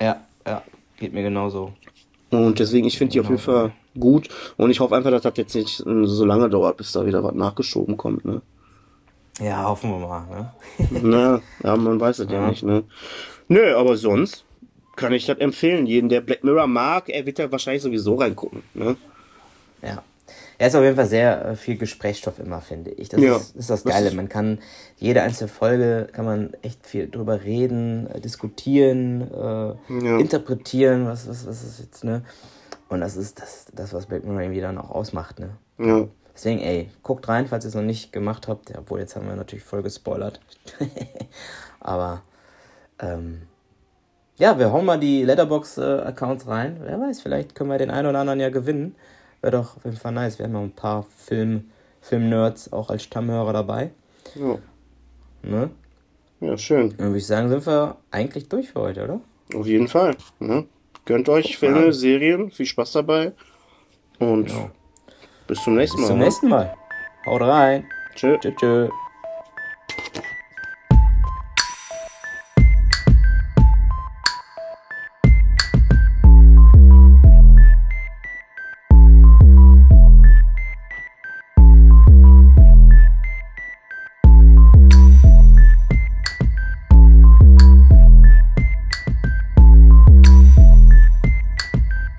Ja, 0.00 0.26
ja. 0.46 0.62
Geht 0.98 1.12
mir 1.12 1.22
genauso. 1.22 1.72
Und 2.30 2.58
deswegen, 2.58 2.86
ich 2.86 2.98
finde 2.98 3.12
die 3.12 3.20
auf 3.20 3.28
jeden 3.28 3.38
Fall 3.38 3.72
gut. 3.98 4.28
Und 4.56 4.70
ich 4.70 4.80
hoffe 4.80 4.96
einfach, 4.96 5.10
dass 5.10 5.22
das 5.22 5.36
jetzt 5.36 5.54
nicht 5.54 5.76
so 5.76 6.24
lange 6.24 6.48
dauert, 6.48 6.76
bis 6.76 6.92
da 6.92 7.06
wieder 7.06 7.22
was 7.22 7.34
nachgeschoben 7.34 7.96
kommt, 7.96 8.24
ne? 8.24 8.42
Ja, 9.38 9.64
hoffen 9.64 9.90
wir 9.90 10.06
mal. 10.06 10.26
Ne? 10.26 10.52
Na, 11.02 11.40
ja, 11.62 11.76
man 11.76 12.00
weiß 12.00 12.20
es 12.20 12.30
ja. 12.30 12.40
Ja. 12.40 12.48
nicht, 12.48 12.62
ne? 12.62 12.84
Nö, 13.48 13.76
aber 13.76 13.96
sonst 13.96 14.45
kann 14.96 15.12
ich 15.12 15.26
das 15.26 15.38
empfehlen. 15.38 15.86
Jeden, 15.86 16.08
der 16.08 16.20
Black 16.20 16.42
Mirror 16.42 16.66
mag, 16.66 17.08
er 17.08 17.24
wird 17.26 17.38
da 17.38 17.50
wahrscheinlich 17.52 17.82
sowieso 17.82 18.14
reingucken, 18.16 18.62
ne? 18.74 18.96
Ja. 19.82 20.02
Er 20.58 20.66
ist 20.68 20.74
auf 20.74 20.82
jeden 20.82 20.96
Fall 20.96 21.06
sehr 21.06 21.44
äh, 21.44 21.54
viel 21.56 21.76
Gesprächsstoff 21.76 22.38
immer, 22.38 22.60
finde 22.62 22.90
ich. 22.90 23.10
Das 23.10 23.20
Ja. 23.20 23.36
ist, 23.36 23.54
ist 23.56 23.70
das 23.70 23.84
Geile. 23.84 24.10
Man 24.12 24.28
kann 24.28 24.58
jede 24.96 25.22
einzelne 25.22 25.48
Folge 25.48 26.08
kann 26.12 26.24
man 26.24 26.54
echt 26.62 26.86
viel 26.86 27.08
drüber 27.08 27.44
reden, 27.44 28.06
äh, 28.10 28.20
diskutieren, 28.20 29.20
äh, 29.30 29.34
Ja. 30.06 30.18
interpretieren, 30.18 31.06
was, 31.06 31.28
was, 31.28 31.46
was 31.46 31.62
ist 31.62 31.78
jetzt, 31.80 32.04
ne? 32.04 32.22
Und 32.88 33.00
das 33.00 33.16
ist 33.16 33.40
das, 33.40 33.66
das, 33.74 33.92
was 33.92 34.06
Black 34.06 34.24
Mirror 34.24 34.40
irgendwie 34.40 34.60
dann 34.62 34.78
auch 34.78 34.90
ausmacht, 34.90 35.38
ne? 35.38 35.50
Ja. 35.78 36.08
Deswegen, 36.34 36.60
ey, 36.60 36.90
guckt 37.02 37.28
rein, 37.28 37.46
falls 37.46 37.64
ihr 37.64 37.68
es 37.68 37.74
noch 37.74 37.82
nicht 37.82 38.12
gemacht 38.12 38.48
habt. 38.48 38.70
Ja, 38.70 38.78
obwohl, 38.80 39.00
jetzt 39.00 39.14
haben 39.16 39.26
wir 39.28 39.36
natürlich 39.36 39.64
voll 39.64 39.82
gespoilert. 39.82 40.40
Aber, 41.80 42.22
ähm, 43.00 43.42
ja, 44.38 44.58
wir 44.58 44.72
hauen 44.72 44.84
mal 44.84 44.98
die 44.98 45.22
Letterbox-Accounts 45.24 46.46
rein. 46.46 46.78
Wer 46.82 47.00
weiß, 47.00 47.20
vielleicht 47.22 47.54
können 47.54 47.70
wir 47.70 47.78
den 47.78 47.90
einen 47.90 48.06
oder 48.08 48.20
anderen 48.20 48.40
ja 48.40 48.50
gewinnen. 48.50 48.94
Wäre 49.40 49.52
doch 49.58 49.76
auf 49.76 49.84
jeden 49.84 49.96
Fall 49.96 50.12
nice. 50.12 50.38
Wir 50.38 50.44
haben 50.46 50.52
noch 50.52 50.62
ein 50.62 50.72
paar 50.72 51.04
Film, 51.16 51.70
Film-Nerds 52.02 52.72
auch 52.72 52.90
als 52.90 53.02
Stammhörer 53.04 53.52
dabei. 53.52 53.90
Ja, 54.34 54.58
Ne? 55.42 55.70
ja 56.40 56.58
schön. 56.58 56.90
Dann 56.96 57.08
würde 57.08 57.18
ich 57.18 57.26
sagen, 57.26 57.48
sind 57.48 57.64
wir 57.66 57.96
eigentlich 58.10 58.48
durch 58.48 58.70
für 58.72 58.80
heute, 58.80 59.04
oder? 59.04 59.20
Auf 59.54 59.66
jeden 59.66 59.86
Fall. 59.88 60.16
Ne? 60.40 60.64
Gönnt 61.04 61.28
euch 61.28 61.56
Filme. 61.56 61.92
Serien, 61.92 62.50
viel 62.50 62.66
Spaß 62.66 62.92
dabei. 62.92 63.32
Und 64.18 64.46
Genau. 64.46 64.70
bis 65.46 65.62
zum 65.62 65.76
nächsten 65.76 65.98
Bis 65.98 66.02
Mal. 66.02 66.08
zum 66.08 66.18
ne? 66.18 66.24
nächsten 66.24 66.48
Mal. 66.48 66.74
Haut 67.26 67.42
rein. 67.42 67.84
Tschö. 68.14 68.38
Tschö, 68.38 68.52
tschö. 68.56 68.88